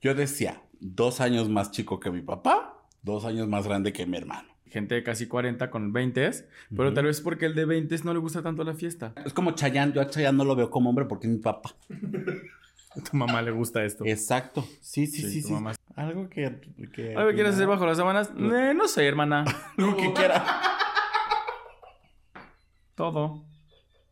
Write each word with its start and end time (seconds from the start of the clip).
Yo 0.00 0.14
decía, 0.14 0.62
dos 0.80 1.20
años 1.20 1.48
más 1.48 1.70
chico 1.72 1.98
que 1.98 2.10
mi 2.10 2.22
papá, 2.22 2.84
dos 3.02 3.24
años 3.24 3.48
más 3.48 3.66
grande 3.66 3.92
que 3.92 4.06
mi 4.06 4.16
hermano. 4.16 4.48
Gente 4.66 4.94
de 4.94 5.02
casi 5.02 5.26
40 5.26 5.70
con 5.70 5.92
20, 5.92 6.30
pero 6.76 6.88
Ujú. 6.88 6.94
tal 6.94 7.04
vez 7.06 7.20
porque 7.20 7.46
el 7.46 7.54
de 7.54 7.64
20 7.64 7.96
no 8.04 8.12
le 8.12 8.20
gusta 8.20 8.42
tanto 8.42 8.62
la 8.64 8.74
fiesta. 8.74 9.14
Es 9.24 9.32
como 9.32 9.52
Chayanne, 9.52 9.92
yo 9.94 10.00
a 10.00 10.06
Chayanne 10.08 10.36
no 10.36 10.44
lo 10.44 10.54
veo 10.54 10.70
como 10.70 10.90
hombre 10.90 11.06
porque 11.06 11.26
es 11.26 11.32
mi 11.32 11.38
papá. 11.38 11.70
A 12.90 13.00
tu 13.10 13.16
mamá 13.16 13.40
le 13.42 13.50
gusta 13.50 13.82
esto. 13.84 14.04
Exacto. 14.04 14.64
Sí, 14.80 15.06
sí, 15.06 15.22
sí, 15.22 15.40
tu 15.42 15.48
sí. 15.48 15.54
mamá. 15.54 15.74
Algo 15.96 16.28
que... 16.28 16.60
que 16.94 17.16
¿Algo 17.16 17.30
que 17.30 17.34
quieras 17.34 17.54
hacer 17.54 17.66
bajo 17.66 17.86
las 17.86 17.96
sábanas? 17.96 18.30
Eh, 18.38 18.74
no 18.76 18.86
sé, 18.86 19.06
hermana. 19.06 19.44
Algo 19.78 19.96
que 19.96 20.12
quiera. 20.12 20.44
Todo. 22.94 23.44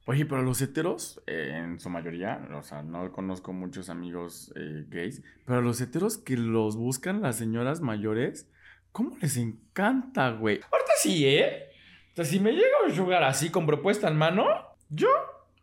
Oye, 0.09 0.25
pero 0.25 0.43
los 0.43 0.63
heteros, 0.63 1.21
eh, 1.27 1.51
en 1.53 1.81
su 1.81 1.91
mayoría, 1.91 2.49
o 2.55 2.63
sea, 2.63 2.83
no 2.83 3.11
conozco 3.11 3.53
muchos 3.53 3.91
amigos 3.91 4.53
eh, 4.55 4.85
gays, 4.89 5.21
pero 5.45 5.61
los 5.63 5.81
heteros 5.81 6.17
que 6.17 6.37
los 6.37 6.77
buscan 6.77 7.23
las 7.23 7.37
señoras 7.37 7.81
mayores, 7.81 8.49
¿cómo 8.93 9.17
les 9.21 9.37
encanta, 9.37 10.31
güey? 10.31 10.61
Ahorita 10.71 10.93
sí, 10.99 11.27
¿eh? 11.27 11.71
O 12.13 12.17
sea, 12.17 12.25
si 12.25 12.39
me 12.39 12.53
llega 12.53 12.85
un 12.87 12.95
sugar 12.95 13.25
así 13.25 13.51
con 13.51 13.67
propuesta 13.67 14.07
en 14.07 14.17
mano, 14.17 14.47
yo, 14.89 15.09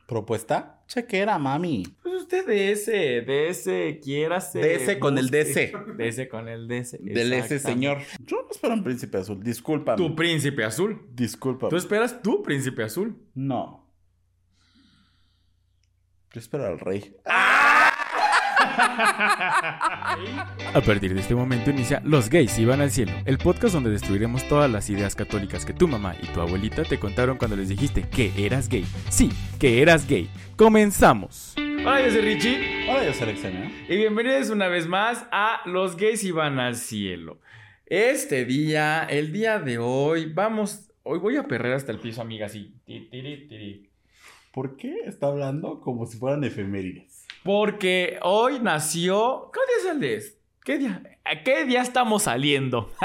¿Propuesta? 0.05 0.83
Chequera, 0.87 1.39
mami. 1.39 1.85
pues 2.03 2.15
usted 2.15 2.45
de 2.45 2.71
ese, 2.71 3.21
de 3.21 3.47
ese, 3.47 3.99
quiérase. 4.03 4.59
De 4.59 4.75
ese 4.75 4.99
con 4.99 5.17
el. 5.17 5.29
DC. 5.29 5.71
De 5.97 6.07
ese 6.07 6.27
con 6.27 6.49
el 6.49 6.67
DC. 6.67 6.99
Del 7.01 7.31
ese 7.33 7.57
señor. 7.57 7.99
Yo 8.25 8.41
no 8.41 8.47
espero 8.51 8.73
un 8.73 8.83
príncipe 8.83 9.17
azul. 9.17 9.41
Discúlpame. 9.41 9.97
Tu 9.97 10.13
príncipe 10.15 10.63
azul. 10.65 11.01
Discúlpame. 11.13 11.69
Tú 11.69 11.77
esperas 11.77 12.21
tu 12.21 12.43
príncipe 12.43 12.83
azul. 12.83 13.15
No. 13.33 13.82
Yo 16.33 16.39
espero 16.39 16.65
al 16.65 16.79
rey. 16.79 17.13
A 17.25 17.91
partir 20.83 21.13
de 21.13 21.19
este 21.19 21.35
momento 21.35 21.69
inicia 21.69 22.01
Los 22.03 22.27
gays 22.27 22.57
iban 22.57 22.81
al 22.81 22.89
cielo, 22.89 23.11
el 23.25 23.37
podcast 23.37 23.75
donde 23.75 23.91
destruiremos 23.91 24.47
todas 24.47 24.71
las 24.71 24.89
ideas 24.89 25.13
católicas 25.13 25.63
que 25.63 25.73
tu 25.73 25.87
mamá 25.87 26.15
y 26.19 26.25
tu 26.27 26.41
abuelita 26.41 26.85
te 26.85 26.97
contaron 26.97 27.37
cuando 27.37 27.55
les 27.55 27.69
dijiste 27.69 28.09
que 28.09 28.31
eras 28.35 28.67
gay. 28.67 28.83
Sí, 29.09 29.29
que 29.59 29.83
eras 29.83 30.07
gay. 30.07 30.27
Comenzamos. 30.55 31.53
Hola, 31.57 32.03
yo 32.03 32.11
soy 32.11 32.21
Richie 32.21 32.89
Hola, 32.89 33.05
yo 33.05 33.13
seleccioné. 33.13 33.85
y 33.87 33.95
bienvenidos 33.95 34.49
una 34.49 34.69
vez 34.69 34.87
más 34.87 35.27
a 35.31 35.61
Los 35.65 35.97
gays 35.97 36.23
iban 36.23 36.59
al 36.59 36.77
cielo. 36.77 37.39
Este 37.85 38.45
día, 38.45 39.03
el 39.03 39.31
día 39.31 39.59
de 39.59 39.77
hoy, 39.77 40.31
vamos, 40.33 40.89
hoy 41.03 41.19
voy 41.19 41.37
a 41.37 41.43
perrer 41.43 41.73
hasta 41.73 41.91
el 41.91 41.99
piso, 41.99 42.23
amiga, 42.23 42.47
así. 42.47 42.73
Ti, 42.87 43.07
tiri, 43.11 43.47
tiri. 43.47 43.92
¿Por 44.53 44.77
qué 44.77 44.95
está 45.05 45.27
hablando 45.27 45.81
como 45.81 46.05
si 46.05 46.17
fueran 46.17 46.43
efemérides? 46.43 47.25
Porque 47.43 48.19
hoy 48.21 48.59
nació. 48.61 49.49
¿Qué 49.51 49.59
día 49.59 49.77
es 49.79 49.95
el 49.95 49.99
de? 49.99 50.23
¿Qué 50.63 50.77
día? 50.77 51.01
¿A 51.25 51.43
qué 51.43 51.65
día 51.65 51.81
estamos 51.81 52.23
saliendo? 52.23 52.91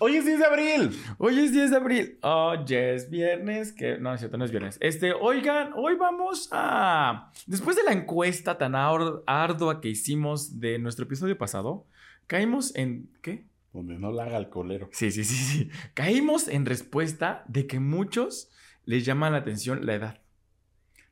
Hoy 0.00 0.16
es 0.16 0.26
10 0.26 0.38
de 0.38 0.44
abril. 0.44 1.02
Hoy 1.16 1.38
es 1.40 1.50
10 1.52 1.70
de 1.70 1.76
abril. 1.76 2.18
Hoy 2.22 2.58
es 2.68 3.10
viernes. 3.10 3.72
Que... 3.72 3.98
No, 3.98 4.12
es 4.14 4.20
cierto, 4.20 4.36
no 4.36 4.44
es 4.44 4.50
viernes. 4.50 4.76
Este, 4.80 5.12
oigan, 5.12 5.72
hoy 5.74 5.96
vamos 5.96 6.48
a. 6.52 7.32
Después 7.46 7.74
de 7.76 7.82
la 7.84 7.92
encuesta 7.92 8.58
tan 8.58 8.74
ar- 8.76 9.22
ardua 9.26 9.80
que 9.80 9.88
hicimos 9.88 10.60
de 10.60 10.78
nuestro 10.78 11.04
episodio 11.06 11.36
pasado, 11.38 11.86
caímos 12.26 12.76
en. 12.76 13.10
¿Qué? 13.22 13.44
Donde 13.72 13.98
no 13.98 14.10
la 14.12 14.24
haga 14.24 14.38
el 14.38 14.48
colero. 14.48 14.88
Sí, 14.92 15.10
sí, 15.10 15.24
sí, 15.24 15.34
sí. 15.34 15.70
Caímos 15.94 16.48
en 16.48 16.66
respuesta 16.66 17.44
de 17.48 17.66
que 17.66 17.80
muchos 17.80 18.50
les 18.84 19.04
llama 19.04 19.30
la 19.30 19.38
atención 19.38 19.84
la 19.86 19.94
edad. 19.94 20.20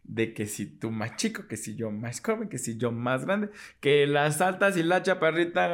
De 0.02 0.32
que 0.34 0.46
si 0.46 0.66
tú 0.66 0.90
más 0.90 1.16
chico, 1.16 1.46
que 1.48 1.56
si 1.56 1.74
yo 1.77 1.90
más 1.90 2.20
joven, 2.20 2.48
que 2.48 2.58
si 2.58 2.78
yo 2.78 2.92
más 2.92 3.24
grande, 3.27 3.50
que 3.80 4.06
las 4.06 4.40
altas 4.40 4.77
y 4.77 4.82
la 4.82 5.02
chaparrita. 5.02 5.68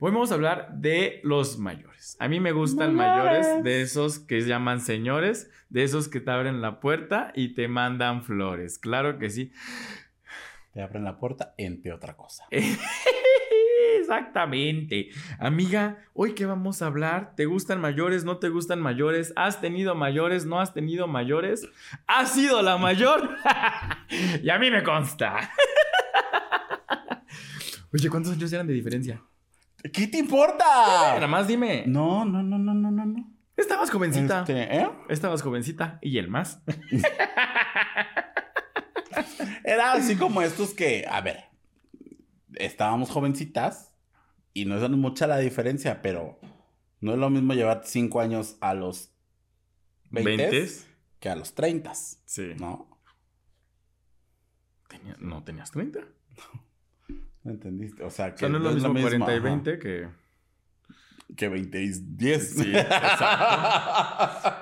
Hoy 0.00 0.10
vamos 0.10 0.30
a 0.32 0.34
hablar 0.34 0.74
de 0.74 1.20
los 1.22 1.58
mayores. 1.58 2.16
A 2.18 2.28
mí 2.28 2.40
me 2.40 2.52
gustan 2.52 2.94
Mayores. 2.94 3.46
mayores, 3.46 3.64
de 3.64 3.80
esos 3.80 4.18
que 4.18 4.40
llaman 4.42 4.80
señores, 4.80 5.50
de 5.70 5.84
esos 5.84 6.08
que 6.08 6.20
te 6.20 6.30
abren 6.30 6.60
la 6.60 6.80
puerta 6.80 7.32
y 7.34 7.54
te 7.54 7.68
mandan 7.68 8.22
flores. 8.24 8.78
Claro 8.78 9.18
que 9.18 9.30
sí. 9.30 9.52
Te 10.72 10.82
abren 10.82 11.04
la 11.04 11.18
puerta, 11.18 11.54
entre 11.56 11.92
otra 11.92 12.16
cosa. 12.16 12.44
Exactamente. 14.04 15.08
Amiga, 15.38 15.96
hoy 16.12 16.34
que 16.34 16.44
vamos 16.44 16.82
a 16.82 16.86
hablar, 16.86 17.34
¿te 17.36 17.46
gustan 17.46 17.80
mayores? 17.80 18.24
¿No 18.24 18.36
te 18.36 18.50
gustan 18.50 18.80
mayores? 18.80 19.32
¿Has 19.34 19.62
tenido 19.62 19.94
mayores? 19.94 20.44
¿No 20.44 20.60
has 20.60 20.74
tenido 20.74 21.08
mayores? 21.08 21.66
¿Has 22.06 22.32
sido 22.32 22.60
la 22.60 22.76
mayor? 22.76 23.30
y 24.42 24.50
a 24.50 24.58
mí 24.58 24.70
me 24.70 24.82
consta. 24.82 25.36
Oye, 27.94 28.10
¿cuántos 28.10 28.34
años 28.34 28.52
eran 28.52 28.66
de 28.66 28.74
diferencia? 28.74 29.22
¿Qué 29.90 30.06
te 30.06 30.18
importa? 30.18 30.64
Nada 31.14 31.26
más 31.26 31.48
dime. 31.48 31.84
No, 31.86 32.26
no, 32.26 32.42
no, 32.42 32.58
no, 32.58 32.74
no, 32.74 32.90
no, 32.90 33.06
no. 33.06 33.30
Estabas 33.56 33.90
jovencita. 33.90 34.40
Este, 34.40 34.80
¿eh? 34.80 34.90
Estabas 35.08 35.40
jovencita. 35.40 35.98
¿Y 36.02 36.18
el 36.18 36.28
más? 36.28 36.60
Era 39.64 39.94
así 39.94 40.16
como 40.16 40.42
estos 40.42 40.74
que, 40.74 41.06
a 41.08 41.22
ver, 41.22 41.44
estábamos 42.54 43.10
jovencitas 43.10 43.93
y 44.54 44.64
no 44.64 44.76
es 44.82 44.88
mucha 44.90 45.26
la 45.26 45.38
diferencia, 45.38 46.00
pero 46.00 46.38
no 47.00 47.12
es 47.12 47.18
lo 47.18 47.28
mismo 47.28 47.52
llevar 47.54 47.82
5 47.84 48.20
años 48.20 48.56
a 48.60 48.72
los 48.74 49.12
20 50.10 50.36
¿Veintes? 50.36 50.88
que 51.20 51.28
a 51.28 51.36
los 51.36 51.54
30, 51.54 51.92
Sí. 51.94 52.52
¿no? 52.58 52.88
Tenía- 54.88 55.16
¿No 55.18 55.42
tenías 55.42 55.70
30? 55.70 56.00
¿No 57.42 57.50
entendiste? 57.50 58.02
O 58.04 58.10
sea, 58.10 58.26
O 58.28 58.32
que 58.32 58.38
sea, 58.38 58.48
no 58.48 58.56
es 58.58 58.62
lo 58.62 58.72
mismo 58.72 58.92
40 58.92 59.32
y 59.32 59.34
ajá, 59.36 59.44
20 59.44 59.78
que... 59.78 60.08
que 61.36 61.48
20 61.48 61.82
y 61.82 61.88
10. 61.90 62.50
Sí, 62.54 62.72
exacto. 62.76 63.24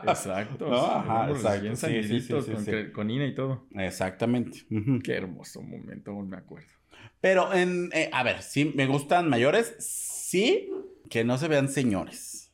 Exacto. 0.11 0.69
No, 0.69 0.85
ajá, 0.87 1.31
exacto, 1.31 1.77
sí, 1.77 2.03
sí, 2.05 2.21
sí, 2.21 2.33
con, 2.33 2.91
con 2.93 3.11
INA 3.11 3.27
y 3.27 3.35
todo. 3.35 3.67
Exactamente. 3.73 4.67
Qué 5.05 5.13
hermoso 5.15 5.61
momento, 5.63 6.11
aún 6.13 6.29
me 6.29 6.37
acuerdo. 6.39 6.69
Pero 7.23 7.55
en, 7.55 7.89
eh, 7.95 8.11
a 8.13 8.23
ver, 8.25 8.43
sí, 8.43 8.73
me 8.75 8.87
gustan 8.87 9.31
mayores, 9.31 9.77
sí, 9.79 10.69
que 11.09 11.23
no 11.25 11.39
se 11.39 11.47
vean 11.47 11.69
señores. 11.69 12.53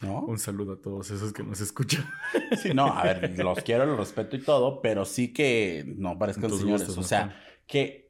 ¿No? 0.00 0.20
Un 0.20 0.38
saludo 0.38 0.74
a 0.74 0.80
todos 0.80 1.10
esos 1.10 1.32
que 1.32 1.42
nos 1.42 1.60
escuchan. 1.60 2.08
Sí, 2.62 2.72
no, 2.72 2.86
a 2.86 3.02
ver, 3.02 3.36
los 3.36 3.58
quiero, 3.62 3.84
los 3.86 3.98
respeto 3.98 4.36
y 4.36 4.40
todo, 4.40 4.80
pero 4.80 5.04
sí 5.04 5.32
que 5.32 5.84
no 5.96 6.16
parezcan 6.16 6.48
señores. 6.50 6.86
gustos, 6.86 6.96
o 6.96 7.00
¿no? 7.00 7.06
sea, 7.06 7.42
que 7.66 8.08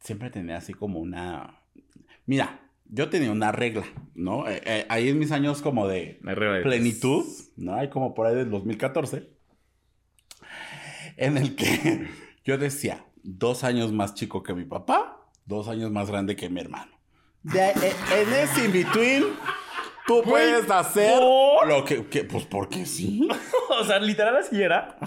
siempre 0.00 0.30
tenía 0.30 0.56
así 0.56 0.72
como 0.72 0.98
una. 1.00 1.60
Mira, 2.24 2.70
yo 2.86 3.10
tenía 3.10 3.30
una 3.30 3.52
regla, 3.52 3.84
¿no? 4.14 4.48
Eh, 4.48 4.62
eh, 4.64 4.86
ahí 4.88 5.10
en 5.10 5.18
mis 5.18 5.30
años 5.32 5.60
como 5.60 5.86
de 5.88 6.18
plenitud, 6.62 7.26
¿no? 7.56 7.74
Hay 7.74 7.90
como 7.90 8.14
por 8.14 8.26
ahí 8.26 8.34
del 8.34 8.48
2014, 8.50 9.28
en 11.18 11.36
el 11.36 11.54
que 11.54 12.08
yo 12.46 12.56
decía, 12.56 13.04
dos 13.22 13.64
años 13.64 13.92
más 13.92 14.14
chico 14.14 14.42
que 14.42 14.54
mi 14.54 14.64
papá, 14.64 15.18
dos 15.46 15.68
años 15.68 15.90
más 15.90 16.08
grande 16.10 16.36
que 16.36 16.48
mi 16.48 16.60
hermano. 16.60 16.92
De- 17.42 17.70
eh, 17.70 17.92
en 18.20 18.32
ese 18.34 18.64
in-between, 18.66 19.24
tú 20.06 20.22
puedes 20.22 20.70
hacer 20.70 21.18
¿por? 21.18 21.66
lo 21.68 21.84
que, 21.84 22.06
que- 22.06 22.24
pues 22.24 22.44
porque 22.46 22.86
sí. 22.86 23.28
o 23.80 23.84
sea, 23.84 23.98
literal 23.98 24.36
así 24.36 24.60
era. 24.62 24.96
O 25.00 25.06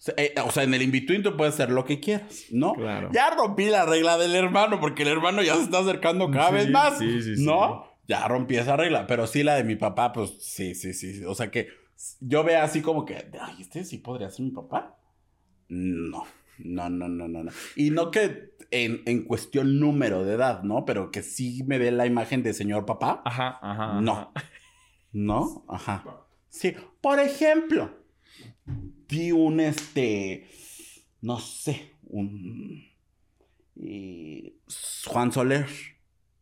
sea, 0.00 0.14
eh, 0.16 0.34
o 0.44 0.50
sea, 0.50 0.62
en 0.62 0.74
el 0.74 0.82
in-between 0.82 1.22
tú 1.22 1.36
puedes 1.36 1.54
hacer 1.54 1.70
lo 1.70 1.84
que 1.84 1.98
quieras, 2.00 2.44
¿no? 2.50 2.72
Claro. 2.74 3.10
Ya 3.12 3.30
rompí 3.30 3.66
la 3.66 3.84
regla 3.84 4.16
del 4.18 4.34
hermano, 4.34 4.80
porque 4.80 5.02
el 5.02 5.08
hermano 5.08 5.42
ya 5.42 5.54
se 5.56 5.62
está 5.62 5.78
acercando 5.80 6.30
cada 6.30 6.48
Sí, 6.50 6.54
vez 6.54 6.70
más. 6.70 6.98
sí, 6.98 7.22
sí, 7.22 7.36
sí. 7.36 7.44
¿No? 7.44 7.86
Ya 8.06 8.26
rompí 8.26 8.56
esa 8.56 8.76
regla, 8.76 9.06
pero 9.06 9.26
sí 9.26 9.42
la 9.42 9.56
de 9.56 9.64
mi 9.64 9.76
papá, 9.76 10.12
pues 10.12 10.30
sí, 10.40 10.74
sí, 10.74 10.94
sí. 10.94 11.14
sí. 11.14 11.24
O 11.24 11.34
sea 11.34 11.50
que 11.50 11.68
yo 12.20 12.42
veo 12.44 12.62
así 12.62 12.80
como 12.80 13.04
que, 13.04 13.28
ay, 13.40 13.56
¿este 13.60 13.84
sí 13.84 13.98
podría 13.98 14.30
ser 14.30 14.44
mi 14.46 14.50
papá? 14.52 14.96
No, 15.68 16.24
no, 16.58 16.88
no, 16.90 17.08
no, 17.08 17.28
no. 17.28 17.44
no. 17.44 17.52
Y 17.76 17.90
no 17.90 18.10
que 18.10 18.54
en, 18.70 19.02
en 19.06 19.24
cuestión 19.24 19.78
número 19.80 20.24
de 20.24 20.34
edad, 20.34 20.62
¿no? 20.62 20.84
Pero 20.84 21.10
que 21.10 21.22
sí 21.22 21.62
me 21.66 21.78
dé 21.78 21.90
la 21.90 22.06
imagen 22.06 22.42
de 22.42 22.52
señor 22.54 22.84
papá. 22.86 23.22
Ajá, 23.24 23.58
ajá. 23.62 23.84
ajá. 23.90 24.00
No. 24.00 24.32
¿No? 25.12 25.64
Ajá. 25.68 26.04
Sí. 26.48 26.74
Por 27.00 27.18
ejemplo, 27.20 27.90
di 29.08 29.32
un 29.32 29.60
este. 29.60 30.46
No 31.20 31.38
sé. 31.40 31.92
Un. 32.04 32.84
y- 33.76 34.54
Juan 35.06 35.32
Soler. 35.32 35.66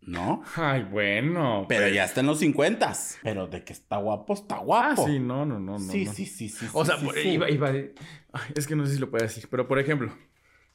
¿No? 0.02 0.42
Ay, 0.54 0.84
bueno. 0.84 1.66
Pero 1.68 1.88
ya 1.88 2.04
está 2.04 2.20
en 2.20 2.26
los 2.26 2.38
50. 2.38 2.92
Pero 3.22 3.48
de 3.48 3.64
que 3.64 3.72
está 3.72 3.96
guapo, 3.96 4.34
está 4.34 4.56
Ah, 4.56 4.60
guapo. 4.60 5.06
sí, 5.06 5.18
no, 5.18 5.44
no, 5.44 5.58
no. 5.58 5.72
no, 5.72 5.78
sí, 5.80 6.04
no. 6.04 6.12
sí, 6.12 6.26
sí, 6.26 6.48
sí. 6.48 6.66
O 6.72 6.84
sí, 6.84 6.90
sea, 6.90 6.98
sí, 7.00 7.04
por- 7.06 7.14
sí. 7.16 7.28
iba, 7.30 7.50
iba 7.50 7.72
de- 7.72 7.94
Ay, 8.32 8.52
es 8.54 8.66
que 8.68 8.76
no 8.76 8.86
sé 8.86 8.94
si 8.94 9.00
lo 9.00 9.10
puedo 9.10 9.24
decir, 9.24 9.48
pero 9.50 9.66
por 9.66 9.78
ejemplo, 9.80 10.12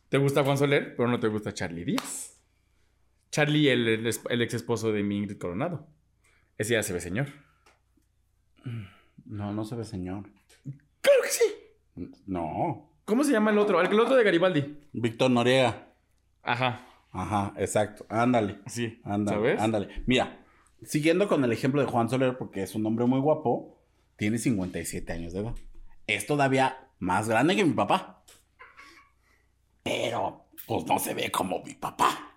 te 0.10 0.18
gusta 0.18 0.44
Juan 0.44 0.58
Soler, 0.58 0.96
pero 0.98 1.08
no 1.08 1.20
te 1.20 1.28
gusta 1.30 1.54
Charlie 1.54 1.86
Díaz. 1.86 2.42
Charlie, 3.32 3.70
el, 3.70 3.88
el, 3.88 4.08
es- 4.08 4.22
el 4.30 4.42
ex 4.42 4.54
esposo 4.56 4.92
de 4.92 5.00
Ingrid 5.00 5.38
Coronado. 5.38 5.88
Ese 6.58 6.74
ya 6.74 6.84
se 6.84 6.92
ve 6.92 7.00
señor. 7.00 7.28
No, 9.26 9.54
no 9.54 9.64
se 9.64 9.76
ve 9.76 9.86
señor. 9.86 10.30
¡Claro 11.02 11.22
que 11.24 11.30
sí! 11.30 11.44
No. 12.28 12.92
¿Cómo 13.06 13.24
se 13.24 13.32
llama 13.32 13.52
el 13.52 13.58
otro? 13.58 13.80
El, 13.82 13.88
el 13.88 14.00
otro 14.00 14.16
de 14.16 14.24
Garibaldi. 14.24 14.78
Víctor 14.94 15.32
Noriega. 15.32 15.88
Ajá. 16.44 16.86
Ajá, 17.12 17.54
exacto. 17.58 18.06
Ándale. 18.10 18.60
Sí. 18.68 19.02
Ándale. 19.04 19.38
¿Sabes? 19.38 19.62
Ándale. 19.62 20.04
Mira, 20.06 20.40
siguiendo 20.84 21.28
con 21.28 21.44
el 21.44 21.52
ejemplo 21.52 21.82
de 21.82 21.88
Juan 21.88 22.10
Soler, 22.10 22.38
porque 22.38 22.64
es 22.64 22.74
un 22.76 22.86
hombre 22.86 23.06
muy 23.06 23.20
guapo, 23.20 23.78
tiene 24.16 24.38
57 24.38 25.12
años 25.12 25.34
de 25.34 25.42
edad. 25.42 25.56
Es 26.08 26.26
todavía 26.26 26.88
más 27.00 27.28
grande 27.28 27.56
que 27.56 27.66
mi 27.66 27.74
papá. 27.74 28.24
Pero, 29.84 30.46
pues 30.68 30.86
no 30.86 31.00
se 31.00 31.14
ve 31.14 31.32
como 31.32 31.62
mi 31.64 31.74
papá. 31.74 32.34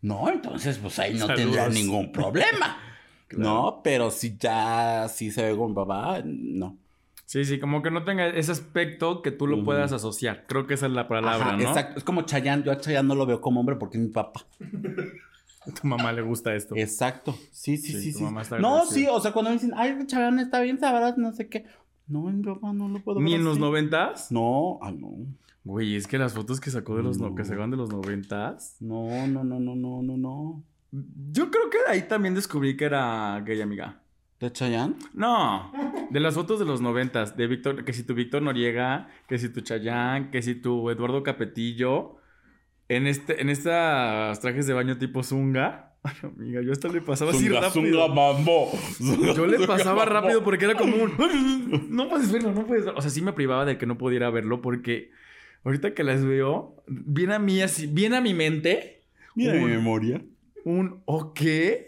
No, 0.00 0.28
entonces, 0.28 0.78
pues 0.78 0.98
ahí 0.98 1.14
no 1.14 1.26
Saludos. 1.26 1.36
tendría 1.36 1.68
ningún 1.68 2.12
problema. 2.12 2.78
Claro. 3.28 3.44
No, 3.44 3.80
pero 3.84 4.10
si 4.10 4.38
ya 4.38 5.06
sí 5.10 5.30
se 5.30 5.42
ve 5.42 5.50
como 5.54 5.68
mi 5.68 5.74
papá, 5.74 6.22
no. 6.24 6.78
Sí, 7.28 7.44
sí, 7.44 7.60
como 7.60 7.82
que 7.82 7.90
no 7.90 8.04
tenga 8.04 8.26
ese 8.26 8.52
aspecto 8.52 9.20
que 9.20 9.30
tú 9.30 9.46
lo 9.46 9.62
puedas 9.62 9.92
asociar. 9.92 10.46
Creo 10.48 10.66
que 10.66 10.72
esa 10.72 10.86
es 10.86 10.92
la 10.92 11.08
palabra, 11.08 11.48
Ajá, 11.48 11.56
¿no? 11.58 11.62
Exacto. 11.68 11.98
Es 11.98 12.04
como 12.04 12.22
Chayanne. 12.22 12.62
Yo 12.64 12.72
a 12.72 12.78
Chayanne 12.78 13.06
no 13.06 13.14
lo 13.14 13.26
veo 13.26 13.42
como 13.42 13.60
hombre 13.60 13.76
porque 13.76 13.98
es 13.98 14.02
mi 14.04 14.08
papá. 14.08 14.46
A 15.66 15.70
tu 15.78 15.86
mamá 15.86 16.10
le 16.12 16.22
gusta 16.22 16.54
esto. 16.54 16.74
Exacto. 16.74 17.34
Sí, 17.50 17.76
sí, 17.76 17.92
Sí, 17.92 18.00
sí. 18.00 18.12
tu 18.12 18.18
sí. 18.20 18.24
mamá 18.24 18.40
está 18.40 18.58
No, 18.58 18.86
sí, 18.86 19.06
o 19.10 19.20
sea, 19.20 19.32
cuando 19.32 19.50
me 19.50 19.56
dicen, 19.56 19.72
ay, 19.76 19.98
Chayanne 20.06 20.40
está 20.40 20.62
bien, 20.62 20.80
sabrás, 20.80 21.18
no 21.18 21.30
sé 21.34 21.48
qué. 21.50 21.66
No, 22.06 22.22
mi 22.22 22.42
papá 22.42 22.72
no 22.72 22.88
lo 22.88 22.98
puedo 23.04 23.20
Ni 23.20 23.32
ver 23.32 23.40
en 23.40 23.44
los 23.44 23.58
noventas. 23.58 24.32
No, 24.32 24.78
ay, 24.80 24.96
no. 24.96 25.10
Güey, 25.64 25.96
es 25.96 26.06
que 26.06 26.16
las 26.16 26.32
fotos 26.32 26.60
que 26.60 26.70
sacó 26.70 26.96
de 26.96 27.02
los 27.02 27.18
no, 27.18 27.28
No. 27.28 27.34
que 27.34 27.44
sacaban 27.44 27.70
de 27.70 27.76
los 27.76 27.90
noventas. 27.90 28.76
No, 28.80 29.26
no, 29.26 29.44
no, 29.44 29.60
no, 29.60 29.76
no, 29.76 30.00
no, 30.02 30.16
no. 30.16 30.62
Yo 31.30 31.50
creo 31.50 31.68
que 31.68 31.76
ahí 31.88 32.08
también 32.08 32.34
descubrí 32.34 32.74
que 32.74 32.86
era 32.86 33.38
gay, 33.44 33.60
amiga. 33.60 34.00
¿De 34.40 34.52
Chayanne? 34.52 34.94
No, 35.14 35.72
de 36.10 36.20
las 36.20 36.34
fotos 36.34 36.58
de 36.60 36.64
los 36.64 36.80
noventas, 36.80 37.36
de 37.36 37.46
Víctor, 37.48 37.84
que 37.84 37.92
si 37.92 38.04
tu 38.04 38.14
Víctor 38.14 38.40
Noriega, 38.42 39.08
que 39.28 39.36
si 39.38 39.48
tu 39.52 39.60
Chayán, 39.62 40.30
que 40.30 40.42
si 40.42 40.54
tu 40.54 40.90
Eduardo 40.90 41.22
Capetillo, 41.24 42.16
en 42.88 43.06
este, 43.08 43.40
en 43.42 43.50
estas 43.50 44.38
trajes 44.40 44.66
de 44.66 44.74
baño 44.74 44.96
tipo 44.98 45.22
zunga. 45.24 45.96
Ay, 46.04 46.14
amiga, 46.22 46.62
yo 46.62 46.70
hasta 46.70 46.86
le 46.88 47.00
pasaba 47.00 47.32
así 47.32 47.48
rápido. 47.48 47.70
zunga, 47.72 48.06
mambo. 48.14 48.70
Yo 49.34 49.46
le 49.46 49.56
Zunga, 49.56 49.66
pasaba 49.66 50.04
mambo. 50.06 50.12
rápido 50.20 50.44
porque 50.44 50.64
era 50.66 50.74
como 50.76 50.94
un... 50.96 51.88
No 51.90 52.08
puedes 52.08 52.30
verlo, 52.30 52.52
no 52.52 52.64
puedes 52.64 52.84
verlo. 52.84 52.98
O 52.98 53.02
sea, 53.02 53.10
sí 53.10 53.20
me 53.20 53.32
privaba 53.32 53.64
de 53.64 53.76
que 53.76 53.86
no 53.86 53.98
pudiera 53.98 54.30
verlo 54.30 54.62
porque 54.62 55.10
ahorita 55.64 55.94
que 55.94 56.04
las 56.04 56.24
veo, 56.24 56.76
viene 56.86 57.34
a 57.34 57.38
mí 57.40 57.60
así, 57.60 57.88
viene 57.88 58.16
a 58.16 58.20
mi 58.20 58.32
mente 58.34 59.02
Mira 59.34 59.54
mi 59.54 59.64
un- 59.64 59.70
memoria. 59.70 60.22
Un 60.68 61.02
ok, 61.06 61.40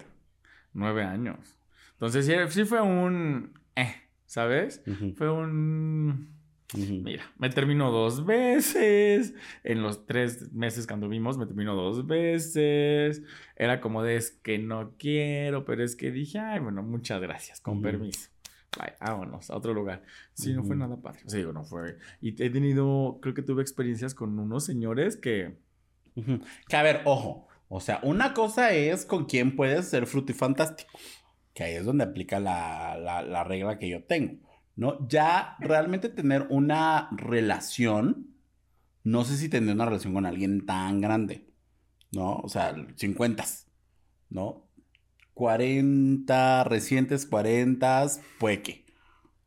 Nueve 0.74 1.04
años. 1.04 1.58
Entonces 1.94 2.26
sí, 2.26 2.34
sí 2.50 2.66
fue 2.66 2.82
un... 2.82 3.60
Eh, 3.76 3.94
¿sabes? 4.26 4.82
Fue 5.18 5.30
un... 5.30 6.38
Mira, 6.76 7.24
me 7.38 7.50
terminó 7.50 7.92
dos 7.92 8.26
veces. 8.26 9.34
En 9.64 9.82
los 9.82 10.06
tres 10.06 10.54
meses 10.54 10.86
que 10.86 10.94
anduvimos, 10.94 11.38
me 11.38 11.48
terminó 11.48 11.76
dos 11.76 12.06
veces. 12.06 13.24
Era 13.56 13.82
como 13.82 14.04
de 14.04 14.16
es 14.18 14.32
que 14.32 14.60
no 14.60 14.94
quiero, 14.98 15.66
pero 15.66 15.84
es 15.84 15.96
que 15.96 16.12
dije, 16.12 16.38
ay, 16.40 16.60
bueno, 16.60 16.84
muchas 16.84 17.20
gracias, 17.22 17.60
con 17.60 17.76
Ujú. 17.76 17.84
permiso. 17.84 18.30
Bye, 18.78 18.94
vámonos 19.02 19.50
a 19.50 19.58
otro 19.58 19.74
lugar. 19.74 20.04
Sí, 20.34 20.54
no 20.54 20.64
fue 20.64 20.76
nada 20.76 20.96
padre. 20.98 21.22
Digo, 21.26 21.52
no 21.52 21.64
fue. 21.64 21.98
Y 22.22 22.30
he 22.42 22.50
tenido, 22.50 23.18
creo 23.22 23.34
que 23.34 23.42
tuve 23.42 23.62
experiencias 23.64 24.14
con 24.14 24.38
unos 24.38 24.66
señores 24.66 25.18
que. 25.18 25.58
Que 26.68 26.76
a 26.78 26.84
ver, 26.84 27.02
ojo. 27.06 27.48
O 27.68 27.80
sea, 27.80 28.00
una 28.04 28.34
cosa 28.34 28.72
es 28.74 29.06
con 29.06 29.26
quién 29.26 29.56
puedes 29.56 29.88
ser 29.90 30.06
frutifantástico. 30.08 30.92
Que 31.54 31.64
ahí 31.64 31.74
es 31.76 31.86
donde 31.86 32.04
aplica 32.04 32.40
la, 32.40 32.98
la- 32.98 33.22
la 33.24 33.44
regla 33.44 33.80
que 33.80 33.90
yo 33.90 34.04
tengo. 34.04 34.38
¿No? 34.76 35.08
Ya 35.10 35.56
realmente 35.60 36.10
tener 36.10 36.48
una 36.50 37.10
relación. 37.12 38.28
No 39.04 39.24
sé 39.26 39.36
si 39.38 39.50
tener 39.50 39.74
una 39.76 39.86
relación 39.86 40.14
con 40.14 40.26
alguien 40.26 40.66
tan 40.66 41.02
grande. 41.02 41.48
¿No? 42.12 42.38
O 42.38 42.50
sea, 42.50 42.76
50. 42.96 43.44
¿No? 44.30 44.69
40, 45.40 46.66
recientes 46.66 47.26
40, 47.26 48.08
puede 48.40 48.62
que. 48.62 48.86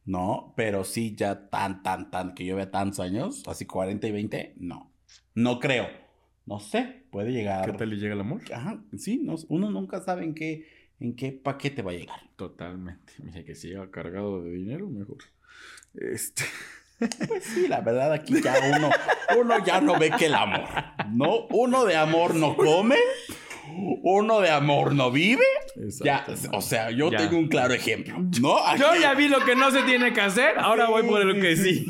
¿No? 0.07 0.55
Pero 0.57 0.85
sí, 0.85 1.15
ya 1.15 1.51
tan, 1.51 1.83
tan, 1.83 2.11
tan, 2.11 2.35
que 2.35 2.47
yo 2.47 2.57
vea 2.57 2.71
tantos 2.71 3.01
años, 3.01 3.43
así 3.47 3.67
40 3.67 4.07
y 4.07 4.11
20, 4.11 4.55
no. 4.57 4.91
No 5.35 5.61
creo. 5.61 5.87
No 6.47 6.61
sé, 6.61 7.05
puede 7.11 7.31
llegar. 7.31 7.71
¿Qué 7.71 7.77
tal 7.77 7.91
le 7.91 7.97
llega 7.97 8.15
el 8.15 8.21
amor? 8.21 8.41
Ajá, 8.55 8.83
sí, 8.97 9.21
no, 9.23 9.35
uno 9.51 9.71
nunca 9.71 10.01
sabe 10.01 10.25
en 10.25 10.35
qué, 10.35 10.67
en 10.99 11.15
qué 11.15 11.31
paquete 11.31 11.83
va 11.83 11.91
a 11.91 11.95
llegar. 11.95 12.21
Totalmente. 12.37 13.13
Mira, 13.19 13.45
que 13.45 13.55
siga 13.55 13.91
cargado 13.91 14.43
de 14.43 14.51
dinero, 14.51 14.89
mejor. 14.89 15.19
Este. 15.93 16.45
Pues 17.29 17.45
sí, 17.45 17.69
la 17.69 17.81
verdad, 17.81 18.13
aquí 18.13 18.41
ya 18.41 18.55
uno, 18.77 18.91
uno 19.39 19.65
ya 19.65 19.81
no 19.81 19.99
ve 19.99 20.11
que 20.19 20.27
el 20.27 20.35
amor, 20.35 20.69
¿no? 21.11 21.47
Uno 21.49 21.85
de 21.85 21.97
amor 21.97 22.35
no 22.35 22.57
come, 22.57 22.97
uno 24.03 24.41
de 24.41 24.51
amor 24.51 24.95
no 24.95 25.11
vive. 25.11 25.45
Ya, 26.05 26.25
o 26.53 26.61
sea, 26.61 26.91
yo 26.91 27.11
Ya. 27.11 27.19
tengo 27.19 27.39
un 27.39 27.49
claro 27.49 27.73
ejemplo, 27.75 28.15
¿no? 28.41 28.57
Yo 28.77 28.95
ya 29.01 29.15
vi 29.15 29.29
lo 29.29 29.41
que 29.45 29.55
no 29.57 29.71
se 29.71 29.83
tiene 29.85 30.13
que 30.13 30.21
hacer, 30.21 30.59
ahora 30.59 30.87
voy 30.89 31.03
por 31.05 31.21
el 31.23 31.41
que 31.41 31.57
sí. 31.57 31.87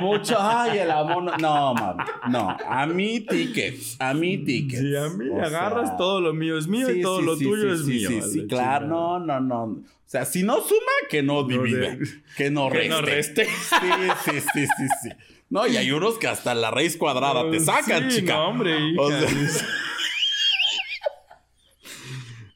Mucho. 0.00 0.36
Ay, 0.38 0.78
el 0.78 0.90
amor. 0.90 1.24
No, 1.24 1.32
no 1.40 1.74
mami. 1.74 2.04
No, 2.30 2.56
a 2.68 2.86
mí 2.86 3.20
tickets. 3.20 3.96
A 4.00 4.12
mí 4.14 4.38
tickets. 4.44 4.80
Sí, 4.82 4.96
a 4.96 5.08
mí 5.08 5.28
O 5.30 5.42
agarras 5.42 5.88
sea, 5.88 5.96
todo 5.96 6.20
lo 6.20 6.32
mío 6.34 6.58
es 6.58 6.66
mío 6.68 6.90
y 6.90 7.00
todo 7.00 7.20
sí, 7.20 7.24
lo 7.26 7.36
sí, 7.36 7.44
tuyo 7.44 7.62
sí, 7.62 7.68
es 7.74 7.80
sí, 7.86 7.90
mío. 7.92 8.08
Sí, 8.22 8.30
sí, 8.32 8.40
la 8.42 8.46
claro. 8.48 8.86
No, 8.86 9.18
no, 9.18 9.40
no. 9.40 9.62
O 9.64 10.12
sea, 10.12 10.24
si 10.26 10.42
no 10.42 10.56
suma, 10.60 10.92
que 11.08 11.22
no 11.22 11.44
divide. 11.44 11.96
de- 11.96 12.06
Que 12.36 12.50
no 12.50 12.68
Que 12.68 12.78
reste. 12.78 12.88
no 12.90 13.00
reste. 13.02 13.44
Sí, 14.26 14.30
sí, 14.30 14.40
sí, 14.52 14.66
sí, 14.66 14.86
sí. 15.02 15.08
No, 15.48 15.66
y 15.66 15.76
hay 15.76 15.90
unos 15.90 16.18
que 16.18 16.28
hasta 16.28 16.54
la 16.54 16.70
raíz 16.70 16.96
cuadrada 16.96 17.50
te 17.50 17.60
sacan, 17.60 18.10
Sí, 18.10 18.20
chica. 18.20 18.34
No, 18.34 18.48
hombre, 18.48 18.78
hija. 18.78 19.00
O 19.02 19.10
sea- 19.10 19.28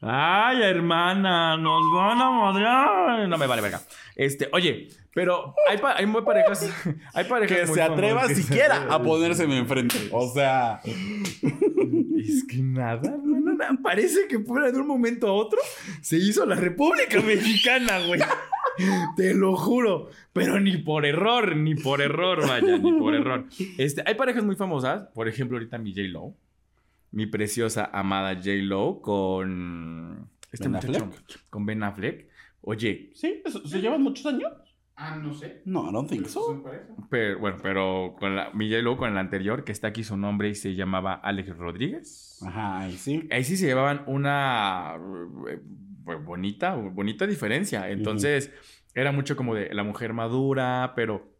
Ay, 0.01 0.61
hermana, 0.61 1.57
nos 1.57 1.81
van 1.93 2.21
a 2.21 2.29
madrear. 2.31 3.27
No 3.27 3.37
me 3.37 3.47
vale 3.47 3.61
verga. 3.61 3.81
Este, 4.15 4.47
oye, 4.53 4.89
pero 5.13 5.55
hay, 5.69 5.77
pa- 5.79 5.95
hay 5.97 6.05
muy 6.05 6.21
parejas. 6.21 6.69
Hay 7.13 7.25
parejas 7.25 7.57
Que 7.61 7.65
muy 7.65 7.75
se 7.75 7.81
atreva 7.81 8.21
famosas 8.21 8.37
siquiera 8.37 8.87
a 8.93 9.01
ponérseme 9.03 9.57
enfrente. 9.57 9.97
O 10.11 10.27
sea, 10.31 10.79
Es 10.83 12.43
que 12.47 12.57
nada, 12.61 13.01
hermana, 13.09 13.53
nada. 13.57 13.79
Parece 13.81 14.27
que 14.27 14.39
fuera 14.39 14.71
de 14.71 14.79
un 14.79 14.87
momento 14.87 15.27
a 15.27 15.33
otro 15.33 15.59
se 16.01 16.17
hizo 16.17 16.45
la 16.45 16.55
República 16.55 17.19
Mexicana, 17.21 17.99
güey. 18.05 18.19
Te 19.15 19.33
lo 19.33 19.55
juro. 19.55 20.09
Pero 20.33 20.59
ni 20.59 20.77
por 20.77 21.05
error, 21.05 21.55
ni 21.55 21.73
por 21.73 22.01
error, 22.01 22.47
vaya, 22.47 22.77
ni 22.77 22.91
por 22.99 23.15
error. 23.15 23.45
Este, 23.79 24.03
hay 24.05 24.13
parejas 24.15 24.43
muy 24.43 24.55
famosas. 24.55 25.07
Por 25.15 25.27
ejemplo, 25.27 25.57
ahorita 25.57 25.79
mi 25.79 25.91
J-Lo. 25.93 26.33
Mi 27.11 27.25
preciosa 27.25 27.89
amada 27.93 28.35
J-Lo 28.35 29.01
con. 29.01 30.29
Este 30.51 30.69
Ben 30.69 30.73
muchacho. 30.73 31.39
Con 31.49 31.65
Ben 31.65 31.83
Affleck. 31.83 32.29
Oye, 32.61 33.11
sí, 33.13 33.41
¿se 33.45 33.67
se 33.67 33.81
llevan 33.81 34.01
muchos 34.01 34.25
años? 34.25 34.51
Ah, 34.99 35.15
no 35.15 35.31
sé. 35.31 35.61
No, 35.65 35.87
I 35.87 35.93
don't 35.93 36.09
think 36.09 36.23
¿Pero 36.23 36.33
so. 36.33 36.63
pero, 37.11 37.39
bueno, 37.39 37.57
pero 37.61 38.15
con 38.19 38.35
la, 38.35 38.49
mi 38.51 38.67
J-Lo 38.67 38.97
con 38.97 39.11
el 39.11 39.17
anterior, 39.19 39.63
que 39.63 39.71
está 39.71 39.89
aquí 39.89 40.03
su 40.03 40.17
nombre 40.17 40.49
y 40.49 40.55
se 40.55 40.73
llamaba 40.73 41.13
Alex 41.13 41.55
Rodríguez. 41.55 42.39
Ajá, 42.43 42.89
y 42.89 42.93
sí. 42.93 43.27
Ahí 43.31 43.43
sí 43.43 43.57
se 43.57 43.67
llevaban 43.67 44.03
una 44.07 44.95
eh, 45.49 45.61
pues, 46.03 46.23
bonita, 46.25 46.73
bonita 46.73 47.27
diferencia. 47.27 47.91
Entonces, 47.91 48.51
era 48.95 49.11
mucho 49.11 49.35
como 49.37 49.53
de 49.53 49.71
la 49.71 49.83
mujer 49.83 50.13
madura, 50.13 50.93
pero 50.95 51.31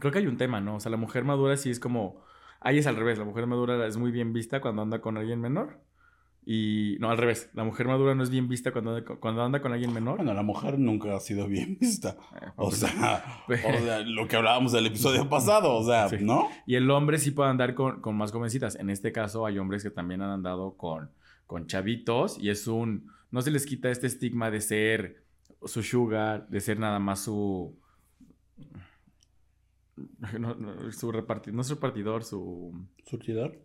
creo 0.00 0.10
que 0.10 0.18
hay 0.18 0.26
un 0.26 0.36
tema, 0.36 0.60
¿no? 0.60 0.74
O 0.74 0.80
sea, 0.80 0.90
la 0.90 0.96
mujer 0.96 1.22
madura 1.22 1.56
sí 1.56 1.70
es 1.70 1.78
como, 1.78 2.24
ahí 2.64 2.78
es 2.78 2.86
al 2.86 2.96
revés, 2.96 3.18
la 3.18 3.24
mujer 3.24 3.46
madura 3.46 3.86
es 3.86 3.96
muy 3.96 4.10
bien 4.10 4.32
vista 4.32 4.60
cuando 4.60 4.82
anda 4.82 5.00
con 5.00 5.16
alguien 5.16 5.40
menor. 5.40 5.80
Y 6.44 6.96
no, 6.98 7.10
al 7.10 7.18
revés, 7.18 7.50
la 7.54 7.62
mujer 7.62 7.86
madura 7.86 8.16
no 8.16 8.24
es 8.24 8.30
bien 8.30 8.48
vista 8.48 8.72
cuando 8.72 8.96
anda, 8.96 9.14
cuando 9.20 9.44
anda 9.44 9.62
con 9.62 9.72
alguien 9.72 9.92
menor. 9.92 10.16
Bueno, 10.16 10.34
la 10.34 10.42
mujer 10.42 10.76
nunca 10.76 11.14
ha 11.14 11.20
sido 11.20 11.46
bien 11.46 11.76
vista. 11.80 12.16
Eh, 12.40 12.46
o, 12.56 12.72
sea, 12.72 13.24
o, 13.48 13.84
sea, 13.84 14.00
lo 14.00 14.26
que 14.26 14.36
hablábamos 14.36 14.72
del 14.72 14.86
episodio 14.86 15.28
pasado, 15.28 15.74
o 15.74 15.84
sea, 15.84 16.08
¿no? 16.20 16.48
Y 16.66 16.74
el 16.74 16.90
hombre 16.90 17.18
sí 17.18 17.30
puede 17.30 17.50
andar 17.50 17.74
con, 17.74 18.00
con, 18.00 18.16
más 18.16 18.32
jovencitas. 18.32 18.74
En 18.74 18.90
este 18.90 19.12
caso 19.12 19.46
hay 19.46 19.58
hombres 19.58 19.84
que 19.84 19.90
también 19.90 20.20
han 20.20 20.30
andado 20.30 20.76
con, 20.76 21.10
con 21.46 21.68
chavitos 21.68 22.38
y 22.40 22.50
es 22.50 22.66
un, 22.66 23.12
no 23.30 23.40
se 23.40 23.52
les 23.52 23.64
quita 23.64 23.90
este 23.90 24.08
estigma 24.08 24.50
de 24.50 24.60
ser 24.60 25.22
su 25.64 25.82
sugar, 25.82 26.48
de 26.48 26.60
ser 26.60 26.78
nada 26.78 26.98
más 26.98 27.22
su... 27.24 27.80
su 30.92 31.12
repartidor, 31.12 31.56
no 31.56 31.64
su 31.64 31.74
repartidor, 31.74 32.24
su... 32.24 32.86
¿Surtidor? 33.04 33.58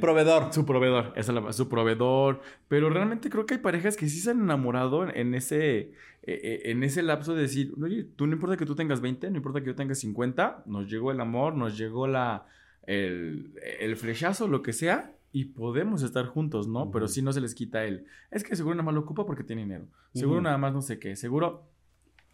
Proveedor. 0.00 0.52
Su 0.52 0.64
proveedor, 0.64 1.12
esa 1.16 1.32
es 1.32 1.42
la, 1.42 1.52
su 1.52 1.68
proveedor. 1.68 2.40
Pero 2.68 2.88
realmente 2.88 3.28
creo 3.28 3.46
que 3.46 3.54
hay 3.54 3.60
parejas 3.60 3.96
que 3.96 4.08
sí 4.08 4.20
se 4.20 4.30
han 4.30 4.40
enamorado 4.40 5.08
en 5.08 5.34
ese, 5.34 5.92
e, 6.22 6.32
e, 6.32 6.70
en 6.70 6.84
ese 6.84 7.02
lapso 7.02 7.34
de 7.34 7.42
decir, 7.42 7.74
oye, 7.82 8.04
tú 8.04 8.26
no 8.28 8.34
importa 8.34 8.56
que 8.56 8.64
tú 8.64 8.76
tengas 8.76 9.00
20, 9.00 9.28
no 9.30 9.36
importa 9.36 9.60
que 9.60 9.66
yo 9.66 9.74
tenga 9.74 9.94
50, 9.94 10.64
nos 10.66 10.88
llegó 10.88 11.10
el 11.10 11.20
amor, 11.20 11.56
nos 11.56 11.76
llegó 11.76 12.06
la, 12.06 12.46
el, 12.84 13.54
el 13.80 13.96
flechazo, 13.96 14.46
lo 14.46 14.62
que 14.62 14.72
sea, 14.72 15.16
y 15.32 15.46
podemos 15.46 16.02
estar 16.02 16.26
juntos, 16.26 16.68
¿no? 16.68 16.92
Pero 16.92 17.08
sí 17.08 17.20
no 17.20 17.32
se 17.32 17.40
les 17.40 17.54
quita 17.54 17.84
el, 17.84 18.06
es 18.30 18.44
que 18.44 18.54
seguro 18.54 18.76
nada 18.76 18.84
más 18.84 18.94
lo 18.94 19.00
ocupa 19.00 19.26
porque 19.26 19.42
tiene 19.42 19.62
dinero, 19.62 19.88
seguro 20.14 20.40
nada 20.40 20.58
más 20.58 20.72
no 20.72 20.80
sé 20.80 21.00
qué, 21.00 21.16
seguro, 21.16 21.68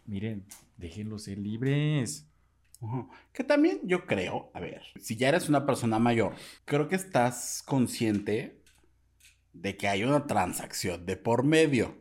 miren, 0.05 0.45
déjenlos 0.77 1.23
ser 1.23 1.39
libres. 1.39 2.29
Que 3.31 3.43
también 3.43 3.79
yo 3.83 4.05
creo, 4.05 4.51
a 4.53 4.59
ver, 4.59 4.81
si 4.99 5.15
ya 5.15 5.29
eres 5.29 5.49
una 5.49 5.65
persona 5.65 5.99
mayor, 5.99 6.33
creo 6.65 6.87
que 6.87 6.95
estás 6.95 7.63
consciente 7.65 8.61
de 9.53 9.77
que 9.77 9.87
hay 9.87 10.03
una 10.03 10.25
transacción 10.27 11.05
de 11.05 11.15
por 11.15 11.43
medio. 11.43 11.95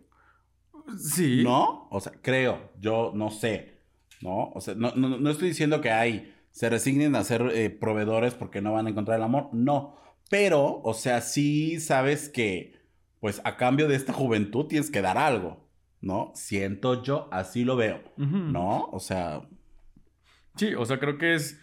Sí. 0.98 1.42
¿No? 1.44 1.88
O 1.90 2.00
sea, 2.00 2.12
creo, 2.20 2.72
yo 2.80 3.12
no 3.14 3.30
sé, 3.30 3.82
¿no? 4.20 4.50
O 4.50 4.60
sea, 4.60 4.74
no, 4.74 4.92
no, 4.94 5.30
estoy 5.30 5.48
diciendo 5.48 5.80
que 5.80 5.90
hay, 5.90 6.34
se 6.50 6.68
resignen 6.68 7.14
a 7.14 7.24
ser 7.24 7.42
eh, 7.54 7.70
proveedores 7.70 8.34
porque 8.34 8.60
no 8.60 8.72
van 8.72 8.86
a 8.86 8.90
encontrar 8.90 9.18
el 9.18 9.24
amor, 9.24 9.50
no. 9.52 9.96
Pero, 10.28 10.80
o 10.82 10.94
sea, 10.94 11.20
sí 11.20 11.78
sabes 11.78 12.28
que, 12.28 12.80
pues 13.20 13.40
a 13.44 13.56
cambio 13.56 13.86
de 13.86 13.96
esta 13.96 14.12
juventud 14.12 14.66
tienes 14.66 14.90
que 14.90 15.02
dar 15.02 15.18
algo, 15.18 15.68
¿no? 16.00 16.32
Siento 16.34 17.02
yo, 17.02 17.28
así 17.30 17.64
lo 17.64 17.76
veo, 17.76 18.02
¿no? 18.16 18.86
O 18.92 18.98
sea... 18.98 19.42
Sí, 20.56 20.74
o 20.74 20.84
sea, 20.84 20.98
creo 20.98 21.18
que 21.18 21.34
es... 21.34 21.60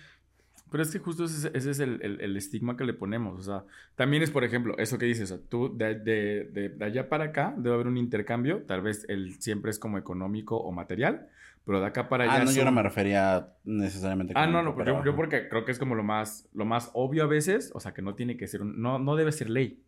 Pero 0.71 0.83
es 0.83 0.91
que 0.91 0.99
justo 0.99 1.25
ese, 1.25 1.49
es 1.55 1.79
el, 1.79 2.35
estigma 2.37 2.77
que 2.77 2.83
le 2.83 2.93
ponemos. 2.93 3.39
O 3.39 3.41
sea, 3.41 3.65
también 3.95 4.21
es, 4.21 4.29
por 4.29 4.43
ejemplo, 4.43 4.77
eso 4.77 4.99
que 4.99 5.07
dices, 5.07 5.31
o 5.31 5.37
sea, 5.37 5.45
tú 5.49 5.75
de, 5.75 5.95
de, 5.95 6.69
de, 6.69 6.85
allá 6.85 7.09
para 7.09 7.25
acá 7.25 7.55
debe 7.57 7.73
haber 7.73 7.87
un 7.87 7.97
intercambio, 7.97 8.61
tal 8.67 8.81
vez 8.81 9.03
él 9.09 9.33
siempre 9.39 9.71
es 9.71 9.79
como 9.79 9.97
económico 9.97 10.57
o 10.57 10.71
material, 10.71 11.27
pero 11.69 11.81
de 11.81 11.85
acá 11.85 12.09
para 12.09 12.23
ah, 12.23 12.33
allá. 12.33 12.41
Ah, 12.41 12.45
no, 12.45 12.51
yo 12.51 12.65
no 12.65 12.71
me 12.71 12.81
refería 12.81 13.53
necesariamente. 13.63 14.33
Ah, 14.35 14.47
no, 14.47 14.63
no, 14.63 14.75
yo, 14.83 15.05
yo, 15.05 15.15
porque 15.15 15.47
creo 15.49 15.65
que 15.65 15.71
es 15.71 15.77
como 15.77 15.93
lo 15.93 16.01
más, 16.01 16.49
lo 16.51 16.65
más 16.65 16.89
obvio 16.95 17.25
a 17.25 17.27
veces, 17.27 17.71
o 17.75 17.79
sea, 17.79 17.93
que 17.93 18.01
no 18.01 18.15
tiene 18.15 18.37
que 18.37 18.47
ser, 18.47 18.63
un, 18.63 18.81
no, 18.81 18.97
no 18.97 19.15
debe 19.15 19.31
ser 19.31 19.51
ley, 19.51 19.83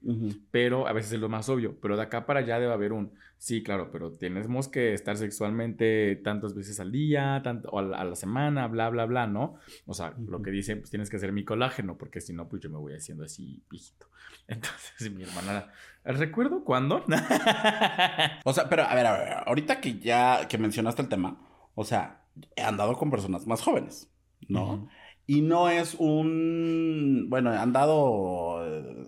pero 0.51 0.87
a 0.87 0.93
veces 0.93 1.13
es 1.13 1.19
lo 1.19 1.27
más 1.27 1.49
obvio, 1.49 1.75
pero 1.81 1.97
de 1.97 2.03
acá 2.03 2.27
para 2.27 2.41
allá 2.41 2.59
debe 2.59 2.71
haber 2.71 2.93
un, 2.93 3.13
sí, 3.39 3.63
claro, 3.63 3.89
pero 3.91 4.11
tenemos 4.11 4.67
que 4.67 4.93
estar 4.93 5.17
sexualmente 5.17 6.17
tantas 6.17 6.53
veces 6.53 6.79
al 6.79 6.91
día, 6.91 7.41
tanto, 7.43 7.69
o 7.69 7.79
a, 7.79 8.03
la, 8.03 8.15
semana, 8.15 8.67
bla, 8.67 8.89
bla, 8.89 9.05
bla, 9.07 9.25
¿no? 9.25 9.55
O 9.87 9.95
sea, 9.95 10.13
lo 10.27 10.43
que 10.43 10.51
dicen, 10.51 10.81
pues 10.81 10.91
tienes 10.91 11.09
que 11.09 11.17
hacer 11.17 11.31
mi 11.31 11.43
colágeno, 11.43 11.97
porque 11.97 12.21
si 12.21 12.31
no, 12.31 12.47
pues 12.47 12.61
yo 12.61 12.69
me 12.69 12.77
voy 12.77 12.93
haciendo 12.93 13.23
así, 13.23 13.63
viejito. 13.71 14.05
Entonces, 14.47 15.11
mi 15.11 15.23
hermana, 15.23 15.71
¿recuerdo 16.03 16.63
cuándo? 16.63 17.03
o 18.43 18.53
sea, 18.53 18.69
pero 18.69 18.83
a 18.83 18.93
ver, 18.93 19.07
a 19.07 19.17
ver, 19.17 19.33
ahorita 19.47 19.81
que 19.81 19.97
ya, 19.97 20.47
que 20.47 20.59
mencionaste 20.59 21.01
el 21.01 21.09
tema, 21.09 21.39
o 21.75 21.83
sea, 21.83 22.25
he 22.55 22.61
andado 22.61 22.97
con 22.97 23.09
personas 23.09 23.47
más 23.47 23.61
jóvenes, 23.61 24.09
¿no? 24.47 24.89
Y 25.27 25.41
no 25.41 25.69
es 25.69 25.95
un. 25.97 27.27
Bueno, 27.29 27.53
he 27.53 27.57
andado. 27.57 28.65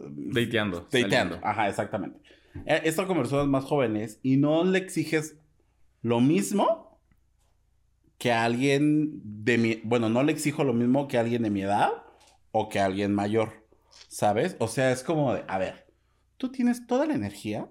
Dateando. 0.10 0.88
Dateando. 0.92 1.40
Ajá, 1.44 1.70
exactamente. 1.70 2.20
He 2.66 2.88
estado 2.88 3.08
con 3.08 3.18
personas 3.18 3.48
más 3.48 3.66
jóvenes 3.66 4.20
y 4.24 4.38
no 4.38 4.64
le 4.64 4.78
exiges 4.78 5.38
lo 6.02 6.22
mismo 6.22 7.00
que 8.18 8.32
a 8.32 8.46
alguien 8.46 9.22
de 9.24 9.58
mi. 9.58 9.82
Bueno, 9.84 10.10
no 10.10 10.24
le 10.24 10.32
exijo 10.32 10.64
lo 10.64 10.74
mismo 10.74 11.08
que 11.08 11.18
a 11.18 11.22
alguien 11.22 11.44
de 11.44 11.50
mi 11.50 11.62
edad 11.64 11.92
o 12.52 12.70
que 12.70 12.80
a 12.80 12.86
alguien 12.86 13.14
mayor. 13.14 13.68
¿Sabes? 14.08 14.56
O 14.60 14.68
sea, 14.68 14.92
es 14.92 15.04
como 15.04 15.34
de. 15.34 15.44
A 15.48 15.58
ver, 15.58 15.88
tú 16.38 16.52
tienes 16.52 16.88
toda 16.88 17.06
la 17.06 17.16
energía 17.16 17.70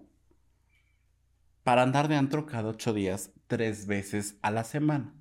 para 1.62 1.82
andar 1.82 2.08
de 2.08 2.16
antro 2.16 2.46
cada 2.46 2.70
ocho 2.70 2.92
días 2.92 3.32
tres 3.46 3.86
veces 3.86 4.38
a 4.42 4.50
la 4.50 4.64
semana. 4.64 5.14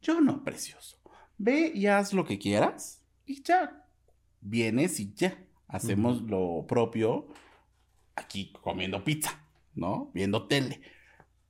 Yo 0.00 0.20
no, 0.20 0.44
precioso. 0.44 0.98
Ve 1.38 1.72
y 1.74 1.86
haz 1.86 2.12
lo 2.12 2.24
que 2.24 2.38
quieras 2.38 3.02
y 3.24 3.42
ya. 3.42 3.84
Vienes 4.40 5.00
y 5.00 5.12
ya. 5.14 5.38
Hacemos 5.68 6.22
lo 6.22 6.64
propio 6.66 7.28
aquí 8.14 8.52
comiendo 8.62 9.02
pizza, 9.02 9.40
¿no? 9.74 10.10
Viendo 10.14 10.46
tele. 10.46 10.80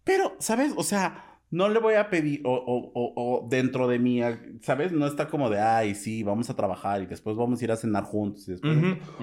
Pero, 0.05 0.37
¿sabes? 0.39 0.73
O 0.77 0.83
sea, 0.83 1.41
no 1.51 1.69
le 1.69 1.79
voy 1.79 1.95
a 1.95 2.11
pedir, 2.11 2.43
o, 2.45 2.93
o, 2.95 3.47
dentro 3.49 3.87
de 3.89 3.99
mí, 3.99 4.21
¿sabes? 4.63 4.93
No 4.93 5.07
está 5.07 5.29
como 5.29 5.51
de, 5.51 5.61
ay, 5.61 5.95
sí, 5.95 6.23
vamos 6.23 6.51
a 6.51 6.57
trabajar 6.57 7.03
y 7.03 7.07
después 7.07 7.37
vamos 7.37 7.61
a 7.61 7.65
ir 7.65 7.73
a 7.73 7.77
cenar 7.77 8.05
juntos. 8.05 8.49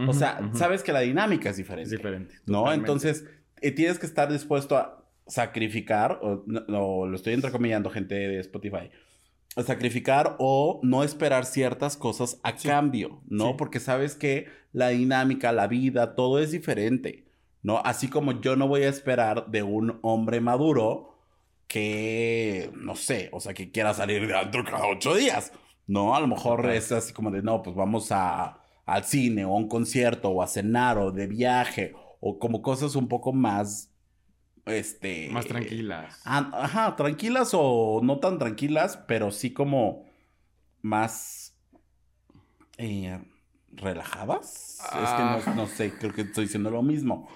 o 0.07 0.13
sea, 0.13 0.49
sabes 0.53 0.83
que 0.83 0.93
la 0.93 1.01
dinámica 1.01 1.49
es 1.49 1.57
diferente. 1.57 1.83
Es 1.83 1.91
diferente. 1.91 2.35
¿No? 2.45 2.71
Entonces, 2.71 3.25
eh, 3.61 3.71
tienes 3.71 3.99
que 3.99 4.05
estar 4.05 4.31
dispuesto 4.31 4.77
a 4.77 5.02
sacrificar, 5.27 6.19
o, 6.21 6.43
lo 6.47 7.15
estoy 7.15 7.33
entrecomillando 7.33 7.89
gente 7.89 8.15
de 8.15 8.39
Spotify, 8.39 8.89
sacrificar 9.61 10.35
o 10.39 10.79
no 10.83 11.03
esperar 11.03 11.45
ciertas 11.45 11.95
cosas 11.95 12.39
a 12.43 12.55
cambio, 12.55 13.21
¿no? 13.27 13.55
Porque 13.55 13.79
sabes 13.79 14.15
que 14.15 14.47
la 14.71 14.89
dinámica, 14.89 15.51
la 15.51 15.67
vida, 15.67 16.15
todo 16.15 16.39
es 16.39 16.51
diferente, 16.51 17.25
¿no? 17.61 17.79
Así 17.79 18.07
como 18.07 18.41
yo 18.41 18.55
no 18.55 18.67
voy 18.67 18.83
a 18.83 18.89
esperar 18.89 19.47
de 19.51 19.61
un 19.61 19.99
hombre 20.01 20.41
maduro 20.41 21.19
que, 21.67 22.71
no 22.75 22.95
sé, 22.95 23.29
o 23.31 23.39
sea, 23.39 23.53
que 23.53 23.71
quiera 23.71 23.93
salir 23.93 24.27
de 24.27 24.37
antro 24.37 24.63
cada 24.63 24.87
ocho 24.87 25.15
días, 25.15 25.51
¿no? 25.87 26.15
A 26.15 26.19
lo 26.19 26.27
mejor 26.27 26.69
es 26.71 26.91
así 26.91 27.13
como 27.13 27.29
de, 27.29 27.43
no, 27.43 27.61
pues 27.61 27.75
vamos 27.75 28.11
a, 28.11 28.59
al 28.85 29.03
cine 29.03 29.45
o 29.45 29.53
a 29.53 29.57
un 29.57 29.67
concierto 29.67 30.29
o 30.29 30.41
a 30.41 30.47
cenar 30.47 30.97
o 30.97 31.11
de 31.11 31.27
viaje 31.27 31.93
o 32.19 32.39
como 32.39 32.61
cosas 32.61 32.95
un 32.95 33.07
poco 33.07 33.33
más 33.33 33.92
este... 34.65 35.29
Más 35.31 35.45
tranquilas. 35.45 36.21
ajá, 36.25 36.95
tranquilas 36.95 37.51
o 37.53 38.01
no 38.03 38.19
tan 38.19 38.39
tranquilas, 38.39 38.97
pero 39.07 39.31
sí 39.31 39.51
como 39.51 40.05
más 40.81 41.57
eh, 42.77 43.19
relajadas. 43.71 44.79
Es 44.79 45.09
que 45.09 45.51
no, 45.55 45.63
ah. 45.63 45.67
sé, 45.67 45.93
creo 45.97 46.13
que 46.13 46.21
estoy 46.21 46.45
diciendo 46.45 46.69
lo 46.69 46.81
mismo. 46.81 47.29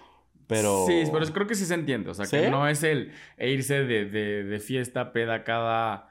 Pero... 0.48 0.86
Sí, 0.88 1.04
pero 1.12 1.26
creo 1.28 1.48
que 1.48 1.56
sí 1.56 1.66
se 1.66 1.74
entiende. 1.74 2.10
O 2.10 2.14
sea, 2.14 2.26
que 2.26 2.50
no 2.50 2.68
es 2.68 2.84
el 2.84 3.12
irse 3.38 3.84
de, 3.84 4.06
de, 4.06 4.44
de 4.44 4.60
fiesta, 4.60 5.12
peda 5.12 5.44
cada 5.44 6.10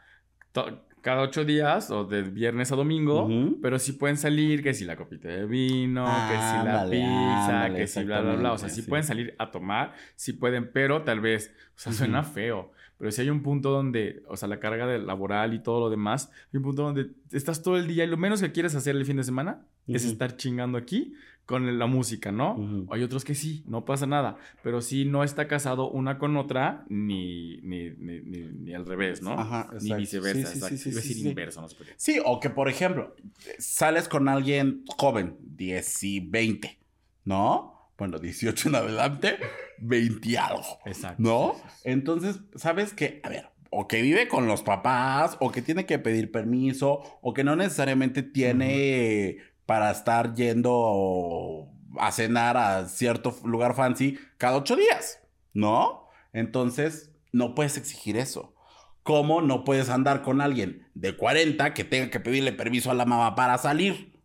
cada 1.07 1.23
ocho 1.23 1.45
días 1.45 1.93
o 1.93 2.05
de 2.05 2.23
viernes 2.23 2.73
a 2.73 2.75
domingo, 2.75 3.31
pero 3.63 3.79
sí 3.79 3.93
pueden 3.93 4.17
salir, 4.17 4.61
que 4.61 4.75
si 4.75 4.85
la 4.85 4.97
copita 4.97 5.29
de 5.29 5.47
vino, 5.47 6.05
que 6.05 6.35
si 6.35 6.65
la 6.67 6.85
pizza, 6.91 7.73
que 7.73 7.87
si 7.87 8.03
bla, 8.03 8.23
bla, 8.23 8.35
bla. 8.35 8.53
O 8.53 8.59
sea, 8.59 8.69
sí, 8.69 8.83
pueden 8.83 9.05
salir 9.05 9.33
a 9.39 9.53
tomar, 9.53 9.93
sí 10.17 10.33
pueden, 10.33 10.69
pero 10.73 11.03
tal 11.03 11.21
vez, 11.21 11.55
o 11.77 11.79
sea, 11.79 11.93
suena 11.93 12.25
feo. 12.25 12.73
Pero 12.99 13.13
si 13.13 13.23
hay 13.23 13.31
un 13.31 13.45
punto 13.45 13.71
donde, 13.71 14.25
o 14.27 14.37
sea, 14.37 14.49
la 14.49 14.59
carga 14.59 14.85
de 14.89 14.99
laboral 14.99 15.55
y 15.55 15.61
todo 15.61 15.79
lo 15.79 15.91
demás, 15.91 16.29
hay 16.53 16.57
un 16.57 16.65
punto 16.65 16.83
donde 16.83 17.13
estás 17.31 17.63
todo 17.63 17.77
el 17.77 17.87
día 17.87 18.03
y 18.03 18.09
lo 18.09 18.17
menos 18.17 18.41
que 18.41 18.51
quieres 18.51 18.75
hacer 18.75 18.97
el 18.97 19.05
fin 19.05 19.19
de 19.19 19.23
semana 19.23 19.65
es 19.87 20.05
estar 20.05 20.37
chingando 20.37 20.77
aquí 20.77 21.15
con 21.47 21.79
la 21.79 21.87
música, 21.87 22.33
¿no? 22.33 22.87
Hay 22.91 23.05
otros 23.05 23.25
que 23.25 23.37
sí, 23.37 23.63
no 23.67 23.85
pasa 23.85 24.07
nada, 24.07 24.37
pero 24.65 24.83
sí 24.83 25.05
no 25.05 25.23
está 25.23 25.47
casado 25.47 25.89
una 25.89 26.19
con 26.19 26.37
otra 26.37 26.85
ni, 26.89 27.59
ni, 27.59 27.91
ni, 27.91 28.21
ni, 28.21 28.75
al 28.75 28.85
revés, 28.85 29.23
¿no? 29.23 29.33
Ajá, 29.33 29.71
Ni 29.81 29.95
viceversa, 29.95 30.49
sí, 30.49 30.77
sí, 30.77 30.79
sí, 30.79 30.91
decir 30.91 31.25
inverso, 31.25 31.61
no 31.61 31.69
se 31.69 31.77
puede. 31.77 31.93
Sí, 31.97 32.19
o 32.25 32.41
que 32.41 32.51
por 32.51 32.69
ejemplo, 32.69 33.15
sales 33.59 34.09
con 34.09 34.29
alguien 34.29 34.85
joven, 34.99 35.37
10 35.41 36.03
y 36.03 36.21
20, 36.21 36.79
¿no? 37.25 37.93
Bueno, 37.97 38.19
18 38.19 38.69
en 38.69 38.75
adelante, 38.75 39.39
20 39.79 40.29
y 40.29 40.37
algo. 40.37 40.79
Exacto. 40.85 41.23
¿No? 41.23 41.55
Entonces, 41.85 42.41
¿sabes 42.57 42.93
qué? 42.93 43.21
A 43.23 43.29
ver, 43.29 43.49
o 43.71 43.87
que 43.87 44.03
vive 44.03 44.27
con 44.27 44.49
los 44.49 44.63
papás, 44.63 45.37
o 45.41 45.53
que 45.53 45.63
tiene 45.63 45.87
que 45.87 46.01
pedir 46.01 46.33
permiso, 46.33 47.03
o 47.23 47.33
que 47.33 47.45
no 47.45 47.55
necesariamente 47.55 48.23
tiene 48.23 49.39
para 49.67 49.91
estar 49.91 50.35
yendo 50.35 51.69
a 51.99 52.13
cenar 52.13 52.57
a 52.57 52.89
cierto 52.89 53.37
lugar 53.45 53.75
fancy 53.75 54.19
cada 54.39 54.57
ocho 54.57 54.77
días, 54.77 55.21
¿no? 55.53 56.09
Entonces, 56.33 57.13
no 57.33 57.55
puedes 57.55 57.77
exigir 57.77 58.17
eso. 58.17 58.55
¿Cómo 59.03 59.41
no 59.41 59.65
puedes 59.65 59.89
andar 59.89 60.23
con 60.23 60.41
alguien 60.41 60.89
de 60.95 61.17
40 61.17 61.75
que 61.75 61.85
tenga 61.85 62.11
que 62.11 62.21
pedirle 62.21 62.53
permiso 62.53 62.91
a 62.91 62.95
la 62.95 63.05
mamá 63.05 63.35
para 63.35 63.57
salir? 63.59 64.17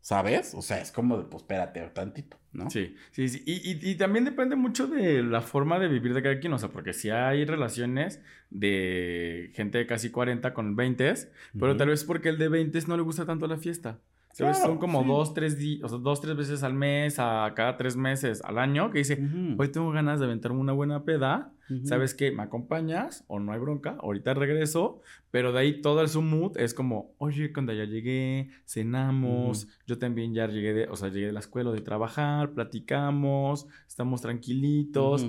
¿Sabes? 0.00 0.54
O 0.54 0.62
sea, 0.62 0.80
es 0.80 0.92
como 0.92 1.18
de, 1.18 1.24
pues 1.24 1.42
espérate 1.42 1.80
tantito, 1.88 2.38
¿no? 2.52 2.70
Sí, 2.70 2.94
sí, 3.10 3.28
sí. 3.28 3.42
Y, 3.44 3.72
y, 3.72 3.90
y, 3.90 3.96
también 3.96 4.24
depende 4.24 4.54
mucho 4.54 4.86
de 4.86 5.22
la 5.22 5.40
forma 5.40 5.80
de 5.80 5.88
vivir 5.88 6.14
de 6.14 6.22
cada 6.22 6.38
quien. 6.38 6.52
O 6.52 6.58
sea, 6.58 6.68
porque 6.68 6.92
si 6.92 7.10
hay 7.10 7.44
relaciones 7.44 8.22
de 8.50 9.50
gente 9.54 9.78
de 9.78 9.86
casi 9.86 10.10
40 10.10 10.54
con 10.54 10.76
20, 10.76 11.14
pero 11.58 11.76
tal 11.76 11.88
vez 11.88 12.04
porque 12.04 12.28
el 12.28 12.38
de 12.38 12.48
20 12.48 12.78
no 12.86 12.96
le 12.96 13.02
gusta 13.02 13.26
tanto 13.26 13.48
la 13.48 13.58
fiesta. 13.58 13.98
Son 14.36 14.78
como 14.78 15.02
sí. 15.02 15.08
dos, 15.08 15.34
tres 15.34 15.58
días, 15.58 15.84
o 15.84 15.88
sea, 15.88 15.98
dos, 15.98 16.20
tres 16.20 16.36
veces 16.36 16.62
al 16.62 16.74
mes, 16.74 17.18
a 17.18 17.52
cada 17.54 17.76
tres 17.76 17.96
meses 17.96 18.42
al 18.44 18.58
año, 18.58 18.90
que 18.90 18.98
dice, 18.98 19.18
hoy 19.56 19.68
tengo 19.68 19.90
ganas 19.90 20.20
de 20.20 20.26
aventarme 20.26 20.58
una 20.58 20.72
buena 20.72 21.04
peda. 21.04 21.52
¿Sabes 21.82 22.14
qué? 22.14 22.30
¿Me 22.30 22.44
acompañas? 22.44 23.24
O 23.26 23.40
no 23.40 23.52
hay 23.52 23.58
bronca, 23.58 23.96
ahorita 24.00 24.34
regreso, 24.34 25.00
pero 25.32 25.52
de 25.52 25.58
ahí 25.58 25.80
todo 25.80 26.00
el 26.00 26.08
su 26.08 26.22
mood 26.22 26.56
es 26.58 26.74
como, 26.74 27.14
oye, 27.18 27.52
cuando 27.52 27.72
ya 27.72 27.84
llegué, 27.84 28.50
cenamos, 28.66 29.66
yo 29.86 29.98
también 29.98 30.32
ya 30.32 30.46
llegué 30.46 30.72
de, 30.74 30.84
o 30.88 30.94
sea, 30.94 31.08
llegué 31.08 31.26
de 31.26 31.32
la 31.32 31.40
escuela 31.40 31.72
de 31.72 31.80
trabajar, 31.80 32.52
platicamos, 32.52 33.66
estamos 33.88 34.20
tranquilitos. 34.20 35.26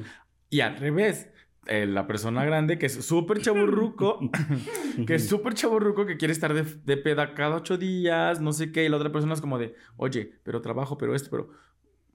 Y 0.49 0.59
al 0.59 0.77
revés, 0.77 1.29
eh, 1.67 1.85
la 1.85 2.07
persona 2.07 2.43
grande 2.45 2.77
que 2.77 2.87
es 2.87 3.05
súper 3.05 3.41
chaburruco, 3.41 4.19
que 5.07 5.15
es 5.15 5.27
súper 5.27 5.53
chaburruco, 5.53 6.05
que 6.05 6.17
quiere 6.17 6.31
estar 6.31 6.53
de, 6.53 6.63
de 6.63 6.97
peda 6.97 7.33
cada 7.33 7.57
ocho 7.57 7.77
días, 7.77 8.41
no 8.41 8.53
sé 8.53 8.71
qué, 8.71 8.85
y 8.85 8.89
la 8.89 8.97
otra 8.97 9.11
persona 9.11 9.33
es 9.33 9.41
como 9.41 9.57
de, 9.57 9.75
oye, 9.97 10.39
pero 10.43 10.61
trabajo, 10.61 10.97
pero 10.97 11.15
esto, 11.15 11.29
pero 11.29 11.49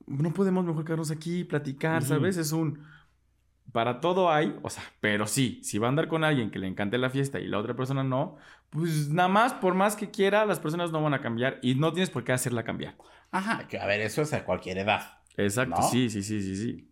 no 0.07 0.33
podemos 0.33 0.65
mejor 0.65 0.85
quedarnos 0.85 1.11
aquí, 1.11 1.45
platicar. 1.45 2.03
¿sabes? 2.03 2.37
Es 2.37 2.53
un... 2.53 2.85
Para 3.73 4.01
todo 4.01 4.31
hay, 4.31 4.55
o 4.63 4.69
sea, 4.69 4.83
pero 5.01 5.27
sí, 5.27 5.61
si 5.63 5.79
va 5.79 5.87
a 5.87 5.91
andar 5.91 6.09
con 6.09 6.25
alguien 6.25 6.51
que 6.51 6.59
le 6.59 6.67
encante 6.67 6.99
la 6.99 7.09
fiesta 7.09 7.41
y 7.41 7.47
la 7.47 7.59
otra 7.59 7.75
persona 7.75 8.05
no, 8.05 8.37
pues 8.69 9.09
nada 9.09 9.29
más, 9.29 9.55
por 9.55 9.75
más 9.75 9.97
que 9.97 10.11
quiera, 10.11 10.45
las 10.45 10.61
personas 10.61 10.91
no 10.91 11.03
van 11.03 11.15
a 11.15 11.23
cambiar 11.23 11.59
y 11.63 11.75
no 11.77 11.93
tienes 11.93 12.11
por 12.11 12.23
qué 12.23 12.33
hacerla 12.33 12.65
cambiar. 12.65 12.99
Ajá, 13.31 13.67
que 13.69 13.79
a 13.79 13.87
ver, 13.87 14.03
eso 14.03 14.21
es 14.23 14.33
a 14.35 14.45
cualquier 14.45 14.79
edad. 14.79 15.21
Exacto, 15.39 15.81
¿No? 15.81 15.89
sí, 15.89 16.11
sí, 16.11 16.23
sí, 16.23 16.43
sí, 16.43 16.57
sí. 16.57 16.92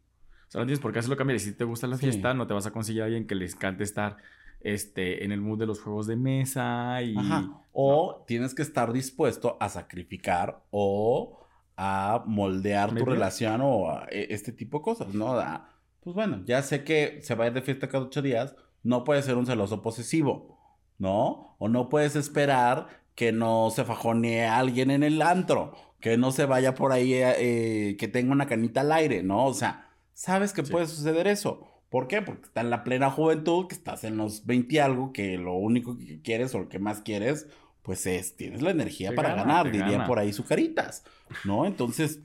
Sea, 0.50 0.60
no 0.60 0.66
tienes 0.66 0.80
por 0.80 0.92
qué 0.92 0.98
hacerlo 0.98 1.16
cambiar. 1.16 1.36
Y 1.36 1.40
si 1.40 1.52
te 1.52 1.64
gusta 1.64 1.86
la 1.86 1.96
Sí. 1.96 2.02
fiesta, 2.02 2.34
no 2.34 2.46
te 2.46 2.54
vas 2.54 2.66
a 2.66 2.72
conseguir 2.72 3.02
a 3.02 3.04
alguien 3.06 3.26
que 3.26 3.34
les 3.34 3.54
encante 3.54 3.84
estar 3.84 4.16
este, 4.60 5.24
en 5.24 5.32
el 5.32 5.40
mood 5.40 5.58
de 5.58 5.66
los 5.66 5.80
juegos 5.80 6.06
de 6.06 6.16
mesa 6.16 7.00
y... 7.02 7.16
Ajá. 7.16 7.62
O 7.72 8.24
tienes 8.26 8.54
que 8.54 8.62
estar 8.62 8.92
dispuesto 8.92 9.56
a 9.60 9.68
sacrificar 9.68 10.62
o 10.70 11.38
a 11.76 12.22
moldear 12.26 12.94
tu 12.94 13.04
relación 13.06 13.60
o 13.62 13.90
a 13.90 14.06
e- 14.10 14.26
este 14.30 14.52
tipo 14.52 14.78
de 14.78 14.82
cosas, 14.84 15.14
¿no? 15.14 15.32
A- 15.38 15.68
pues 16.00 16.14
bueno, 16.14 16.42
ya 16.44 16.62
sé 16.62 16.82
que 16.84 17.20
se 17.22 17.34
va 17.34 17.44
a 17.44 17.46
ir 17.46 17.52
de 17.54 17.62
fiesta 17.62 17.88
cada 17.88 18.04
ocho 18.04 18.20
días, 18.22 18.54
no 18.82 19.04
puedes 19.04 19.24
ser 19.24 19.36
un 19.36 19.46
celoso 19.46 19.80
posesivo, 19.82 20.58
¿no? 20.98 21.54
O 21.58 21.68
no 21.68 21.88
puedes 21.88 22.16
esperar 22.16 22.88
que 23.14 23.32
no 23.32 23.70
se 23.70 23.84
fajonee 23.84 24.44
a 24.46 24.58
alguien 24.58 24.90
en 24.90 25.02
el 25.04 25.22
antro, 25.22 25.74
que 26.00 26.16
no 26.18 26.32
se 26.32 26.44
vaya 26.46 26.74
por 26.74 26.92
ahí, 26.92 27.12
eh, 27.14 27.96
que 27.98 28.08
tenga 28.08 28.32
una 28.32 28.46
canita 28.46 28.80
al 28.80 28.92
aire, 28.92 29.22
¿no? 29.22 29.46
O 29.46 29.54
sea, 29.54 29.89
sabes 30.20 30.52
que 30.52 30.64
Sí. 30.64 30.70
puede 30.70 30.86
suceder 30.86 31.26
eso. 31.26 31.66
¿Por 31.88 32.06
qué? 32.08 32.20
Porque 32.22 32.42
está 32.44 32.60
en 32.60 32.68
la 32.70 32.84
plena 32.84 33.10
juventud, 33.10 33.66
que 33.66 33.74
estás 33.74 34.04
en 34.04 34.16
los 34.18 34.44
20 34.44 34.74
y 34.74 34.78
algo, 34.78 35.12
que 35.12 35.38
lo 35.38 35.54
único 35.54 35.96
que 35.96 36.20
quieres 36.20 36.54
o 36.54 36.58
lo 36.60 36.68
que 36.68 36.78
más 36.78 37.00
quieres, 37.00 37.48
pues 37.82 38.06
es, 38.06 38.36
tienes 38.36 38.60
la 38.62 38.70
energía 38.70 39.10
Te 39.10 39.16
para 39.16 39.30
gana, 39.30 39.62
ganar, 39.64 39.72
gana. 39.72 40.06
por 40.06 40.18
ahí 40.18 40.32
sucaritas, 40.32 41.04
¿no? 41.44 41.64
Entonces, 41.64 42.20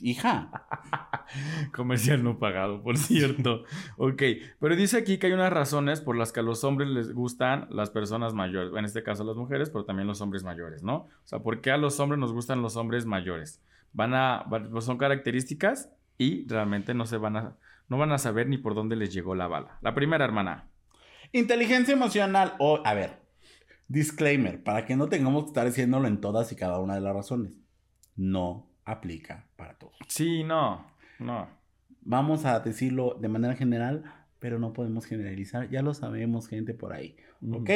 hija, 0.00 0.50
Comercial 1.74 2.24
no 2.24 2.38
pagado, 2.38 2.82
por 2.82 2.96
cierto. 2.98 3.64
ok, 3.98 4.22
pero 4.58 4.74
dice 4.74 4.96
aquí 4.96 5.18
que 5.18 5.26
hay 5.28 5.32
unas 5.34 5.52
razones 5.52 6.00
por 6.00 6.16
las 6.16 6.32
que 6.32 6.40
a 6.40 6.42
los 6.42 6.64
hombres 6.64 6.88
les 6.88 7.12
gustan 7.12 7.66
las 7.70 7.90
personas 7.90 8.32
mayores. 8.34 8.72
En 8.76 8.84
este 8.84 9.02
caso 9.02 9.22
las 9.22 9.36
mujeres, 9.36 9.70
pero 9.70 9.84
también 9.84 10.08
los 10.08 10.20
hombres 10.22 10.42
mayores, 10.44 10.82
¿no? 10.82 10.96
O 10.96 11.08
sea, 11.26 11.38
¿por 11.40 11.60
qué 11.60 11.70
a 11.70 11.76
los 11.76 12.00
hombres 12.00 12.18
nos 12.18 12.32
gustan 12.32 12.62
los 12.62 12.76
hombres 12.76 13.04
mayores? 13.06 13.60
Van 13.92 14.14
a, 14.14 14.44
son 14.80 14.96
características 14.98 15.90
y 16.22 16.46
realmente 16.48 16.94
no 16.94 17.06
se 17.06 17.16
van 17.16 17.36
a, 17.36 17.56
no 17.88 17.98
van 17.98 18.12
a 18.12 18.18
saber 18.18 18.48
ni 18.48 18.58
por 18.58 18.74
dónde 18.74 18.94
les 18.96 19.12
llegó 19.12 19.34
la 19.34 19.48
bala. 19.48 19.78
La 19.82 19.94
primera, 19.94 20.24
hermana. 20.24 20.68
inteligencia 21.32 21.94
emocional 21.94 22.54
o, 22.58 22.80
a 22.84 22.94
ver, 22.94 23.18
disclaimer, 23.88 24.62
para 24.62 24.86
que 24.86 24.96
no 24.96 25.08
tengamos 25.08 25.44
que 25.44 25.48
estar 25.48 25.66
diciéndolo 25.66 26.06
en 26.06 26.20
todas 26.20 26.52
y 26.52 26.56
cada 26.56 26.78
una 26.78 26.94
de 26.94 27.00
las 27.00 27.14
razones, 27.14 27.58
no 28.16 28.68
aplica 28.84 29.46
para 29.56 29.74
todos. 29.78 29.96
Sí, 30.08 30.44
no, 30.44 30.86
no. 31.18 31.48
Vamos 32.02 32.44
a 32.44 32.60
decirlo 32.60 33.16
de 33.20 33.28
manera 33.28 33.54
general, 33.54 34.04
pero 34.38 34.58
no 34.58 34.72
podemos 34.72 35.06
generalizar, 35.06 35.70
ya 35.70 35.82
lo 35.82 35.94
sabemos 35.94 36.48
gente 36.48 36.74
por 36.74 36.92
ahí. 36.92 37.16
¿Ok? 37.50 37.70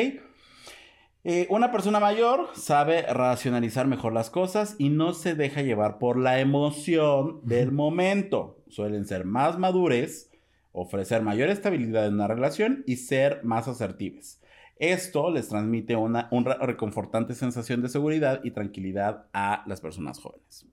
Eh, 1.29 1.49
una 1.51 1.73
persona 1.73 1.99
mayor 1.99 2.51
sabe 2.55 3.03
racionalizar 3.03 3.89
mejor 3.89 4.13
las 4.13 4.31
cosas 4.31 4.77
y 4.79 4.91
no 4.91 5.13
se 5.13 5.35
deja 5.35 5.61
llevar 5.63 5.99
por 5.99 6.19
la 6.19 6.39
emoción 6.39 7.41
del 7.43 7.73
momento. 7.73 8.63
Suelen 8.69 9.07
ser 9.07 9.25
más 9.25 9.59
madures, 9.59 10.31
ofrecer 10.71 11.23
mayor 11.23 11.49
estabilidad 11.49 12.07
en 12.07 12.15
una 12.15 12.29
relación 12.29 12.85
y 12.87 12.97
ser 12.99 13.41
más 13.43 13.67
asertivas. 13.67 14.41
Esto 14.79 15.31
les 15.33 15.49
transmite 15.49 15.97
una, 15.97 16.29
una 16.31 16.55
reconfortante 16.55 17.35
sensación 17.35 17.83
de 17.83 17.89
seguridad 17.89 18.41
y 18.45 18.53
tranquilidad 18.53 19.27
a 19.33 19.65
las 19.67 19.81
personas 19.81 20.21
jóvenes. 20.21 20.67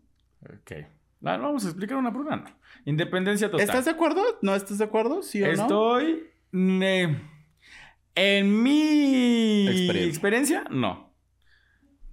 Ok. 0.44 0.72
La- 1.22 1.38
vamos 1.38 1.66
a 1.66 1.70
explicar 1.70 1.98
una 1.98 2.12
por 2.14 2.22
una. 2.28 2.58
Independencia 2.86 3.50
total. 3.50 3.66
¿Estás 3.66 3.86
de 3.86 3.92
acuerdo? 3.92 4.22
¿No 4.44 4.54
estás 4.54 4.78
de 4.78 4.84
acuerdo? 4.84 5.24
¿Sí 5.24 5.42
o 5.42 5.48
no? 5.48 5.52
Estoy. 5.54 6.28
En 8.16 8.62
mi 8.64 9.68
Experiencia. 9.68 10.08
experiencia. 10.10 10.64
no. 10.70 11.14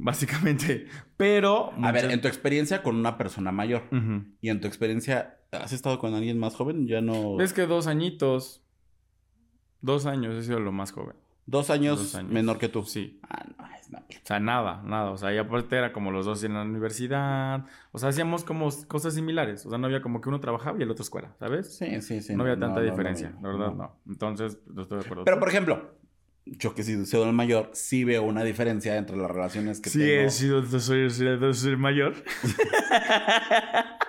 Básicamente. 0.02 0.86
Pero. 1.18 1.72
A 1.82 1.92
ver, 1.92 2.10
en 2.10 2.22
tu 2.22 2.28
experiencia 2.28 2.82
con 2.82 2.96
una 2.96 3.18
persona 3.18 3.52
mayor 3.52 3.82
y 4.40 4.48
en 4.48 4.60
tu 4.60 4.66
experiencia, 4.66 5.38
¿has 5.52 5.72
estado 5.72 5.98
con 5.98 6.14
alguien 6.14 6.38
más 6.38 6.54
joven? 6.54 6.86
Ya 6.88 7.02
no... 7.02 7.38
Es 7.40 7.52
que 7.52 7.66
dos 7.66 7.86
añitos. 7.86 8.62
Dos 9.82 10.06
años 10.06 10.34
he 10.36 10.42
sido 10.42 10.58
lo 10.58 10.72
más 10.72 10.92
joven. 10.92 11.16
Dos 11.50 11.68
años, 11.70 11.98
Dos 11.98 12.14
años. 12.14 12.30
menor 12.32 12.58
que 12.58 12.68
tú. 12.68 12.84
Sí. 12.84 13.18
Ah, 13.28 13.44
no, 13.58 13.66
es 13.76 13.90
no. 13.90 13.98
O 13.98 14.02
sea, 14.22 14.38
nada, 14.38 14.82
nada. 14.84 15.10
O 15.10 15.16
sea, 15.16 15.34
y 15.34 15.38
aparte 15.38 15.76
era 15.76 15.92
como 15.92 16.12
los 16.12 16.24
dos 16.26 16.44
en 16.44 16.54
la 16.54 16.62
universidad. 16.62 17.66
O 17.90 17.98
sea, 17.98 18.10
hacíamos 18.10 18.44
como 18.44 18.68
cosas 18.86 19.14
similares. 19.14 19.66
O 19.66 19.70
sea, 19.70 19.78
no 19.78 19.86
había 19.86 20.00
como 20.00 20.20
que 20.20 20.28
uno 20.28 20.38
trabajaba 20.38 20.78
y 20.78 20.82
el 20.82 20.90
otro 20.90 21.02
escuela, 21.02 21.34
¿sabes? 21.40 21.76
Sí, 21.76 22.00
sí, 22.02 22.20
sí. 22.22 22.36
no 22.36 22.44
había 22.44 22.56
tanta 22.58 22.80
no, 22.80 22.86
diferencia, 22.88 23.32
la 23.42 23.48
verdad, 23.48 23.72
no. 23.74 23.96
Entonces, 24.08 24.58
no 24.72 24.82
estoy 24.82 24.98
de 25.00 25.04
acuerdo. 25.04 25.24
Pero, 25.24 25.40
por 25.40 25.48
ejemplo, 25.48 25.90
yo 26.46 26.72
que 26.74 26.84
sí 26.84 27.04
soy 27.04 27.26
el 27.28 27.32
mayor, 27.34 27.70
sí 27.72 28.04
veo 28.04 28.22
una 28.22 28.44
diferencia 28.44 28.96
entre 28.96 29.16
las 29.16 29.30
relaciones 29.30 29.80
que 29.80 29.90
Sí, 29.90 29.98
tengo. 29.98 30.22
he 30.22 30.30
sido, 30.30 30.64
soy, 30.78 31.10
soy, 31.10 31.54
soy 31.54 31.76
mayor. 31.76 32.14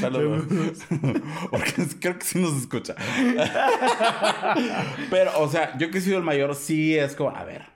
Saludos. 0.00 0.78
Porque 1.50 1.86
creo 2.00 2.18
que 2.18 2.24
sí 2.24 2.38
nos 2.38 2.54
escucha. 2.54 2.94
Pero, 5.10 5.38
o 5.40 5.48
sea, 5.48 5.76
yo 5.78 5.90
que 5.90 5.98
he 5.98 6.00
sido 6.00 6.18
el 6.18 6.24
mayor, 6.24 6.54
sí 6.54 6.96
es 6.96 7.14
como, 7.16 7.30
a 7.30 7.44
ver, 7.44 7.66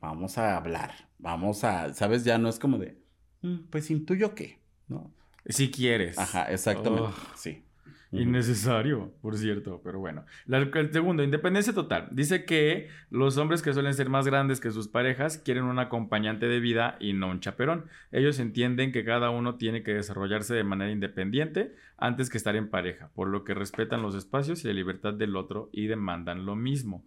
vamos 0.00 0.38
a 0.38 0.56
hablar. 0.56 0.92
Vamos 1.18 1.64
a, 1.64 1.92
¿sabes? 1.94 2.24
Ya 2.24 2.38
no 2.38 2.48
es 2.48 2.58
como 2.58 2.78
de, 2.78 2.98
"Mm, 3.42 3.68
pues 3.70 3.90
intuyo 3.90 4.34
que, 4.34 4.58
¿no? 4.86 5.12
Si 5.46 5.70
quieres. 5.70 6.18
Ajá, 6.18 6.44
exactamente. 6.44 7.08
Oh. 7.08 7.14
Sí. 7.36 7.64
Innecesario, 8.10 9.12
por 9.20 9.36
cierto, 9.36 9.82
pero 9.84 9.98
bueno. 9.98 10.24
El 10.46 10.92
segundo, 10.92 11.22
independencia 11.22 11.74
total. 11.74 12.08
Dice 12.10 12.46
que 12.46 12.88
los 13.10 13.36
hombres 13.36 13.60
que 13.60 13.74
suelen 13.74 13.92
ser 13.92 14.08
más 14.08 14.26
grandes 14.26 14.60
que 14.60 14.70
sus 14.70 14.88
parejas 14.88 15.36
quieren 15.36 15.64
un 15.64 15.78
acompañante 15.78 16.46
de 16.46 16.58
vida 16.58 16.96
y 17.00 17.12
no 17.12 17.28
un 17.28 17.40
chaperón. 17.40 17.84
Ellos 18.10 18.38
entienden 18.38 18.92
que 18.92 19.04
cada 19.04 19.28
uno 19.28 19.56
tiene 19.56 19.82
que 19.82 19.92
desarrollarse 19.92 20.54
de 20.54 20.64
manera 20.64 20.90
independiente 20.90 21.74
antes 21.98 22.30
que 22.30 22.38
estar 22.38 22.56
en 22.56 22.70
pareja, 22.70 23.10
por 23.14 23.28
lo 23.28 23.44
que 23.44 23.52
respetan 23.52 24.00
los 24.00 24.14
espacios 24.14 24.64
y 24.64 24.68
la 24.68 24.74
libertad 24.74 25.12
del 25.12 25.36
otro 25.36 25.68
y 25.70 25.86
demandan 25.86 26.46
lo 26.46 26.56
mismo. 26.56 27.04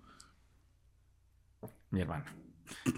Mi 1.90 2.02
hermana. 2.02 2.26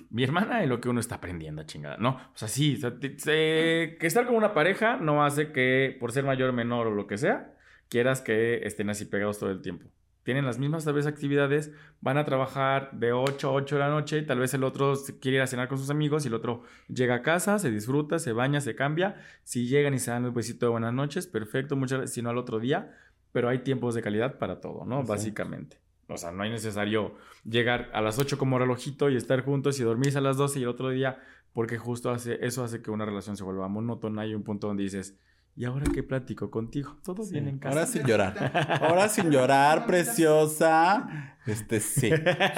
Mi 0.10 0.24
hermana 0.24 0.62
es 0.62 0.70
lo 0.70 0.82
que 0.82 0.89
uno 0.89 1.00
está 1.00 1.16
aprendiendo, 1.16 1.63
chingada. 1.63 1.98
No, 1.98 2.10
o 2.10 2.38
sea, 2.38 2.48
sí, 2.48 2.80
que 2.80 3.98
estar 4.02 4.26
con 4.26 4.36
una 4.36 4.54
pareja 4.54 4.98
no 4.98 5.24
hace 5.24 5.52
que, 5.52 5.96
por 6.00 6.12
ser 6.12 6.26
mayor, 6.26 6.52
menor 6.52 6.88
o 6.88 6.92
lo 6.92 7.08
que 7.08 7.18
sea, 7.18 7.54
quieras 7.93 8.21
que 8.21 8.65
estén 8.65 8.89
así 8.89 9.06
pegados 9.06 9.38
todo 9.38 9.51
el 9.51 9.62
tiempo. 9.62 9.88
Tienen 10.23 10.45
las 10.45 10.58
mismas 10.58 10.84
tal 10.84 10.95
vez 10.95 11.06
actividades, 11.06 11.71
van 12.01 12.17
a 12.17 12.25
trabajar 12.25 12.89
de 12.93 13.12
8 13.12 13.47
a 13.47 13.51
8 13.51 13.75
de 13.75 13.79
la 13.79 13.89
noche, 13.89 14.17
y 14.17 14.25
tal 14.25 14.39
vez 14.39 14.51
el 14.56 14.63
otro 14.63 14.95
quiere 15.21 15.38
ir 15.38 15.43
a 15.43 15.47
cenar 15.47 15.67
con 15.67 15.77
sus 15.77 15.91
amigos 15.91 16.25
y 16.25 16.29
el 16.29 16.34
otro 16.34 16.63
llega 16.88 17.13
a 17.13 17.21
casa, 17.21 17.60
se 17.60 17.69
disfruta, 17.69 18.17
se 18.17 18.34
baña, 18.34 18.62
se 18.62 18.73
cambia. 18.73 19.21
Si 19.43 19.67
llegan 19.67 19.93
y 19.93 19.99
se 19.99 20.10
dan 20.10 20.25
el 20.25 20.32
besito 20.32 20.65
de 20.65 20.71
buenas 20.71 20.91
noches, 20.91 21.27
perfecto, 21.27 21.75
muchas 21.75 21.99
veces, 21.99 22.15
si 22.15 22.23
no 22.23 22.32
al 22.32 22.39
otro 22.39 22.60
día, 22.60 22.97
pero 23.32 23.47
hay 23.47 23.60
tiempos 23.60 23.93
de 23.93 24.01
calidad 24.01 24.39
para 24.39 24.60
todo, 24.60 24.86
¿no? 24.86 25.03
Básicamente. 25.03 25.77
O 26.08 26.17
sea, 26.17 26.32
no 26.32 26.41
hay 26.41 26.49
necesario 26.49 27.13
llegar 27.43 27.91
a 27.93 28.01
las 28.01 28.17
8 28.17 28.39
como 28.39 28.58
relojito 28.58 29.12
y 29.12 29.17
estar 29.17 29.41
juntos 29.41 29.79
y 29.79 29.84
dormirse 29.84 30.17
a 30.17 30.21
las 30.21 30.38
12 30.38 30.60
y 30.60 30.63
el 30.63 30.69
otro 30.69 30.89
día, 30.89 31.19
porque 31.53 31.77
justo 31.77 32.10
hace, 32.10 32.43
eso 32.43 32.63
hace 32.63 32.82
que 32.82 32.89
una 32.89 33.06
relación 33.06 33.38
se 33.38 33.43
vuelva 33.43 33.67
monótona 33.67 34.25
y 34.25 34.34
un 34.34 34.41
punto 34.41 34.65
donde 34.65 34.82
dices, 34.82 35.19
¿Y 35.56 35.66
ahora 35.66 35.86
qué 35.94 36.02
platico 36.02 36.50
contigo? 36.50 36.98
Todo 37.04 37.24
bien 37.30 37.48
en 37.48 37.60
casa. 37.60 37.76
Ahora 37.76 37.86
sin 37.88 38.04
llorar. 38.08 38.80
Ahora 38.82 39.08
sin 39.10 39.30
llorar, 39.30 39.86
preciosa. 39.88 41.36
Este, 41.46 41.80
sí. 41.80 42.10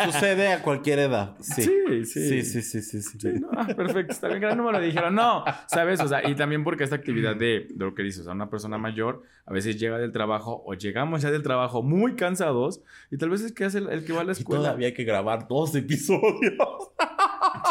Sucede 0.05 0.53
a 0.53 0.61
cualquier 0.61 0.99
edad. 0.99 1.35
Sí. 1.41 1.63
Sí, 1.63 1.71
Sí, 2.05 2.43
sí. 2.43 2.43
sí, 2.43 2.61
sí, 2.61 2.81
sí, 2.81 3.01
sí. 3.01 3.19
Sí, 3.19 3.27
no, 3.39 3.49
ah, 3.51 3.67
perfecto, 3.75 4.13
está 4.13 4.27
bien, 4.29 4.41
me 4.63 4.71
lo 4.71 4.79
dijeron. 4.79 5.13
No, 5.15 5.43
¿sabes? 5.67 5.99
O 5.99 6.07
sea, 6.07 6.27
y 6.29 6.35
también 6.35 6.63
porque 6.63 6.83
esta 6.85 6.95
actividad 6.95 7.35
de, 7.35 7.67
de 7.69 7.85
lo 7.85 7.93
que 7.95 8.03
dices, 8.03 8.21
o 8.21 8.23
sea, 8.25 8.33
una 8.33 8.49
persona 8.49 8.77
mayor 8.77 9.23
a 9.45 9.51
veces 9.53 9.77
llega 9.79 9.97
del 9.97 10.11
trabajo 10.11 10.61
o 10.65 10.73
llegamos 10.75 11.21
ya 11.21 11.31
del 11.31 11.43
trabajo 11.43 11.83
muy 11.83 12.15
cansados 12.15 12.81
y 13.11 13.17
tal 13.17 13.29
vez 13.29 13.41
es 13.41 13.51
que 13.51 13.65
hace 13.65 13.79
el, 13.79 13.89
el 13.89 14.05
que 14.05 14.13
va 14.13 14.21
a 14.21 14.23
la 14.23 14.31
Y 14.31 14.37
escuela. 14.37 14.63
todavía 14.63 14.87
hay 14.87 14.93
que 14.93 15.03
grabar 15.03 15.47
dos 15.47 15.75
episodios. 15.75 16.53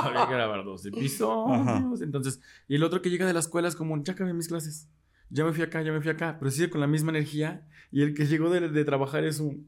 Todavía 0.00 0.22
hay 0.22 0.28
que 0.28 0.34
grabar 0.34 0.64
dos 0.64 0.84
episodios. 0.84 2.02
Entonces, 2.02 2.40
y 2.68 2.74
el 2.74 2.82
otro 2.82 3.00
que 3.00 3.08
llega 3.10 3.26
de 3.26 3.32
la 3.32 3.40
escuela 3.40 3.68
es 3.68 3.76
como, 3.76 3.96
ya 4.02 4.12
acabé 4.14 4.34
mis 4.34 4.48
clases. 4.48 4.88
Ya 5.34 5.44
me 5.44 5.52
fui 5.52 5.64
acá, 5.64 5.82
ya 5.82 5.90
me 5.90 6.00
fui 6.00 6.10
acá. 6.10 6.36
Pero 6.38 6.50
sigue 6.52 6.70
con 6.70 6.80
la 6.80 6.86
misma 6.86 7.10
energía. 7.10 7.66
Y 7.90 8.02
el 8.02 8.14
que 8.14 8.26
llegó 8.26 8.50
de, 8.50 8.68
de 8.68 8.84
trabajar 8.84 9.24
es 9.24 9.40
un, 9.40 9.66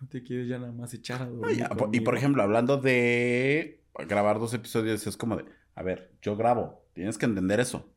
no 0.00 0.08
te 0.08 0.22
quieres 0.22 0.48
ya 0.48 0.58
nada 0.58 0.72
más 0.72 0.94
echar 0.94 1.20
a 1.20 1.26
dormir. 1.26 1.58
Y 1.58 1.68
por 1.68 1.78
conmigo?" 1.78 2.12
ejemplo, 2.14 2.42
hablando 2.42 2.78
de 2.78 3.82
grabar 4.08 4.38
dos 4.38 4.54
episodios, 4.54 5.06
es 5.06 5.16
como 5.18 5.36
de, 5.36 5.44
a 5.74 5.82
ver, 5.82 6.12
yo 6.22 6.34
grabo. 6.34 6.86
Tienes 6.94 7.18
que 7.18 7.26
entender 7.26 7.60
eso. 7.60 7.92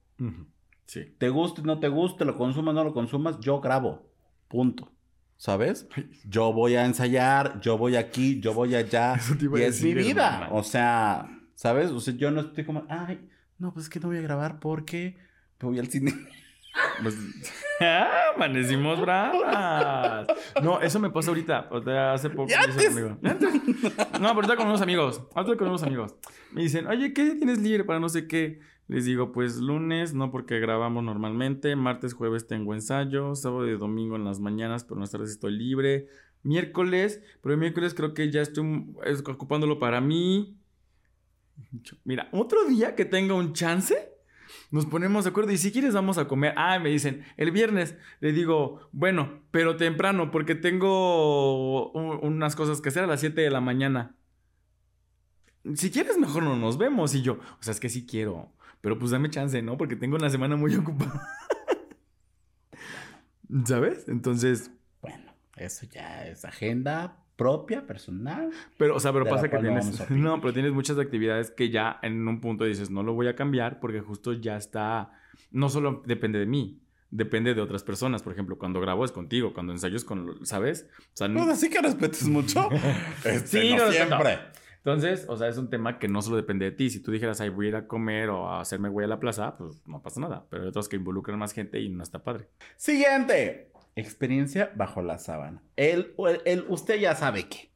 Sí. 0.85 1.15
Te 1.17 1.29
guste, 1.29 1.61
no 1.61 1.79
te 1.79 1.87
guste, 1.87 2.25
lo 2.25 2.37
consumas, 2.37 2.75
no 2.75 2.83
lo 2.83 2.93
consumas, 2.93 3.39
yo 3.39 3.61
grabo. 3.61 4.11
Punto. 4.49 4.91
¿Sabes? 5.37 5.87
Yo 6.27 6.51
voy 6.51 6.75
a 6.75 6.85
ensayar, 6.85 7.61
yo 7.61 7.77
voy 7.77 7.95
aquí, 7.95 8.41
yo 8.41 8.53
voy 8.53 8.75
allá. 8.75 9.15
Eso 9.19 9.35
te 9.37 9.45
iba 9.45 9.59
Y 9.59 9.63
a 9.63 9.67
es 9.67 9.81
mi 9.81 9.93
vida. 9.93 10.49
O 10.51 10.63
sea, 10.63 11.29
¿sabes? 11.55 11.91
O 11.91 11.99
sea, 12.01 12.13
yo 12.13 12.29
no 12.31 12.41
estoy 12.41 12.65
como, 12.65 12.85
ay, 12.89 13.29
no, 13.57 13.73
pues 13.73 13.85
es 13.85 13.89
que 13.89 13.99
no 14.01 14.07
voy 14.07 14.17
a 14.17 14.21
grabar 14.21 14.59
porque 14.59 15.17
voy 15.61 15.79
al 15.79 15.87
cine. 15.87 16.13
Pues, 17.01 17.17
¡Ah! 17.81 18.31
Amanecimos 18.35 18.99
bravas. 19.01 20.27
No, 20.61 20.79
eso 20.81 20.99
me 20.99 21.09
pasa 21.09 21.29
ahorita. 21.29 21.67
O 21.71 21.81
sea, 21.83 22.13
hace 22.13 22.29
poco. 22.29 22.51
Antes. 22.57 22.93
No, 22.93 24.19
pero 24.19 24.33
ahorita 24.33 24.55
con 24.55 24.67
unos 24.67 24.81
amigos. 24.81 25.21
Ahorita 25.35 25.57
con 25.57 25.67
unos 25.69 25.83
amigos. 25.83 26.15
Me 26.51 26.61
dicen, 26.61 26.87
oye, 26.87 27.13
¿qué 27.13 27.23
día 27.25 27.35
tienes 27.37 27.59
libre 27.61 27.83
para 27.83 27.99
no 27.99 28.09
sé 28.09 28.27
qué? 28.27 28.59
Les 28.87 29.05
digo, 29.05 29.31
pues 29.31 29.57
lunes, 29.57 30.13
no 30.13 30.31
porque 30.31 30.59
grabamos 30.59 31.03
normalmente. 31.03 31.75
Martes, 31.75 32.13
jueves 32.13 32.47
tengo 32.47 32.73
ensayo. 32.73 33.35
Sábado 33.35 33.67
y 33.67 33.77
domingo 33.77 34.15
en 34.15 34.23
las 34.25 34.39
mañanas, 34.39 34.83
pero 34.83 34.95
en 34.95 35.01
las 35.01 35.11
tardes 35.11 35.31
estoy 35.31 35.51
libre. 35.57 36.07
Miércoles, 36.43 37.21
pero 37.41 37.53
el 37.55 37.59
miércoles 37.59 37.93
creo 37.95 38.13
que 38.13 38.31
ya 38.31 38.41
estoy 38.41 38.85
es- 39.05 39.23
ocupándolo 39.27 39.79
para 39.79 39.99
mí. 40.01 40.57
Mira, 42.03 42.29
otro 42.31 42.65
día 42.65 42.95
que 42.95 43.05
tenga 43.05 43.33
un 43.33 43.53
chance, 43.53 44.14
nos 44.75 44.85
ponemos 44.85 45.23
de 45.23 45.29
acuerdo 45.29 45.53
y 45.53 45.57
si 45.57 45.71
quieres 45.71 45.93
vamos 45.93 46.17
a 46.17 46.27
comer. 46.27 46.53
Ah, 46.57 46.79
me 46.79 46.89
dicen, 46.89 47.23
el 47.37 47.51
viernes. 47.51 47.95
Le 48.19 48.33
digo, 48.33 48.89
bueno, 48.91 49.39
pero 49.51 49.77
temprano 49.77 50.31
porque 50.31 50.53
tengo 50.53 51.91
unas 51.93 52.57
cosas 52.57 52.81
que 52.81 52.89
hacer 52.89 53.05
a 53.05 53.07
las 53.07 53.21
7 53.21 53.39
de 53.39 53.49
la 53.49 53.61
mañana. 53.61 54.17
Si 55.75 55.91
quieres, 55.91 56.17
mejor 56.17 56.43
no 56.43 56.57
nos 56.57 56.77
vemos. 56.77 57.15
Y 57.15 57.21
yo, 57.21 57.35
o 57.35 57.63
sea, 57.63 57.71
es 57.71 57.79
que 57.79 57.87
sí 57.87 58.05
quiero, 58.05 58.51
pero 58.81 58.99
pues 58.99 59.11
dame 59.11 59.29
chance, 59.29 59.61
¿no? 59.61 59.77
Porque 59.77 59.95
tengo 59.95 60.17
una 60.17 60.29
semana 60.29 60.57
muy 60.57 60.75
ocupada. 60.75 61.25
¿Sabes? 63.63 64.09
Entonces, 64.09 64.71
Bueno, 65.01 65.31
eso 65.55 65.85
ya 65.85 66.27
es 66.27 66.43
agenda 66.43 67.24
propia, 67.35 67.85
personal. 67.85 68.49
Pero, 68.77 68.95
o 68.95 68.99
sea, 68.99 69.11
pero 69.13 69.25
pasa 69.25 69.49
que 69.49 69.57
no 69.57 69.61
tienes. 69.61 70.03
No, 70.11 70.39
pero 70.41 70.53
tienes 70.53 70.71
muchas 70.73 70.97
actividades 70.99 71.51
que 71.51 71.69
ya 71.69 71.99
en 72.01 72.27
un 72.27 72.39
punto 72.41 72.63
dices, 72.65 72.89
no 72.89 73.03
lo 73.03 73.13
voy 73.13 73.27
a 73.27 73.35
cambiar 73.35 73.79
porque 73.79 74.01
justo 74.01 74.33
ya 74.33 74.57
está. 74.57 75.11
No 75.51 75.69
solo 75.69 76.01
depende 76.05 76.39
de 76.39 76.45
mí, 76.45 76.79
depende 77.11 77.53
de 77.53 77.61
otras 77.61 77.83
personas. 77.83 78.23
Por 78.23 78.33
ejemplo, 78.33 78.57
cuando 78.57 78.79
grabo 78.81 79.03
es 79.05 79.11
contigo, 79.11 79.53
cuando 79.53 79.73
ensayo 79.73 79.95
es 79.97 80.05
con. 80.05 80.45
¿Sabes? 80.45 80.87
O 80.97 81.03
sea, 81.17 81.27
no- 81.27 81.43
Pues 81.43 81.57
así 81.57 81.69
que 81.69 81.81
respetes 81.81 82.27
mucho. 82.27 82.69
Este, 83.25 83.61
Sí, 83.61 83.69
no 83.71 83.77
lo 83.79 83.85
respeto. 83.87 84.07
siempre. 84.07 84.39
Entonces, 84.77 85.25
o 85.27 85.35
sea, 85.35 85.47
es 85.47 85.57
un 85.57 85.67
tema 85.71 85.97
que 85.97 86.07
no 86.07 86.21
solo 86.21 86.35
depende 86.37 86.65
de 86.65 86.71
ti. 86.71 86.91
Si 86.91 87.01
tú 87.01 87.11
dijeras, 87.11 87.41
ay, 87.41 87.49
voy 87.49 87.65
a 87.65 87.69
ir 87.69 87.75
a 87.75 87.87
comer 87.87 88.29
o 88.29 88.47
a 88.47 88.61
hacerme 88.61 88.87
güey 88.87 89.03
a 89.05 89.07
la 89.07 89.19
plaza, 89.19 89.57
pues 89.57 89.81
no 89.87 89.99
pasa 90.03 90.19
nada. 90.21 90.45
Pero 90.51 90.61
hay 90.61 90.69
otros 90.69 90.87
que 90.87 90.95
involucran 90.95 91.39
más 91.39 91.53
gente 91.53 91.79
y 91.81 91.89
no 91.89 92.03
está 92.03 92.23
padre. 92.23 92.49
Siguiente. 92.77 93.71
Experiencia 93.95 94.71
bajo 94.75 95.01
la 95.01 95.17
sábana. 95.17 95.63
El, 95.75 96.13
el, 96.17 96.41
el- 96.45 96.65
usted 96.69 96.99
ya 96.99 97.15
sabe 97.15 97.47
qué. 97.47 97.69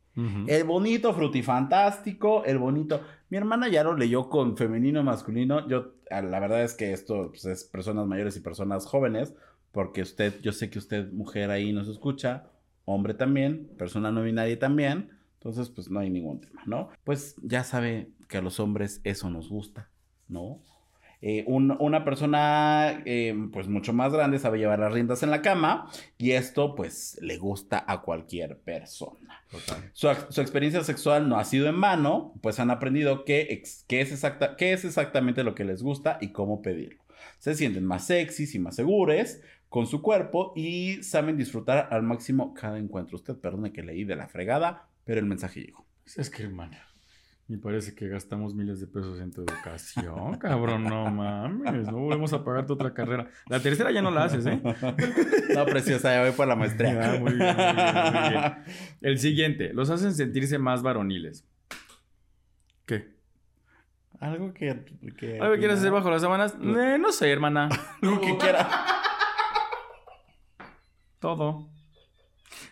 El 0.47 0.65
bonito 0.65 1.13
frutifantástico, 1.13 2.43
el 2.43 2.57
bonito. 2.57 3.01
Mi 3.29 3.37
hermana 3.37 3.69
ya 3.69 3.85
lo 3.85 3.95
leyó 3.95 4.27
con 4.27 4.57
femenino 4.57 5.01
masculino. 5.01 5.65
Yo, 5.69 5.93
la 6.09 6.39
verdad 6.41 6.61
es 6.63 6.73
que 6.73 6.91
esto 6.91 7.29
pues, 7.29 7.45
es 7.45 7.63
personas 7.63 8.05
mayores 8.05 8.35
y 8.35 8.41
personas 8.41 8.85
jóvenes, 8.85 9.33
porque 9.71 10.01
usted, 10.01 10.41
yo 10.41 10.51
sé 10.51 10.69
que 10.69 10.77
usted, 10.79 11.09
mujer, 11.13 11.51
ahí 11.51 11.71
nos 11.71 11.87
escucha, 11.87 12.49
hombre 12.83 13.13
también, 13.13 13.69
persona 13.77 14.11
no 14.11 14.21
binaria 14.21 14.59
también. 14.59 15.11
Entonces, 15.35 15.69
pues 15.69 15.89
no 15.89 16.01
hay 16.01 16.09
ningún 16.09 16.41
tema, 16.41 16.63
¿no? 16.65 16.89
Pues 17.05 17.35
ya 17.41 17.63
sabe 17.63 18.09
que 18.27 18.39
a 18.39 18.41
los 18.41 18.59
hombres 18.59 18.99
eso 19.05 19.29
nos 19.29 19.47
gusta, 19.47 19.89
¿no? 20.27 20.61
Eh, 21.21 21.43
un- 21.47 21.75
una 21.81 22.05
persona 22.05 23.01
eh, 23.05 23.35
pues 23.51 23.67
mucho 23.67 23.91
más 23.91 24.13
grande 24.13 24.39
sabe 24.39 24.57
llevar 24.57 24.79
las 24.79 24.93
riendas 24.93 25.21
en 25.21 25.31
la 25.31 25.41
cama 25.41 25.89
y 26.17 26.31
esto 26.31 26.75
pues 26.75 27.17
le 27.21 27.37
gusta 27.37 27.83
a 27.87 28.01
cualquier 28.01 28.57
persona. 28.59 29.41
Su, 29.93 30.07
su 30.29 30.39
experiencia 30.41 30.81
sexual 30.83 31.27
no 31.27 31.37
ha 31.37 31.43
sido 31.43 31.67
en 31.67 31.81
vano, 31.81 32.33
pues 32.41 32.59
han 32.61 32.71
aprendido 32.71 33.25
qué, 33.25 33.47
ex- 33.49 33.83
qué 33.87 33.99
es 33.99 34.11
exacta, 34.13 34.55
qué 34.55 34.71
es 34.71 34.85
exactamente 34.85 35.43
lo 35.43 35.55
que 35.55 35.65
les 35.65 35.83
gusta 35.83 36.17
y 36.21 36.29
cómo 36.29 36.61
pedirlo. 36.61 37.03
Se 37.39 37.53
sienten 37.53 37.83
más 37.85 38.05
sexys 38.07 38.55
y 38.55 38.59
más 38.59 38.77
seguros 38.77 39.39
con 39.67 39.87
su 39.87 40.01
cuerpo 40.01 40.53
y 40.55 41.03
saben 41.03 41.35
disfrutar 41.37 41.89
al 41.91 42.01
máximo 42.03 42.53
cada 42.53 42.77
encuentro. 42.79 43.17
Usted 43.17 43.35
perdone 43.35 43.73
que 43.73 43.83
leí 43.83 44.03
de 44.05 44.15
la 44.15 44.27
fregada, 44.29 44.87
pero 45.03 45.19
el 45.19 45.25
mensaje 45.25 45.61
llegó. 45.61 45.85
Es 46.15 46.29
que, 46.29 46.43
hermano, 46.43 46.77
me 47.49 47.57
parece 47.57 47.95
que 47.95 48.07
gastamos 48.07 48.53
miles 48.53 48.79
de 48.79 48.85
pesos 48.85 49.19
en 49.19 49.31
tu 49.31 49.41
educación, 49.41 50.37
cabrón, 50.37 50.83
no 50.83 51.09
mames, 51.09 51.87
no 51.87 51.97
volvemos 51.97 52.31
a 52.31 52.43
pagarte 52.43 52.73
otra 52.73 52.93
carrera. 52.93 53.27
La 53.47 53.59
tercera 53.59 53.91
ya 53.91 54.03
no 54.03 54.11
la 54.11 54.25
haces, 54.25 54.45
¿eh? 54.45 54.61
No, 55.55 55.65
preciosa, 55.65 56.13
ya 56.13 56.21
voy 56.21 56.31
por 56.31 56.47
la 56.47 56.55
maestría. 56.55 57.13
Ah, 57.13 57.19
muy 57.19 57.33
bien, 57.33 57.55
muy 57.55 57.65
bien, 57.65 58.13
muy 58.13 58.29
bien. 58.29 58.53
El 59.01 59.17
siguiente, 59.17 59.73
los 59.73 59.89
hacen 59.89 60.13
sentirse 60.13 60.59
más 60.59 60.83
varoniles. 60.83 61.43
¿Qué? 62.85 63.15
Algo 64.19 64.53
que... 64.53 64.85
que 65.17 65.39
¿Algo 65.39 65.53
que 65.55 65.59
quieres 65.59 65.79
hacer 65.79 65.91
bajo 65.91 66.11
las 66.11 66.21
sábanas? 66.21 66.55
Eh, 66.61 66.97
no 66.99 67.11
sé, 67.11 67.31
hermana. 67.31 67.69
Algo 68.03 68.21
que 68.21 68.37
quiera. 68.37 68.69
Todo. 71.17 71.67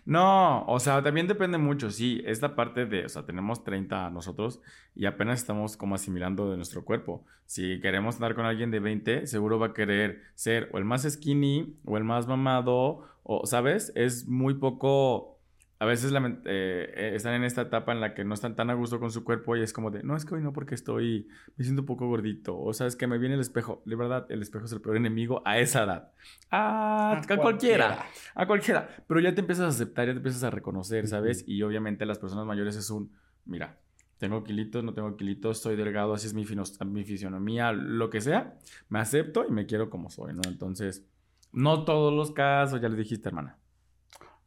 No, 0.08 0.64
o 0.68 0.80
sea, 0.80 1.04
también 1.04 1.28
depende 1.28 1.58
mucho, 1.58 1.92
sí, 1.92 2.22
esta 2.26 2.56
parte 2.56 2.86
de, 2.86 3.04
o 3.04 3.10
sea, 3.10 3.26
tenemos 3.26 3.66
30 3.66 4.10
nosotros 4.10 4.62
y 4.96 5.06
apenas 5.06 5.40
estamos 5.42 5.76
como 5.76 5.96
asimilando 5.96 6.50
de 6.50 6.56
nuestro 6.56 6.86
cuerpo. 6.86 7.26
Si 7.46 7.82
queremos 7.82 8.16
andar 8.16 8.34
con 8.34 8.46
alguien 8.46 8.72
de 8.72 8.80
20, 8.80 9.28
seguro 9.28 9.60
va 9.60 9.68
a 9.68 9.74
querer 9.74 10.22
ser 10.34 10.70
o 10.72 10.78
el 10.78 10.86
más 10.86 11.04
skinny 11.04 11.76
o 11.84 11.98
el 11.98 12.06
más 12.06 12.26
mamado, 12.26 13.02
o, 13.24 13.46
¿sabes? 13.46 13.92
Es 13.96 14.30
muy 14.30 14.54
poco, 14.54 15.37
a 15.80 15.86
veces 15.86 16.12
eh, 16.46 17.12
están 17.14 17.36
en 17.36 17.44
esta 17.44 17.62
etapa 17.62 17.92
en 17.92 18.02
la 18.02 18.16
que 18.16 18.24
no 18.24 18.34
están 18.34 18.56
tan 18.56 18.70
a 18.72 18.74
gusto 18.74 19.00
con 19.00 19.12
su 19.12 19.24
cuerpo 19.24 19.56
y 19.56 19.62
es 19.62 19.74
como 19.74 19.92
de, 19.92 20.02
no, 20.02 20.16
es 20.16 20.26
que 20.26 20.34
hoy 20.34 20.42
no 20.42 20.52
porque 20.52 20.74
estoy, 20.74 21.28
me 21.56 21.64
siento 21.64 21.84
un 21.84 21.86
poco 21.86 22.08
gordito, 22.08 22.60
o 22.60 22.74
sabes 22.74 22.96
que 22.96 23.06
me 23.06 23.20
viene 23.20 23.36
el 23.36 23.42
espejo. 23.42 23.84
De 23.86 23.96
verdad, 23.96 24.26
el 24.30 24.42
espejo 24.42 24.66
es 24.66 24.72
el 24.72 24.82
peor 24.82 24.98
enemigo 24.98 25.44
a 25.46 25.60
esa 25.60 25.84
edad. 25.84 26.12
A, 26.50 27.22
a 27.22 27.38
cualquiera. 27.38 28.06
A 28.34 28.48
cualquiera. 28.48 28.90
Pero 29.08 29.20
ya 29.20 29.36
te 29.36 29.42
empiezas 29.42 29.66
a 29.66 29.70
aceptar, 29.70 30.08
ya 30.08 30.14
te 30.14 30.18
empiezas 30.18 30.44
a 30.44 30.50
reconocer, 30.50 31.08
¿sabes? 31.08 31.44
Y 31.48 31.62
obviamente 31.62 32.08
las 32.08 32.18
personas 32.18 32.46
mayores 32.48 32.76
es 32.76 32.90
un, 32.90 33.12
mira, 33.46 33.78
tengo 34.18 34.44
kilitos, 34.44 34.84
no 34.84 34.96
tengo 34.96 35.16
kilitos, 35.16 35.60
soy 35.60 35.76
delgado, 35.76 36.14
así 36.14 36.26
es 36.26 36.34
mi, 36.34 36.44
mi 36.88 37.04
fisionomía, 37.04 37.72
lo 37.72 38.10
que 38.10 38.22
sea, 38.22 38.58
me 38.90 38.98
acepto 38.98 39.46
y 39.48 39.52
me 39.52 39.68
quiero 39.68 39.92
como 39.92 40.10
soy, 40.10 40.34
¿no? 40.34 40.42
Entonces, 40.48 41.06
no 41.52 41.86
todos 41.86 42.12
los 42.12 42.32
casos, 42.32 42.82
ya 42.82 42.90
le 42.90 42.98
dijiste, 42.98 43.30
hermana. 43.30 43.58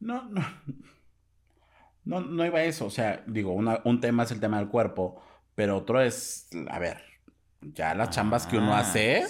No, 0.01 0.27
no. 0.29 0.41
No, 2.11 2.19
no 2.21 2.45
iba 2.45 2.59
a 2.59 2.63
eso. 2.63 2.85
O 2.85 2.89
sea, 2.89 3.23
digo, 3.25 3.53
una- 3.53 3.79
un 3.85 4.01
tema 4.01 4.23
es 4.23 4.31
el 4.31 4.39
tema 4.39 4.57
del 4.59 4.67
cuerpo, 4.67 5.21
pero 5.55 5.77
otro 5.77 6.01
es, 6.01 6.47
a 6.69 6.77
ver, 6.77 7.01
ya 7.61 7.95
las 7.95 8.09
chambas 8.09 8.45
que 8.47 8.57
uno 8.57 8.75
hace 8.75 9.25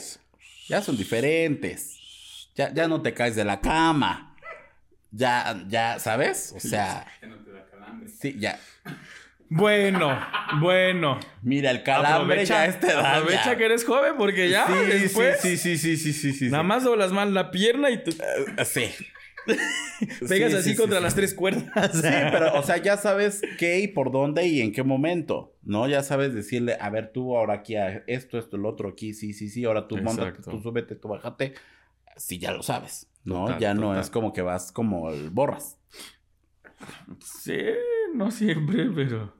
ya 0.67 0.81
son 0.81 0.97
diferentes. 0.97 1.97
Ya, 2.55 2.73
ya 2.73 2.87
no 2.87 3.01
te 3.01 3.13
caes 3.13 3.35
de 3.35 3.43
la 3.45 3.61
cama. 3.61 4.35
Ya, 5.11 5.63
ya, 5.67 5.99
¿sabes? 5.99 6.53
O 6.55 6.59
sea, 6.59 7.05
sí, 8.19 8.35
ya. 8.39 8.59
Bueno, 9.49 10.17
bueno. 10.61 11.19
Mira, 11.41 11.71
el 11.71 11.83
calambre 11.83 12.45
ya 12.45 12.65
es 12.65 12.79
te 12.79 12.87
da. 12.87 13.17
aprovecha 13.17 13.45
ya. 13.51 13.57
que 13.57 13.65
eres 13.65 13.83
joven 13.83 14.13
porque 14.17 14.49
ya 14.49 14.65
sí, 14.65 14.73
después 14.89 15.41
sí, 15.41 15.57
sí, 15.57 15.77
sí, 15.77 15.97
sí, 15.97 16.13
sí, 16.13 16.13
sí, 16.13 16.33
sí. 16.33 16.49
nada 16.49 16.63
más 16.63 16.85
doblas 16.85 17.11
mal 17.11 17.33
la 17.33 17.51
pierna 17.51 17.89
y 17.89 18.01
te 18.01 18.11
Sí. 18.63 18.89
pegas 20.27 20.51
Sí, 20.51 20.57
así 20.57 20.69
sí, 20.71 20.75
contra 20.75 20.97
sí, 20.97 21.03
las 21.03 21.15
tres 21.15 21.33
cuerdas. 21.33 21.91
Sí, 21.93 22.07
pero, 22.31 22.59
o 22.59 22.63
sea, 22.63 22.77
ya 22.77 22.97
sabes 22.97 23.41
qué 23.57 23.79
y 23.79 23.87
por 23.87 24.11
dónde 24.11 24.47
y 24.47 24.61
en 24.61 24.71
qué 24.71 24.83
momento, 24.83 25.55
¿no? 25.63 25.87
Ya 25.87 26.03
sabes 26.03 26.33
decirle, 26.33 26.77
a 26.79 26.89
ver, 26.89 27.11
tú 27.11 27.35
ahora 27.37 27.55
aquí, 27.55 27.75
a 27.75 28.03
esto, 28.07 28.37
esto, 28.37 28.57
el 28.57 28.65
otro 28.65 28.89
aquí, 28.89 29.13
sí, 29.13 29.33
sí, 29.33 29.49
sí, 29.49 29.65
ahora 29.65 29.87
tú 29.87 29.97
montate, 29.97 30.41
tú 30.43 30.61
súbete, 30.61 30.95
tú 30.95 31.07
bájate. 31.09 31.53
sí 32.17 32.37
ya 32.39 32.51
lo 32.51 32.63
sabes, 32.63 33.07
¿no? 33.23 33.45
Total, 33.45 33.59
ya 33.59 33.73
no 33.73 33.81
total. 33.87 33.99
es 34.01 34.09
como 34.09 34.33
que 34.33 34.41
vas 34.41 34.71
como 34.71 35.09
el 35.11 35.29
borras. 35.29 35.77
Sí, 37.23 37.57
no 38.13 38.31
siempre, 38.31 38.89
pero. 38.95 39.33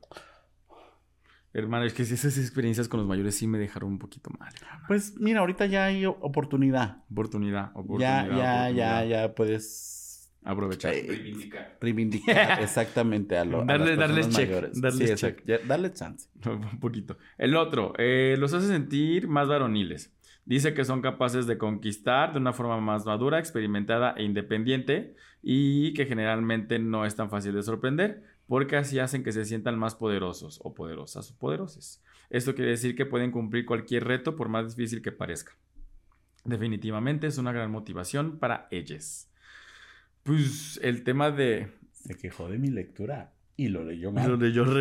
Hermano, 1.54 1.86
es 1.86 1.94
que 1.94 2.04
esas 2.04 2.38
experiencias 2.38 2.88
con 2.88 3.00
los 3.00 3.08
mayores 3.10 3.36
sí 3.36 3.46
me 3.48 3.58
dejaron 3.58 3.90
un 3.92 4.00
poquito 4.00 4.30
mal. 4.40 4.54
hermano. 4.62 4.84
Pues 4.88 5.16
mira, 5.20 5.42
ahorita 5.42 5.66
ya 5.66 5.86
hay 5.86 6.06
oportunidad. 6.06 7.04
Oportunidad, 7.12 7.72
oportunidad. 7.74 8.30
Ya, 8.30 8.36
ya, 8.36 8.38
ya, 8.38 8.66
oportunidad. 8.72 9.06
ya 9.28 9.36
puedes 9.36 9.98
Aprovechar. 10.44 10.94
Eh, 10.96 11.06
Reivindicar. 11.08 11.78
reivindicar 11.80 12.62
exactamente 12.64 13.38
a, 13.38 13.46
lo, 13.46 13.62
a 13.62 13.66
Darle- 13.66 13.90
las 13.96 13.98
darles 14.00 14.30
check, 14.30 14.50
mayores. 14.50 14.82
darles 14.82 15.10
sí, 15.10 15.16
check. 15.16 15.44
Ya, 15.46 15.58
darle 15.60 15.94
chance. 15.94 16.30
Un 16.46 16.80
poquito. 16.80 17.18
El 17.38 17.56
otro, 17.56 17.94
eh, 18.00 18.36
los 18.40 18.52
hace 18.54 18.68
sentir 18.68 19.28
más 19.28 19.48
varoniles. 19.48 20.12
Dice 20.46 20.74
que 20.74 20.84
son 20.84 21.02
capaces 21.02 21.46
de 21.46 21.60
conquistar 21.60 22.34
de 22.34 22.40
una 22.40 22.54
forma 22.54 22.82
más 22.82 23.06
madura, 23.06 23.38
experimentada 23.38 24.16
e 24.18 24.24
independiente 24.24 25.16
y 25.44 25.94
que 25.94 26.08
generalmente 26.08 26.80
no 26.80 27.06
es 27.06 27.16
tan 27.16 27.30
fácil 27.30 27.54
de 27.54 27.62
sorprender 27.62 28.24
porque 28.52 28.76
así 28.76 29.00
hacen 29.00 29.24
que 29.24 29.32
se 29.32 29.46
sientan 29.46 29.80
más 29.80 29.96
poderosos 29.96 30.60
o 30.62 30.74
poderosas 30.74 31.32
o 31.32 31.38
poderoses. 31.38 32.04
Esto 32.30 32.54
quiere 32.54 32.72
decir 32.72 32.98
que 32.98 33.06
pueden 33.06 33.32
cumplir 33.32 33.66
cualquier 33.66 34.04
reto 34.04 34.36
por 34.36 34.50
más 34.50 34.76
difícil 34.76 35.02
que 35.02 35.14
parezca. 35.14 35.54
Definitivamente 36.44 37.28
es 37.28 37.38
una 37.38 37.54
gran 37.54 37.72
motivación 37.72 38.40
para 38.40 38.68
ellas. 38.70 39.32
Pues 40.24 40.82
el 40.84 41.06
tema 41.06 41.32
de... 41.32 41.72
Se 41.94 42.18
quejó 42.18 42.50
de 42.50 42.58
mi 42.58 42.68
lectura 42.68 43.32
y 43.56 43.70
lo 43.70 43.86
leyó 43.86 44.12
mal. 44.12 44.28
Lo 44.28 44.36
leyó 44.36 44.66
Lo 44.66 44.74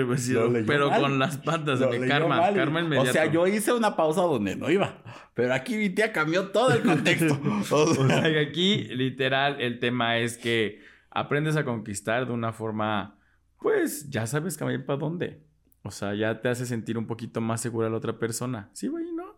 leyó 0.50 0.50
pero 0.66 0.90
mal. 0.90 1.00
con 1.02 1.20
las 1.20 1.36
patas 1.36 1.78
de 1.78 2.08
karma. 2.08 2.52
Karma 2.52 2.80
O 2.80 2.82
inmediato. 2.82 3.12
sea, 3.12 3.26
yo 3.26 3.46
hice 3.46 3.72
una 3.72 3.94
pausa 3.94 4.22
donde 4.22 4.56
no 4.56 4.68
iba. 4.68 5.00
Pero 5.34 5.54
aquí 5.54 5.76
mi 5.76 5.90
tía 5.90 6.12
cambió 6.12 6.48
todo 6.48 6.72
el 6.72 6.82
contexto. 6.82 7.38
O 7.70 7.76
O 7.76 7.94
sea, 7.94 8.24
aquí, 8.40 8.88
literal, 8.88 9.60
el 9.60 9.78
tema 9.78 10.18
es 10.18 10.36
que 10.36 10.80
aprendes 11.08 11.54
a 11.54 11.64
conquistar 11.64 12.26
de 12.26 12.32
una 12.32 12.52
forma, 12.52 13.16
pues, 13.60 14.08
ya 14.10 14.26
sabes 14.26 14.56
caminar 14.56 14.84
para 14.84 14.98
dónde. 14.98 15.40
O 15.82 15.90
sea, 15.90 16.14
ya 16.14 16.40
te 16.40 16.48
hace 16.48 16.66
sentir 16.66 16.98
un 16.98 17.06
poquito 17.06 17.40
más 17.40 17.60
segura 17.60 17.88
la 17.88 17.96
otra 17.96 18.18
persona. 18.18 18.68
¿Sí, 18.72 18.88
güey? 18.88 19.12
¿No? 19.12 19.36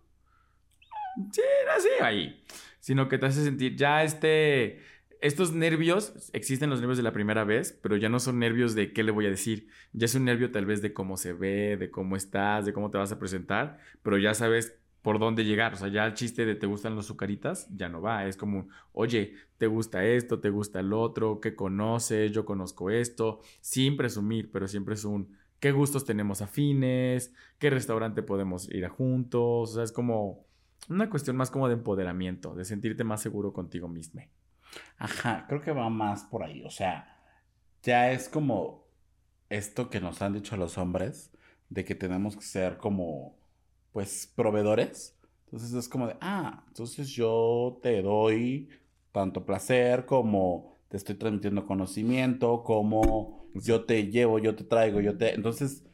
Sí, 1.33 1.43
no, 1.67 1.81
sí, 1.81 1.89
ahí. 2.01 2.45
Sino 2.81 3.09
que 3.09 3.19
te 3.19 3.27
hace 3.27 3.45
sentir 3.45 3.77
ya 3.77 4.03
este... 4.03 4.81
Estos 5.21 5.53
nervios, 5.53 6.31
existen 6.33 6.69
los 6.69 6.81
nervios 6.81 6.97
de 6.97 7.05
la 7.05 7.13
primera 7.13 7.45
vez, 7.45 7.79
pero 7.81 7.97
ya 7.97 8.09
no 8.09 8.19
son 8.19 8.41
nervios 8.41 8.75
de 8.75 8.93
qué 8.93 9.05
le 9.05 9.13
voy 9.13 9.27
a 9.27 9.31
decir. 9.31 9.69
Ya 9.93 10.07
es 10.07 10.17
un 10.17 10.25
nervio 10.25 10.51
tal 10.51 10.67
vez 10.67 10.83
de 10.83 10.93
cómo 10.93 11.17
se 11.17 11.33
ve, 11.33 11.77
de 11.77 11.93
cómo 11.93 12.17
estás, 12.17 12.67
de 12.67 12.73
cómo 12.73 12.91
te 12.91 12.99
vas 12.99 13.13
a 13.13 13.21
presentar, 13.21 13.79
pero 14.03 14.19
ya 14.19 14.35
sabes 14.35 14.82
por 15.03 15.19
dónde 15.19 15.45
llegar. 15.45 15.75
O 15.75 15.77
sea, 15.77 15.88
ya 15.88 16.07
el 16.07 16.15
chiste 16.15 16.47
de 16.47 16.55
te 16.55 16.67
gustan 16.67 16.95
los 16.95 17.07
sucaritas 17.07 17.69
ya 17.75 17.88
no 17.88 18.01
va. 18.01 18.27
Es 18.27 18.37
como, 18.37 18.69
oye, 18.93 19.35
te 19.59 19.67
gusta 19.67 20.05
esto, 20.05 20.41
te 20.41 20.51
gusta 20.51 20.81
el 20.81 20.93
otro, 20.93 21.41
¿qué 21.41 21.55
conoces? 21.55 22.33
Yo 22.33 22.45
conozco 22.45 22.91
esto. 22.91 23.41
Sin 23.61 23.97
presumir, 23.97 24.51
pero 24.51 24.69
siempre 24.69 24.95
es 24.95 25.05
un, 25.05 25.37
¿qué 25.61 25.73
gustos 25.73 26.05
tenemos 26.05 26.41
afines? 26.41 27.35
¿Qué 27.59 27.71
restaurante 27.71 28.23
podemos 28.23 28.69
ir 28.71 28.87
a 28.87 28.91
juntos? 28.91 29.71
O 29.71 29.75
sea, 29.75 29.85
es 29.85 29.93
como 29.93 30.47
una 30.88 31.11
cuestión 31.11 31.37
más 31.37 31.51
como 31.51 31.69
de 31.69 31.75
empoderamiento, 31.75 32.55
de 32.55 32.65
sentirte 32.65 33.05
más 33.05 33.21
seguro 33.21 33.53
contigo 33.53 33.88
mismo. 33.88 34.23
Ajá, 34.99 35.47
creo 35.49 35.61
que 35.61 35.73
va 35.73 35.91
más 35.91 36.25
por 36.25 36.43
ahí. 36.43 36.65
O 36.65 36.71
sea, 36.71 37.21
ya 37.83 38.11
es 38.12 38.29
como 38.29 38.87
esto 39.49 39.91
que 39.91 40.01
nos 40.01 40.23
han 40.23 40.33
dicho 40.33 40.57
los 40.57 40.79
hombres, 40.79 41.31
de 41.69 41.85
que 41.85 41.95
tenemos 41.95 42.37
que 42.37 42.43
ser 42.43 42.79
como, 42.79 43.37
pues, 43.93 44.33
proveedores. 44.35 45.17
Entonces 45.47 45.73
es 45.75 45.89
como 45.89 46.07
de, 46.07 46.17
ah, 46.21 46.65
entonces 46.69 47.09
yo 47.11 47.79
te 47.83 48.01
doy 48.03 48.69
tanto 49.13 49.45
placer 49.45 50.07
como 50.07 50.79
te 50.89 50.97
estoy 50.97 51.15
transmitiendo 51.15 51.67
conocimiento, 51.67 52.63
como 52.65 53.47
yo 53.55 53.85
te 53.85 54.11
llevo, 54.11 54.39
yo 54.39 54.55
te 54.55 54.65
traigo, 54.65 55.01
yo 55.01 55.17
te... 55.17 55.35
Entonces, 55.35 55.85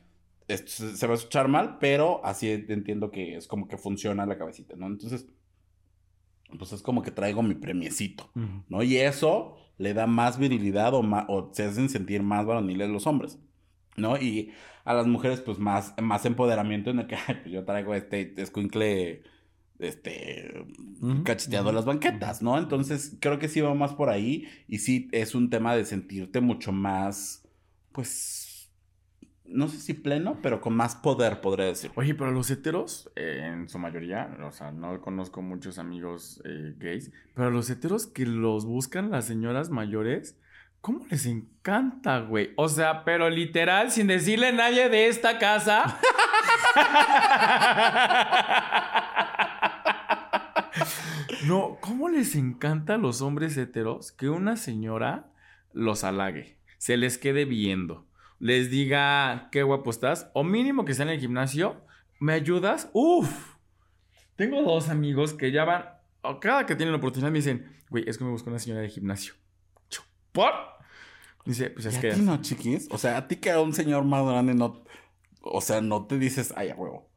esto 0.47 0.71
se 0.95 1.07
va 1.07 1.13
a 1.13 1.17
escuchar 1.17 1.49
mal, 1.49 1.79
pero 1.79 2.25
así 2.25 2.49
entiendo 2.51 3.11
que 3.11 3.37
es 3.37 3.47
como 3.49 3.67
que 3.69 3.77
funciona 3.77 4.27
la 4.27 4.39
cabecita, 4.39 4.77
¿no? 4.77 4.87
Entonces, 4.87 5.27
pues 6.59 6.73
es 6.73 6.83
como 6.83 7.03
que 7.03 7.11
traigo 7.11 7.43
mi 7.43 7.55
premiecito. 7.55 8.31
¿no? 8.69 8.83
Y 8.83 8.97
eso 8.97 9.57
le 9.77 9.95
da 9.95 10.07
más 10.07 10.39
virilidad 10.39 10.95
o, 10.95 11.03
ma- 11.03 11.27
o 11.29 11.51
se 11.53 11.65
hacen 11.65 11.89
sentir 11.89 12.23
más 12.23 12.47
varoniles 12.47 12.89
los 12.89 13.07
hombres, 13.07 13.39
¿no? 13.99 14.17
Y 14.17 14.53
a 14.85 14.95
las 14.95 15.07
mujeres, 15.07 15.41
pues 15.41 15.59
más, 15.59 15.95
más 16.01 16.25
empoderamiento 16.25 16.91
en 16.91 17.01
el 17.01 17.07
que, 17.07 17.17
pues 17.27 17.51
yo 17.51 17.65
traigo 17.65 17.95
este 17.95 18.35
escuincle, 18.41 19.23
este, 19.79 20.67
cacheteado 21.25 21.73
las 21.73 21.85
banquetas, 21.85 22.43
¿no? 22.43 22.59
Entonces, 22.59 23.17
creo 23.21 23.39
que 23.39 23.49
sí 23.49 23.61
va 23.61 23.75
más 23.75 23.95
por 23.95 24.09
ahí 24.09 24.49
y 24.67 24.79
sí 24.79 25.09
es 25.13 25.35
un 25.35 25.51
tema 25.51 25.77
de 25.77 25.85
sentirte 25.85 26.41
mucho 26.41 26.73
más, 26.73 27.47
pues, 27.93 28.49
no 29.45 29.69
sé 29.69 29.79
si 29.79 29.95
pleno, 29.95 30.39
pero 30.43 30.61
con 30.61 30.75
más 30.75 30.97
poder, 30.97 31.41
podría 31.41 31.67
decir. 31.67 31.91
Oye, 31.95 32.15
pero 32.15 32.31
los 32.31 32.51
heteros, 32.51 33.11
eh, 33.17 33.43
en 33.45 33.69
su 33.69 33.79
mayoría, 33.79 34.37
o 34.43 34.53
sea, 34.53 34.73
no 34.73 35.01
conozco 35.01 35.43
muchos 35.43 35.79
amigos 35.79 36.43
eh, 36.45 36.75
gays, 36.79 37.13
pero 37.35 37.51
los 37.51 37.71
heteros 37.71 38.07
que 38.07 38.27
los 38.27 38.67
buscan 38.67 39.11
las 39.11 39.27
señoras 39.27 39.71
mayores, 39.71 40.39
¿cómo 40.81 41.07
les 41.11 41.27
encanta, 41.27 42.21
güey? 42.21 42.53
O 42.57 42.69
sea, 42.69 43.05
pero 43.05 43.31
literal, 43.31 43.91
sin 43.91 44.07
decirle 44.07 44.49
a 44.49 44.53
nadie 44.53 44.89
de 44.89 45.09
esta 45.09 45.39
casa. 45.39 45.99
no, 51.47 51.79
¿cómo 51.81 52.09
les 52.09 52.35
encanta 52.35 52.95
a 52.95 52.99
los 52.99 53.23
hombres 53.23 53.57
heteros 53.57 54.13
que 54.13 54.29
una 54.29 54.57
señora 54.57 55.27
los 55.73 56.05
halague, 56.05 56.59
se 56.79 56.97
les 56.97 57.19
quede 57.19 57.45
viendo? 57.45 58.09
les 58.41 58.71
diga 58.71 59.49
qué 59.51 59.63
guapo 59.63 59.91
estás, 59.91 60.31
o 60.33 60.45
mínimo 60.45 60.85
que 60.85 60.93
estén 60.93 61.09
en 61.09 61.15
el 61.15 61.21
gimnasio, 61.21 61.77
¿me 62.21 62.33
ayudas? 62.33 62.89
Uf, 62.93 63.55
tengo 64.37 64.63
dos 64.63 64.89
amigos 64.89 65.35
que 65.35 65.51
ya 65.51 65.65
van, 65.65 65.85
cada 66.41 66.67
que 66.67 66.77
tienen 66.77 66.93
la 66.93 66.99
oportunidad 66.99 67.31
me 67.31 67.39
dicen, 67.39 67.73
güey, 67.91 68.05
es 68.09 68.19
que 68.19 68.25
me 68.25 68.31
busco 68.31 68.51
una 68.51 68.59
señora 68.59 68.83
de 68.83 68.89
gimnasio. 68.89 69.35
¿Por? 70.39 70.53
Dice, 71.45 71.71
pues 71.71 71.87
¿Y 71.87 71.89
es 71.89 71.97
a 71.97 72.01
que... 72.01 72.13
ti 72.13 72.21
no, 72.21 72.41
chiquis? 72.41 72.87
O 72.93 72.99
sea, 72.99 73.17
a 73.17 73.27
ti 73.27 73.35
que 73.37 73.51
a 73.51 73.61
un 73.61 73.75
señor 73.75 74.05
más 74.05 74.25
grande 74.25 74.55
no... 74.55 74.85
O 75.43 75.61
sea, 75.61 75.81
no 75.81 76.07
te 76.07 76.17
dices, 76.17 76.55
ay, 76.57 76.69
a 76.71 76.77
huevo. 76.77 77.11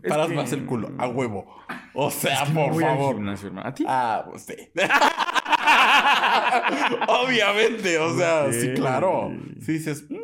es 0.00 0.08
Paras 0.10 0.28
que- 0.28 0.34
más 0.34 0.52
el 0.52 0.64
culo, 0.64 0.92
a 0.98 1.08
huevo. 1.08 1.52
O 1.94 2.08
sea, 2.12 2.44
Es 2.44 2.48
que 2.50 2.54
por 2.54 2.80
favor. 2.80 3.16
gimnasio. 3.16 3.52
¿A 3.64 3.74
ti? 3.74 3.84
Ah, 3.88 4.24
pues 4.30 4.42
sí. 4.42 4.54
Obviamente, 7.08 7.98
o 7.98 8.16
sea, 8.16 8.52
sí, 8.52 8.74
claro. 8.74 9.32
Sí 9.60 9.72
dices, 9.72 10.04
mm, 10.08 10.16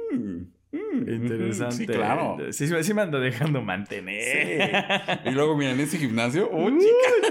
Interesante. 1.06 1.76
Sí, 1.76 1.86
claro. 1.86 2.36
Sí, 2.50 2.66
sí 2.82 2.94
me 2.94 3.02
ando 3.02 3.20
dejando 3.20 3.62
mantener. 3.62 5.20
Y 5.24 5.30
luego, 5.30 5.56
mira, 5.56 5.72
en 5.72 5.80
ese 5.80 5.98
gimnasio, 5.98 6.50
¡uh, 6.50 6.68
Uh, 6.68 6.78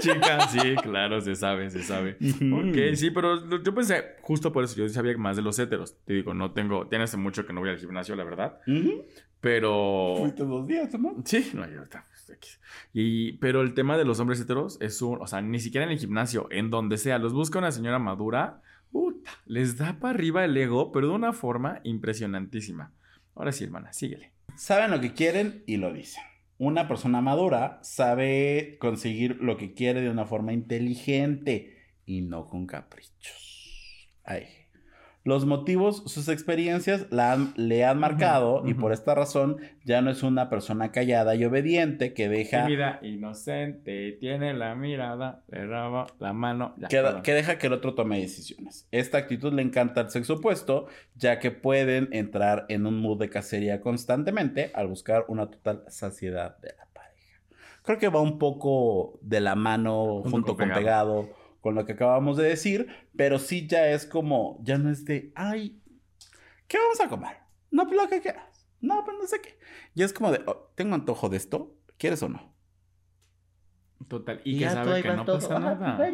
chica, 0.00 0.48
sí, 0.48 0.74
claro, 0.82 1.20
se 1.20 1.34
sabe, 1.34 1.70
se 1.70 1.82
sabe. 1.82 2.16
Ok, 2.20 2.94
sí, 2.94 3.10
pero 3.10 3.62
yo 3.62 3.74
pensé, 3.74 4.16
justo 4.22 4.52
por 4.52 4.64
eso, 4.64 4.76
yo 4.76 4.88
sabía 4.88 5.16
más 5.16 5.36
de 5.36 5.42
los 5.42 5.58
héteros. 5.58 5.96
Te 6.04 6.14
digo, 6.14 6.34
no 6.34 6.52
tengo, 6.52 6.86
tiene 6.88 7.04
hace 7.04 7.16
mucho 7.16 7.46
que 7.46 7.52
no 7.52 7.60
voy 7.60 7.70
al 7.70 7.78
gimnasio, 7.78 8.16
la 8.16 8.24
verdad. 8.24 8.60
Ujú. 8.66 9.04
Pero. 9.40 10.14
Fuiste 10.18 10.44
dos 10.44 10.66
días, 10.66 10.92
¿no? 10.98 11.16
Sí, 11.24 11.50
no, 11.54 11.68
yo 11.70 11.82
está, 11.82 12.04
pues. 12.08 12.18
Y, 12.92 13.32
pero 13.38 13.62
el 13.62 13.74
tema 13.74 13.96
de 13.96 14.04
los 14.04 14.20
hombres 14.20 14.40
heteros 14.40 14.78
es 14.80 15.00
un, 15.02 15.20
o 15.20 15.26
sea, 15.26 15.40
ni 15.40 15.60
siquiera 15.60 15.86
en 15.86 15.92
el 15.92 15.98
gimnasio, 15.98 16.48
en 16.50 16.70
donde 16.70 16.96
sea, 16.96 17.18
los 17.18 17.32
busca 17.32 17.58
una 17.58 17.72
señora 17.72 17.98
madura, 17.98 18.60
puta, 18.90 19.30
les 19.46 19.76
da 19.78 19.98
para 19.98 20.14
arriba 20.14 20.44
el 20.44 20.56
ego, 20.56 20.92
pero 20.92 21.08
de 21.08 21.14
una 21.14 21.32
forma 21.32 21.80
impresionantísima. 21.84 22.92
Ahora 23.38 23.52
sí, 23.52 23.62
hermana, 23.62 23.92
síguele. 23.92 24.32
Saben 24.56 24.90
lo 24.90 25.00
que 25.00 25.14
quieren 25.14 25.62
y 25.64 25.76
lo 25.76 25.92
dicen. 25.92 26.24
Una 26.58 26.88
persona 26.88 27.20
madura 27.20 27.78
sabe 27.82 28.76
conseguir 28.80 29.36
lo 29.36 29.56
que 29.56 29.74
quiere 29.74 30.00
de 30.00 30.10
una 30.10 30.26
forma 30.26 30.52
inteligente 30.52 31.78
y 32.04 32.22
no 32.22 32.48
con 32.48 32.66
caprichos. 32.66 34.10
Ay. 34.24 34.57
Los 35.28 35.44
motivos, 35.44 36.02
sus 36.06 36.28
experiencias 36.30 37.06
la 37.10 37.32
han- 37.32 37.52
le 37.56 37.84
han 37.84 37.98
marcado 37.98 38.62
y 38.66 38.72
por 38.72 38.92
esta 38.92 39.14
razón 39.14 39.58
ya 39.84 40.00
no 40.00 40.10
es 40.10 40.22
una 40.22 40.48
persona 40.48 40.90
callada 40.90 41.34
y 41.34 41.44
obediente 41.44 42.14
que 42.14 42.30
deja, 42.30 42.64
Tímida, 42.64 42.98
inocente, 43.02 44.12
tiene 44.12 44.54
la 44.54 44.74
mirada, 44.74 45.42
le 45.48 45.66
raba 45.66 46.06
la 46.18 46.32
mano. 46.32 46.74
Que, 47.22 47.32
deja 47.34 47.58
que 47.58 47.66
el 47.66 47.74
otro 47.74 47.94
tome 47.94 48.18
decisiones. 48.20 48.88
Esta 48.90 49.18
actitud 49.18 49.52
le 49.52 49.60
encanta 49.60 50.00
al 50.00 50.10
sexo 50.10 50.34
opuesto, 50.36 50.86
ya 51.14 51.38
que 51.40 51.50
pueden 51.50 52.08
entrar 52.12 52.64
en 52.70 52.86
un 52.86 52.98
mood 52.98 53.18
de 53.18 53.28
cacería 53.28 53.82
constantemente 53.82 54.70
al 54.74 54.86
buscar 54.88 55.26
una 55.28 55.50
total 55.50 55.84
saciedad 55.88 56.56
de 56.58 56.68
la 56.76 56.86
pareja. 56.94 57.40
Creo 57.82 57.98
que 57.98 58.08
va 58.08 58.22
un 58.22 58.38
poco 58.38 59.18
de 59.20 59.40
la 59.40 59.54
mano 59.54 60.22
Junto 60.22 60.30
junto, 60.30 60.56
con 60.56 60.68
con 60.68 60.74
pegado. 60.78 61.28
Con 61.60 61.74
lo 61.74 61.84
que 61.84 61.92
acabamos 61.92 62.36
de 62.36 62.44
decir, 62.48 62.88
pero 63.16 63.38
sí 63.38 63.66
ya 63.66 63.88
es 63.90 64.06
como, 64.06 64.58
ya 64.62 64.78
no 64.78 64.90
es 64.90 65.04
de, 65.04 65.32
ay, 65.34 65.80
¿qué 66.66 66.78
vamos 66.78 67.00
a 67.00 67.08
comer? 67.08 67.36
No, 67.70 67.84
pues 67.86 67.96
lo 67.96 68.08
que 68.08 68.20
quieras. 68.20 68.66
No, 68.80 69.04
pues 69.04 69.16
no 69.20 69.26
sé 69.26 69.40
qué. 69.40 69.58
Ya 69.94 70.04
es 70.04 70.12
como 70.12 70.30
de, 70.30 70.40
"Oh, 70.46 70.70
tengo 70.76 70.94
antojo 70.94 71.28
de 71.28 71.36
esto, 71.36 71.76
¿quieres 71.98 72.22
o 72.22 72.28
no? 72.28 72.54
Total. 74.08 74.40
Y, 74.42 74.58
que 74.58 74.70
sabe 74.70 75.02
que 75.02 75.12
no 75.12 75.24
pasa 75.26 75.58
nada. 75.58 76.10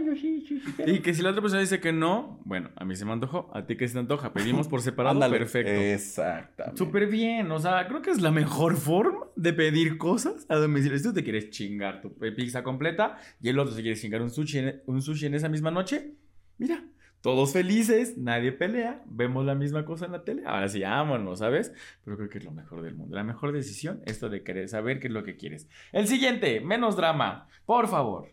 y 0.86 0.98
que 0.98 1.14
si 1.14 1.22
la 1.22 1.30
otra 1.30 1.40
persona 1.40 1.60
dice 1.60 1.80
que 1.80 1.92
no, 1.92 2.40
bueno, 2.44 2.70
a 2.74 2.84
mí 2.84 2.96
se 2.96 3.04
me 3.04 3.12
antojó, 3.12 3.50
a 3.54 3.66
ti 3.66 3.76
que 3.76 3.86
se 3.86 3.94
te 3.94 4.00
antoja, 4.00 4.32
pedimos 4.32 4.66
por 4.66 4.82
separado, 4.82 5.20
perfecto. 5.30 5.70
Exactamente. 5.70 6.76
Súper 6.76 7.06
bien, 7.06 7.50
o 7.52 7.58
sea, 7.60 7.86
creo 7.86 8.02
que 8.02 8.10
es 8.10 8.20
la 8.20 8.32
mejor 8.32 8.76
forma 8.76 9.26
de 9.36 9.52
pedir 9.52 9.96
cosas 9.96 10.44
a 10.48 10.56
domicilio. 10.56 10.98
Si 10.98 11.04
tú 11.04 11.12
te 11.12 11.22
quieres 11.22 11.50
chingar 11.50 12.00
tu 12.00 12.12
pizza 12.14 12.64
completa 12.64 13.16
y 13.40 13.48
el 13.48 13.58
otro 13.58 13.72
se 13.72 13.82
quiere 13.82 13.96
chingar 13.96 14.22
un 14.22 14.30
sushi 14.30 14.60
un 14.86 15.00
sushi 15.00 15.26
en 15.26 15.34
esa 15.34 15.48
misma 15.48 15.70
noche, 15.70 16.14
mira, 16.58 16.82
todos 17.24 17.54
felices, 17.54 18.18
nadie 18.18 18.52
pelea, 18.52 19.02
vemos 19.06 19.46
la 19.46 19.54
misma 19.54 19.86
cosa 19.86 20.04
en 20.04 20.12
la 20.12 20.24
tele, 20.24 20.42
ahora 20.44 20.68
sí, 20.68 20.82
vámonos, 20.82 21.38
¿sabes? 21.38 21.72
Pero 22.04 22.18
creo 22.18 22.28
que 22.28 22.36
es 22.36 22.44
lo 22.44 22.50
mejor 22.50 22.82
del 22.82 22.96
mundo. 22.96 23.16
La 23.16 23.24
mejor 23.24 23.52
decisión, 23.52 24.02
esto 24.04 24.28
de 24.28 24.42
querer 24.42 24.68
saber 24.68 25.00
qué 25.00 25.06
es 25.06 25.12
lo 25.14 25.24
que 25.24 25.38
quieres. 25.38 25.66
El 25.92 26.06
siguiente, 26.06 26.60
menos 26.60 26.96
drama, 26.96 27.48
por 27.64 27.88
favor. 27.88 28.28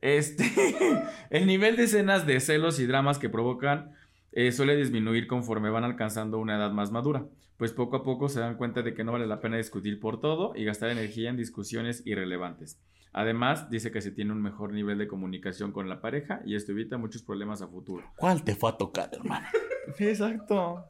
Este, 0.00 0.44
el 1.30 1.48
nivel 1.48 1.74
de 1.74 1.82
escenas 1.82 2.28
de 2.28 2.38
celos 2.38 2.78
y 2.78 2.86
dramas 2.86 3.18
que 3.18 3.28
provocan 3.28 3.96
eh, 4.30 4.52
suele 4.52 4.76
disminuir 4.76 5.26
conforme 5.26 5.70
van 5.70 5.82
alcanzando 5.82 6.38
una 6.38 6.58
edad 6.58 6.70
más 6.70 6.92
madura, 6.92 7.26
pues 7.56 7.72
poco 7.72 7.96
a 7.96 8.04
poco 8.04 8.28
se 8.28 8.38
dan 8.38 8.56
cuenta 8.56 8.82
de 8.82 8.94
que 8.94 9.02
no 9.02 9.10
vale 9.10 9.26
la 9.26 9.40
pena 9.40 9.56
discutir 9.56 9.98
por 9.98 10.20
todo 10.20 10.52
y 10.54 10.64
gastar 10.64 10.90
energía 10.90 11.30
en 11.30 11.36
discusiones 11.36 12.06
irrelevantes. 12.06 12.78
Además, 13.12 13.70
dice 13.70 13.90
que 13.90 14.00
se 14.00 14.10
tiene 14.10 14.32
un 14.32 14.42
mejor 14.42 14.72
nivel 14.72 14.98
de 14.98 15.08
comunicación 15.08 15.72
con 15.72 15.88
la 15.88 16.00
pareja 16.00 16.40
y 16.44 16.54
esto 16.54 16.72
evita 16.72 16.98
muchos 16.98 17.22
problemas 17.22 17.62
a 17.62 17.68
futuro. 17.68 18.04
¿Cuál 18.16 18.44
te 18.44 18.54
fue 18.54 18.70
a 18.70 18.76
tocar, 18.76 19.10
hermano? 19.12 19.46
Exacto. 19.98 20.84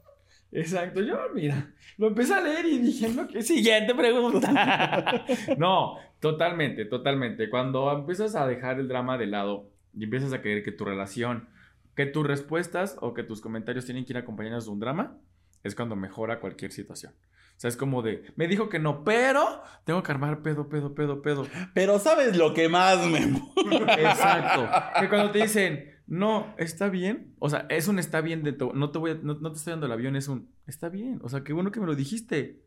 Exacto. 0.51 1.01
Yo, 1.01 1.19
mira, 1.35 1.73
lo 1.99 2.09
empecé 2.09 2.35
a 2.35 2.41
leer 2.41 2.67
y 2.67 2.79
dije, 2.79 3.09
no, 3.09 3.29
que 3.29 3.43
siguiente 3.43 3.95
pregunta. 3.95 5.25
no, 5.59 5.97
totalmente, 6.21 6.85
totalmente. 6.87 7.51
Cuando 7.51 7.93
empiezas 7.93 8.35
a 8.35 8.47
dejar 8.47 8.81
el 8.81 8.89
drama 8.89 9.19
de 9.19 9.27
lado 9.27 9.71
y 9.95 10.05
empiezas 10.05 10.33
a 10.33 10.41
creer 10.41 10.63
que 10.63 10.73
tu 10.73 10.85
relación, 10.85 11.49
que 11.95 12.07
tus 12.07 12.27
respuestas 12.27 12.97
o 13.01 13.15
que 13.15 13.25
tus 13.25 13.41
comentarios 13.41 13.85
tienen 13.85 14.05
que 14.05 14.13
ir 14.13 14.19
acompañados 14.19 14.67
de 14.67 14.71
un 14.71 14.81
drama, 14.81 15.19
es 15.65 15.75
cuando 15.75 15.97
mejora 15.97 16.41
cualquier 16.41 16.73
situación. 16.73 17.13
O 17.59 17.61
sea, 17.61 17.71
es 17.71 17.77
como 17.77 18.03
de, 18.03 18.23
me 18.37 18.47
dijo 18.47 18.69
que 18.69 18.79
no, 18.79 19.03
pero 19.03 19.65
tengo 19.83 20.01
que 20.05 20.13
armar 20.13 20.43
pedo, 20.43 20.69
pedo, 20.69 20.95
pedo, 20.95 21.23
pedo. 21.23 21.45
Pero 21.75 21.99
¿sabes 21.99 22.37
lo 22.37 22.55
que 22.55 22.69
más 22.69 23.05
me... 23.09 23.19
Exacto. 23.99 24.71
Que 25.01 25.09
cuando 25.09 25.33
te 25.33 25.43
dicen, 25.43 25.91
no, 26.07 26.55
está 26.57 26.89
bien. 26.89 27.35
O 27.41 27.51
sea, 27.51 27.67
es 27.69 27.89
un 27.89 27.99
está 27.99 28.21
bien 28.21 28.45
de 28.45 28.53
todo. 28.53 28.75
No 28.75 28.93
te 28.93 29.01
voy 29.01 29.19
no, 29.25 29.51
te 29.51 29.59
estoy 29.59 29.73
dando 29.73 29.87
el 29.87 29.93
avión, 29.93 30.15
es 30.15 30.29
un 30.29 30.55
está 30.69 30.89
bien. 30.89 31.19
O 31.25 31.29
sea, 31.29 31.43
qué 31.43 31.53
bueno 31.53 31.73
que 31.73 31.81
me 31.81 31.87
lo 31.87 31.97
dijiste. 31.97 32.65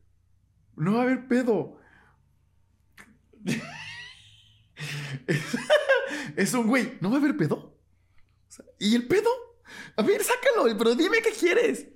No 0.75 0.95
va 0.95 0.99
a 0.99 1.03
haber 1.03 1.29
pedo. 1.29 1.77
es 6.35 6.53
un 6.53 6.67
güey, 6.67 6.97
¿no 6.99 7.11
va 7.11 7.15
a 7.15 7.19
haber 7.19 7.37
pedo? 7.37 7.79
¿Y 8.77 8.93
el 8.93 9.07
pedo? 9.07 9.29
A 9.95 10.01
ver, 10.01 10.21
sácalo, 10.21 10.77
pero 10.77 10.95
dime 10.95 11.19
qué 11.23 11.31
quieres. 11.31 11.87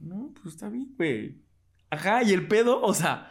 No, 0.00 0.32
pues 0.32 0.54
está 0.54 0.70
bien, 0.70 0.94
güey. 0.96 1.46
Ajá, 1.90 2.22
y 2.22 2.32
el 2.32 2.46
pedo, 2.48 2.82
o 2.82 2.92
sea, 2.92 3.30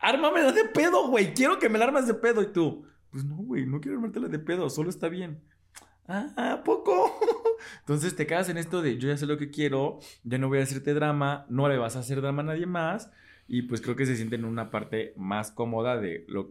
ármamela 0.00 0.52
de 0.52 0.64
pedo, 0.64 1.08
güey. 1.08 1.34
Quiero 1.34 1.58
que 1.58 1.68
me 1.68 1.78
la 1.78 1.86
armas 1.86 2.06
de 2.06 2.14
pedo. 2.14 2.42
Y 2.42 2.52
tú, 2.52 2.86
pues 3.10 3.24
no, 3.24 3.36
güey, 3.36 3.66
no 3.66 3.80
quiero 3.80 3.98
armártela 3.98 4.28
de 4.28 4.38
pedo, 4.38 4.70
solo 4.70 4.90
está 4.90 5.08
bien. 5.08 5.40
Ah, 6.06 6.62
poco. 6.64 7.20
Entonces 7.80 8.16
te 8.16 8.26
quedas 8.26 8.48
en 8.48 8.56
esto 8.56 8.80
de 8.80 8.96
yo 8.96 9.08
ya 9.08 9.18
sé 9.18 9.26
lo 9.26 9.36
que 9.36 9.50
quiero, 9.50 9.98
ya 10.24 10.38
no 10.38 10.48
voy 10.48 10.60
a 10.60 10.62
hacerte 10.62 10.94
drama, 10.94 11.44
no 11.50 11.68
le 11.68 11.76
vas 11.76 11.96
a 11.96 11.98
hacer 11.98 12.22
drama 12.22 12.40
a 12.42 12.46
nadie 12.46 12.66
más. 12.66 13.10
Y 13.46 13.62
pues 13.62 13.80
creo 13.80 13.96
que 13.96 14.06
se 14.06 14.16
sienten 14.16 14.40
en 14.40 14.46
una 14.46 14.70
parte 14.70 15.12
más 15.16 15.50
cómoda 15.50 15.98
de 15.98 16.24
lo. 16.28 16.50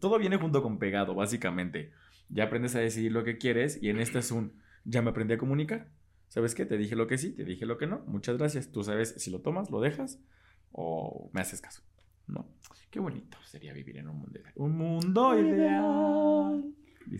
Todo 0.00 0.18
viene 0.18 0.36
junto 0.38 0.62
con 0.62 0.78
pegado, 0.78 1.14
básicamente. 1.14 1.92
Ya 2.30 2.44
aprendes 2.44 2.74
a 2.76 2.80
decidir 2.80 3.12
lo 3.12 3.24
que 3.24 3.36
quieres 3.36 3.78
y 3.82 3.90
en 3.90 4.00
este 4.00 4.20
es 4.20 4.30
un. 4.30 4.54
Ya 4.84 5.02
me 5.02 5.10
aprendí 5.10 5.34
a 5.34 5.38
comunicar. 5.38 5.88
¿Sabes 6.28 6.54
qué? 6.54 6.64
Te 6.64 6.78
dije 6.78 6.96
lo 6.96 7.06
que 7.06 7.18
sí, 7.18 7.32
te 7.32 7.44
dije 7.44 7.66
lo 7.66 7.76
que 7.76 7.86
no. 7.86 8.02
Muchas 8.06 8.38
gracias. 8.38 8.72
Tú 8.72 8.84
sabes 8.84 9.14
si 9.18 9.30
lo 9.30 9.40
tomas, 9.40 9.70
lo 9.70 9.80
dejas 9.80 10.18
o 10.74 11.30
me 11.32 11.40
haces 11.40 11.60
caso. 11.60 11.82
¿No? 12.26 12.46
Qué 12.90 13.00
bonito 13.00 13.38
sería 13.44 13.72
vivir 13.72 13.96
en 13.98 14.08
un 14.08 14.18
mundo 14.18 14.38
ideal. 14.38 14.52
Un 14.56 14.76
mundo 14.76 15.38
ideal. 15.38 16.64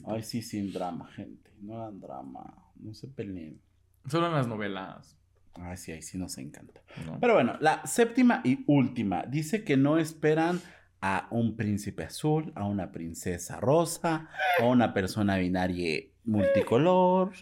Ay, 0.07 0.23
sí, 0.23 0.43
sin 0.43 0.73
drama, 0.73 1.09
gente. 1.09 1.51
No 1.61 1.83
hagan 1.83 2.01
drama. 2.01 2.73
No 2.77 2.95
se 2.95 3.09
peleen. 3.09 3.61
Solo 4.07 4.27
en 4.29 4.35
las 4.35 4.47
novelas. 4.47 5.19
Ay, 5.55 5.77
sí, 5.77 5.93
ahí 5.93 6.03
sí 6.03 6.19
nos 6.19 6.39
encanta. 6.39 6.81
Pero 7.21 7.35
bueno, 7.35 7.57
la 7.61 7.87
séptima 7.87 8.41
y 8.45 8.65
última. 8.67 9.25
Dice 9.25 9.65
que 9.65 9.77
no 9.77 9.99
esperan 9.99 10.61
a 11.01 11.29
un 11.31 11.57
príncipe 11.57 12.05
azul, 12.05 12.53
a 12.55 12.65
una 12.67 12.91
princesa 12.91 13.61
rosa, 13.61 14.29
a 14.61 14.65
una 14.65 14.95
persona 14.95 15.37
binaria 15.37 16.03
multicolor. 16.25 17.33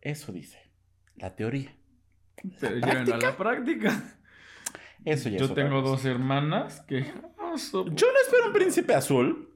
Eso 0.00 0.32
dice 0.32 0.58
la 1.16 1.34
teoría. 1.34 1.74
Pero 2.60 2.76
llévenlo 2.76 3.14
a 3.14 3.18
la 3.18 3.36
práctica. 3.36 4.18
Eso 5.04 5.28
ya 5.28 5.38
Yo 5.38 5.52
tengo 5.52 5.82
dos 5.82 6.04
hermanas 6.04 6.80
que. 6.82 7.02
Yo 7.02 7.84
no 7.84 8.20
espero 8.24 8.46
un 8.46 8.52
príncipe 8.52 8.94
azul. 8.94 9.48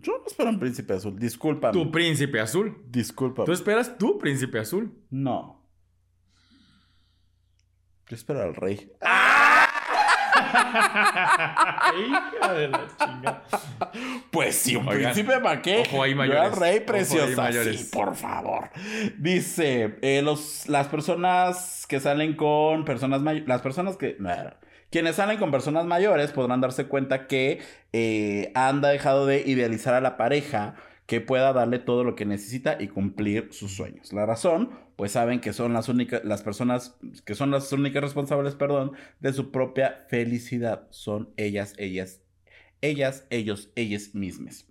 Yo 0.00 0.12
no 0.18 0.24
espero 0.26 0.50
un 0.50 0.60
príncipe 0.60 0.94
azul, 0.94 1.18
disculpa. 1.18 1.72
Tu 1.72 1.90
príncipe 1.90 2.40
azul. 2.40 2.84
Disculpa. 2.88 3.44
¿Tú 3.44 3.52
esperas 3.52 3.98
tu 3.98 4.16
príncipe 4.16 4.58
azul? 4.58 4.92
No. 5.10 5.66
Yo 8.08 8.16
espero 8.16 8.42
al 8.42 8.54
rey. 8.54 8.92
¡Ah! 9.00 9.37
Hija 11.98 12.52
de 12.54 12.68
la 12.68 12.80
chinga. 12.98 13.42
Pues 14.30 14.56
sí, 14.56 14.76
un 14.76 14.86
príncipe 14.86 15.40
para 15.40 15.62
qué. 15.62 15.84
Ojo 15.88 16.02
ahí 16.02 16.14
mayores. 16.14 16.50
Yo 16.54 16.60
rey 16.60 16.80
preciosa. 16.80 17.52
Sí, 17.52 17.88
por 17.92 18.14
favor. 18.14 18.70
Dice, 19.18 19.98
eh, 20.02 20.22
los, 20.22 20.68
las 20.68 20.88
personas 20.88 21.86
que 21.88 22.00
salen 22.00 22.34
con 22.34 22.84
personas 22.84 23.22
mayores, 23.22 23.48
las 23.48 23.62
personas 23.62 23.96
que... 23.96 24.16
Quienes 24.90 25.16
salen 25.16 25.38
con 25.38 25.50
personas 25.50 25.84
mayores 25.84 26.30
podrán 26.30 26.62
darse 26.62 26.86
cuenta 26.86 27.26
que 27.26 27.60
eh, 27.92 28.52
han 28.54 28.80
dejado 28.80 29.26
de 29.26 29.42
idealizar 29.44 29.92
a 29.92 30.00
la 30.00 30.16
pareja 30.16 30.76
que 31.08 31.22
pueda 31.22 31.54
darle 31.54 31.78
todo 31.78 32.04
lo 32.04 32.14
que 32.14 32.26
necesita 32.26 32.76
y 32.78 32.88
cumplir 32.88 33.48
sus 33.50 33.74
sueños. 33.74 34.12
La 34.12 34.26
razón, 34.26 34.68
pues 34.94 35.12
saben 35.12 35.40
que 35.40 35.54
son 35.54 35.72
las 35.72 35.88
únicas, 35.88 36.22
las 36.22 36.42
personas 36.42 36.98
que 37.24 37.34
son 37.34 37.50
las 37.50 37.72
únicas 37.72 38.02
responsables, 38.02 38.54
perdón, 38.54 38.92
de 39.18 39.32
su 39.32 39.50
propia 39.50 40.04
felicidad. 40.10 40.86
Son 40.90 41.30
ellas, 41.38 41.72
ellas, 41.78 42.20
ellas, 42.82 43.26
ellos, 43.30 43.70
ellas 43.74 44.14
mismas. 44.14 44.66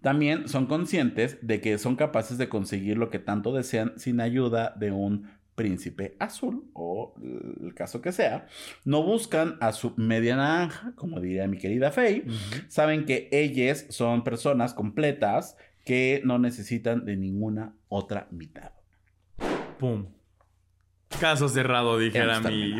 También 0.00 0.46
son 0.46 0.66
conscientes 0.66 1.38
de 1.42 1.60
que 1.60 1.76
son 1.78 1.96
capaces 1.96 2.38
de 2.38 2.48
conseguir 2.48 2.96
lo 2.96 3.10
que 3.10 3.18
tanto 3.18 3.52
desean 3.52 3.94
sin 3.98 4.20
ayuda 4.20 4.76
de 4.78 4.92
un 4.92 5.28
príncipe 5.56 6.16
azul 6.20 6.70
o 6.74 7.14
el 7.20 7.74
caso 7.74 8.00
que 8.00 8.12
sea, 8.12 8.46
no 8.84 9.02
buscan 9.02 9.56
a 9.60 9.72
su 9.72 9.94
media 9.96 10.36
naranja, 10.36 10.92
como 10.94 11.18
diría 11.18 11.48
mi 11.48 11.58
querida 11.58 11.90
Faye, 11.90 12.24
saben 12.68 13.04
que 13.06 13.28
ellas 13.32 13.86
son 13.88 14.22
personas 14.22 14.74
completas 14.74 15.56
que 15.84 16.20
no 16.24 16.38
necesitan 16.38 17.04
de 17.04 17.16
ninguna 17.16 17.74
otra 17.88 18.28
mitad. 18.30 18.72
Pum. 19.78 20.06
Caso 21.20 21.48
cerrado, 21.48 21.98
dijera 21.98 22.40
mi. 22.40 22.78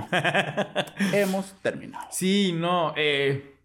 Hemos 1.13 1.55
terminado. 1.63 2.07
Sí, 2.11 2.53
no, 2.53 2.93
eh, 2.97 3.57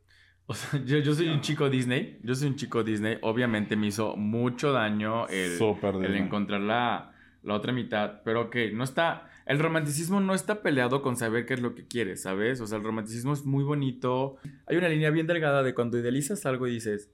o 0.45 0.53
sea, 0.53 0.83
yo, 0.83 1.13
soy 1.13 1.29
un 1.29 1.41
chico 1.41 1.69
Disney. 1.69 2.19
Yo 2.23 2.35
soy 2.35 2.49
un 2.49 2.55
chico 2.55 2.83
Disney. 2.83 3.17
Obviamente 3.21 3.75
me 3.75 3.87
hizo 3.87 4.15
mucho 4.15 4.71
daño 4.71 5.27
el, 5.27 5.57
el 6.03 6.15
encontrar 6.15 6.61
la, 6.61 7.10
la 7.43 7.55
otra 7.55 7.73
mitad, 7.73 8.21
pero 8.23 8.49
que 8.49 8.71
no 8.71 8.83
está, 8.83 9.29
el 9.45 9.59
romanticismo 9.59 10.19
no 10.19 10.33
está 10.33 10.61
peleado 10.61 11.01
con 11.01 11.15
saber 11.15 11.45
qué 11.45 11.55
es 11.55 11.61
lo 11.61 11.75
que 11.75 11.87
quieres, 11.87 12.21
¿sabes? 12.21 12.61
O 12.61 12.67
sea, 12.67 12.77
el 12.77 12.83
romanticismo 12.83 13.33
es 13.33 13.45
muy 13.45 13.63
bonito. 13.63 14.37
Hay 14.65 14.77
una 14.77 14.89
línea 14.89 15.09
bien 15.09 15.27
delgada 15.27 15.63
de 15.63 15.73
cuando 15.73 15.97
idealizas 15.97 16.45
algo 16.45 16.67
y 16.67 16.73
dices, 16.73 17.09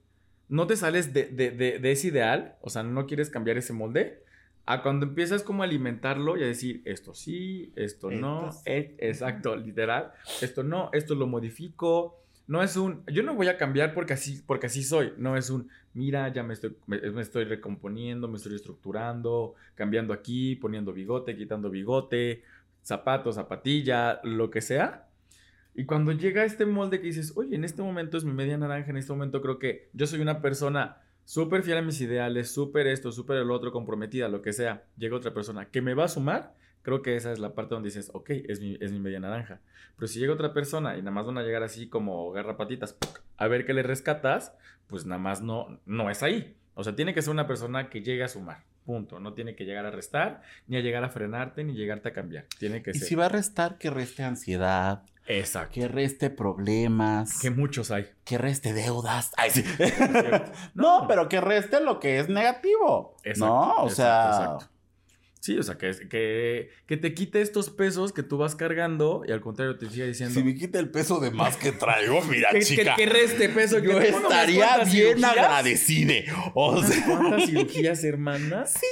no 0.48 0.66
te 0.66 0.76
sales 0.76 1.12
de, 1.12 1.26
de, 1.26 1.50
de, 1.50 1.92
ese 1.92 2.08
ideal, 2.08 2.56
o 2.60 2.70
sea, 2.70 2.82
no 2.82 3.06
quieres 3.06 3.30
cambiar 3.30 3.58
ese 3.58 3.72
molde, 3.72 4.22
a 4.66 4.82
cuando 4.82 5.06
empiezas 5.06 5.42
como 5.42 5.62
a 5.62 5.66
alimentarlo 5.66 6.36
y 6.36 6.42
a 6.42 6.46
decir, 6.46 6.82
esto 6.84 7.14
sí, 7.14 7.72
esto 7.74 8.10
no, 8.10 8.50
eh, 8.66 8.96
exacto, 8.98 9.56
literal, 9.56 10.12
esto 10.42 10.62
no, 10.62 10.90
esto 10.92 11.14
lo 11.14 11.26
modifico, 11.26 12.22
no 12.48 12.62
es 12.62 12.76
un, 12.76 13.04
yo 13.06 13.22
no 13.22 13.34
voy 13.34 13.48
a 13.48 13.58
cambiar 13.58 13.92
porque 13.92 14.14
así, 14.14 14.42
porque 14.46 14.66
así 14.66 14.82
soy, 14.82 15.12
no 15.18 15.36
es 15.36 15.50
un, 15.50 15.68
mira, 15.92 16.32
ya 16.32 16.42
me 16.42 16.54
estoy, 16.54 16.74
me, 16.86 16.98
estoy 17.20 17.44
recomponiendo, 17.44 18.26
me 18.26 18.38
estoy 18.38 18.54
estructurando, 18.54 19.54
cambiando 19.74 20.14
aquí, 20.14 20.56
poniendo 20.56 20.94
bigote, 20.94 21.36
quitando 21.36 21.68
bigote, 21.68 22.42
zapatos, 22.82 23.34
zapatilla, 23.34 24.20
lo 24.24 24.50
que 24.50 24.62
sea. 24.62 25.08
Y 25.74 25.84
cuando 25.84 26.10
llega 26.10 26.44
este 26.44 26.64
molde 26.64 27.00
que 27.00 27.08
dices, 27.08 27.34
oye, 27.36 27.54
en 27.54 27.64
este 27.64 27.82
momento 27.82 28.16
es 28.16 28.24
mi 28.24 28.32
media 28.32 28.56
naranja, 28.56 28.90
en 28.90 28.96
este 28.96 29.12
momento 29.12 29.42
creo 29.42 29.58
que 29.58 29.90
yo 29.92 30.06
soy 30.06 30.20
una 30.20 30.40
persona 30.40 31.02
súper 31.28 31.62
fiel 31.62 31.76
a 31.76 31.82
mis 31.82 32.00
ideales, 32.00 32.50
súper 32.50 32.86
esto, 32.86 33.12
súper 33.12 33.36
el 33.36 33.50
otro, 33.50 33.70
comprometida, 33.70 34.28
lo 34.28 34.40
que 34.40 34.54
sea, 34.54 34.84
llega 34.96 35.14
otra 35.14 35.34
persona 35.34 35.66
que 35.66 35.82
me 35.82 35.92
va 35.92 36.04
a 36.04 36.08
sumar, 36.08 36.54
Creo 36.82 37.02
que 37.02 37.16
esa 37.16 37.32
es 37.32 37.38
la 37.38 37.54
parte 37.54 37.74
donde 37.74 37.88
dices, 37.88 38.10
ok, 38.14 38.30
es 38.48 38.60
mi, 38.60 38.78
es 38.80 38.92
mi 38.92 38.98
media 38.98 39.20
naranja. 39.20 39.60
Pero 39.96 40.06
si 40.06 40.20
llega 40.20 40.32
otra 40.32 40.54
persona 40.54 40.96
y 40.96 41.00
nada 41.00 41.10
más 41.10 41.26
van 41.26 41.36
a 41.36 41.42
llegar 41.42 41.62
así 41.62 41.88
como 41.88 42.30
garrapatitas 42.30 42.96
a 43.36 43.46
ver 43.46 43.66
qué 43.66 43.74
le 43.74 43.82
rescatas, 43.82 44.54
pues 44.86 45.04
nada 45.04 45.18
más 45.20 45.42
no, 45.42 45.80
no 45.84 46.08
es 46.08 46.22
ahí. 46.22 46.56
O 46.72 46.84
sea, 46.84 46.96
tiene 46.96 47.12
que 47.12 47.20
ser 47.20 47.32
una 47.32 47.46
persona 47.46 47.90
que 47.90 48.00
llegue 48.00 48.22
a 48.22 48.28
sumar. 48.28 48.64
Punto. 48.86 49.20
No 49.20 49.34
tiene 49.34 49.54
que 49.54 49.66
llegar 49.66 49.84
a 49.84 49.90
restar, 49.90 50.40
ni 50.66 50.78
a 50.78 50.80
llegar 50.80 51.04
a 51.04 51.10
frenarte, 51.10 51.62
ni 51.62 51.74
llegarte 51.74 52.08
a 52.08 52.12
cambiar. 52.14 52.46
Tiene 52.58 52.82
que 52.82 52.92
Y 52.92 52.94
ser. 52.94 53.08
si 53.08 53.14
va 53.16 53.26
a 53.26 53.28
restar, 53.28 53.76
que 53.76 53.90
reste 53.90 54.22
ansiedad, 54.22 55.02
Exacto. 55.28 55.74
que 55.74 55.88
reste 55.88 56.30
problemas, 56.30 57.38
Que 57.38 57.50
muchos 57.50 57.90
hay. 57.90 58.08
que 58.24 58.38
reste 58.38 58.72
deudas. 58.72 59.30
Ay, 59.36 59.50
sí. 59.50 59.62
no, 60.74 61.04
pero 61.06 61.28
que 61.28 61.40
reste 61.40 61.80
lo 61.80 62.00
que 62.00 62.18
es 62.18 62.28
negativo. 62.28 63.16
Exacto, 63.24 63.46
no, 63.46 63.72
o 63.84 63.88
exacto, 63.88 63.94
sea. 63.94 64.28
exacto. 64.44 64.66
Sí, 65.40 65.56
o 65.56 65.62
sea, 65.62 65.78
que, 65.78 65.92
que, 66.08 66.70
que 66.86 66.96
te 66.96 67.14
quite 67.14 67.40
estos 67.40 67.70
pesos 67.70 68.12
que 68.12 68.24
tú 68.24 68.38
vas 68.38 68.56
cargando 68.56 69.22
y 69.26 69.30
al 69.30 69.40
contrario 69.40 69.78
te 69.78 69.88
siga 69.88 70.04
diciendo. 70.06 70.34
Si 70.34 70.42
me 70.42 70.54
quita 70.56 70.78
el 70.80 70.90
peso 70.90 71.20
de 71.20 71.30
más 71.30 71.56
que 71.56 71.70
traigo, 71.72 72.20
mira, 72.28 72.50
que, 72.50 72.60
chica. 72.62 72.96
que, 72.96 73.04
que 73.04 73.08
reste 73.10 73.48
peso. 73.48 73.78
yo 73.78 73.98
que 74.00 74.08
estaría 74.08 74.78
bien 74.84 75.24
agradecida. 75.24 76.14
O 76.54 76.72
¿Unas 76.72 76.88
sea, 76.92 77.06
cuantas 77.06 77.44
cirugías, 77.46 78.02
hermanas? 78.02 78.72
sí, 78.72 78.86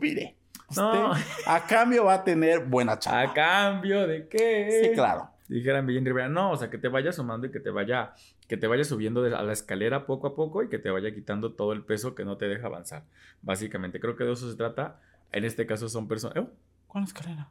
mire. 0.00 0.36
Usted 0.70 0.82
No. 0.82 1.12
a 1.46 1.66
cambio 1.66 2.04
va 2.04 2.14
a 2.14 2.24
tener 2.24 2.60
buena 2.60 2.98
chapa. 2.98 3.22
¿A 3.22 3.32
cambio 3.34 4.06
de 4.06 4.28
qué? 4.28 4.80
Sí, 4.84 4.90
claro. 4.94 5.30
Dijeran 5.48 5.86
Bellín 5.86 6.04
Rivera, 6.04 6.28
no, 6.28 6.50
o 6.52 6.56
sea, 6.56 6.68
que 6.70 6.76
te 6.78 6.88
vaya 6.88 7.10
sumando 7.12 7.46
y 7.46 7.50
que 7.50 7.60
te 7.60 7.70
vaya, 7.70 8.12
que 8.48 8.56
te 8.58 8.66
vaya 8.66 8.84
subiendo 8.84 9.24
a 9.24 9.42
la 9.42 9.52
escalera 9.52 10.04
poco 10.06 10.26
a 10.26 10.34
poco 10.36 10.62
y 10.62 10.68
que 10.68 10.78
te 10.78 10.90
vaya 10.90 11.12
quitando 11.14 11.52
todo 11.54 11.72
el 11.72 11.82
peso 11.84 12.14
que 12.14 12.24
no 12.24 12.36
te 12.36 12.48
deja 12.48 12.66
avanzar. 12.66 13.04
Básicamente, 13.42 13.98
creo 14.00 14.14
que 14.16 14.24
de 14.24 14.32
eso 14.32 14.50
se 14.50 14.56
trata. 14.56 15.00
En 15.32 15.44
este 15.44 15.66
caso 15.66 15.88
son 15.88 16.06
personas... 16.08 16.36
oh, 16.38 16.50
¿Cuál 16.86 17.04
escalera? 17.04 17.48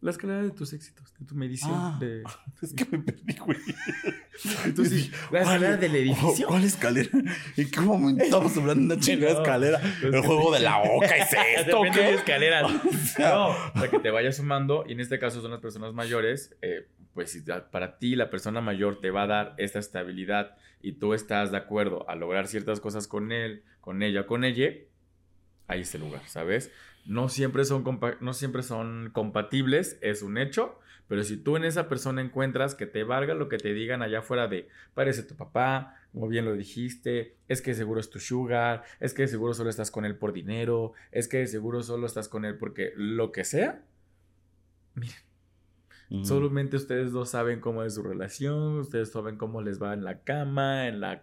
la 0.00 0.12
escalera 0.12 0.42
de 0.44 0.52
tus 0.52 0.72
éxitos, 0.74 1.12
de 1.18 1.26
tu 1.26 1.34
medición, 1.34 1.72
Ah. 1.74 1.96
de... 1.98 2.22
Es 2.62 2.72
que 2.72 2.84
me 2.84 3.00
perdí, 3.02 3.36
güey. 3.38 3.58
Entonces, 4.64 5.10
¿la 5.32 5.40
escalera 5.40 5.76
del 5.76 5.96
edificio? 5.96 6.46
¿Cuál 6.46 6.62
escalera? 6.64 7.10
¿En 7.56 7.70
qué 7.70 7.80
momento 7.80 8.22
estamos 8.22 8.56
hablando 8.56 8.80
de 8.88 8.94
una 8.94 9.02
chingada 9.04 9.32
No, 9.34 9.40
escalera? 9.40 9.80
pues 10.00 10.14
El 10.14 10.20
juego 10.22 10.52
de 10.54 10.60
la 10.60 10.78
oca 10.82 11.16
es 11.16 11.32
esto, 11.58 11.82
Depende 11.82 12.00
de 12.02 12.08
¿qué? 12.10 12.14
escaleras. 12.14 12.72
sea- 13.16 13.30
No, 13.34 13.48
o 13.48 13.78
sea, 13.80 13.88
que 13.90 13.98
te 13.98 14.10
vayas 14.10 14.36
sumando. 14.36 14.84
Y 14.86 14.92
en 14.92 15.00
este 15.00 15.18
caso 15.18 15.40
son 15.42 15.50
las 15.50 15.60
personas 15.60 15.92
mayores. 15.92 16.54
eh, 16.62 16.86
pues 17.18 17.32
si 17.32 17.40
para 17.72 17.98
ti 17.98 18.14
la 18.14 18.30
persona 18.30 18.60
mayor 18.60 19.00
te 19.00 19.10
va 19.10 19.24
a 19.24 19.26
dar 19.26 19.54
esta 19.58 19.80
estabilidad 19.80 20.56
y 20.80 20.92
tú 20.92 21.14
estás 21.14 21.50
de 21.50 21.56
acuerdo 21.56 22.08
a 22.08 22.14
lograr 22.14 22.46
ciertas 22.46 22.78
cosas 22.78 23.08
con 23.08 23.32
él, 23.32 23.64
con 23.80 24.04
ella, 24.04 24.24
con 24.24 24.44
ella, 24.44 24.70
ahí 25.66 25.80
es 25.80 25.92
el 25.96 26.02
lugar, 26.02 26.22
¿sabes? 26.28 26.70
No 27.06 27.28
siempre 27.28 27.64
son, 27.64 27.82
no 28.20 28.32
siempre 28.34 28.62
son 28.62 29.10
compatibles, 29.12 29.98
es 30.00 30.22
un 30.22 30.38
hecho. 30.38 30.78
Pero 31.08 31.24
si 31.24 31.36
tú 31.36 31.56
en 31.56 31.64
esa 31.64 31.88
persona 31.88 32.22
encuentras 32.22 32.76
que 32.76 32.86
te 32.86 33.02
valga 33.02 33.34
lo 33.34 33.48
que 33.48 33.58
te 33.58 33.74
digan 33.74 34.00
allá 34.00 34.20
afuera 34.20 34.46
de 34.46 34.68
parece 34.94 35.24
tu 35.24 35.34
papá, 35.34 35.96
como 36.12 36.28
bien 36.28 36.44
lo 36.44 36.52
dijiste, 36.52 37.34
es 37.48 37.60
que 37.62 37.74
seguro 37.74 37.98
es 37.98 38.10
tu 38.10 38.20
sugar, 38.20 38.84
es 39.00 39.12
que 39.12 39.26
seguro 39.26 39.54
solo 39.54 39.70
estás 39.70 39.90
con 39.90 40.04
él 40.04 40.14
por 40.14 40.32
dinero, 40.32 40.92
es 41.10 41.26
que 41.26 41.44
seguro 41.48 41.82
solo 41.82 42.06
estás 42.06 42.28
con 42.28 42.44
él 42.44 42.58
porque 42.58 42.92
lo 42.94 43.32
que 43.32 43.42
sea, 43.42 43.82
Solamente 46.22 46.76
ustedes 46.76 47.12
dos 47.12 47.30
saben 47.30 47.60
cómo 47.60 47.82
es 47.82 47.94
su 47.94 48.02
relación, 48.02 48.78
ustedes 48.78 49.10
saben 49.10 49.36
cómo 49.36 49.60
les 49.60 49.82
va 49.82 49.92
en 49.92 50.04
la 50.04 50.20
cama, 50.22 50.88
en 50.88 51.00
la 51.00 51.12
En 51.12 51.20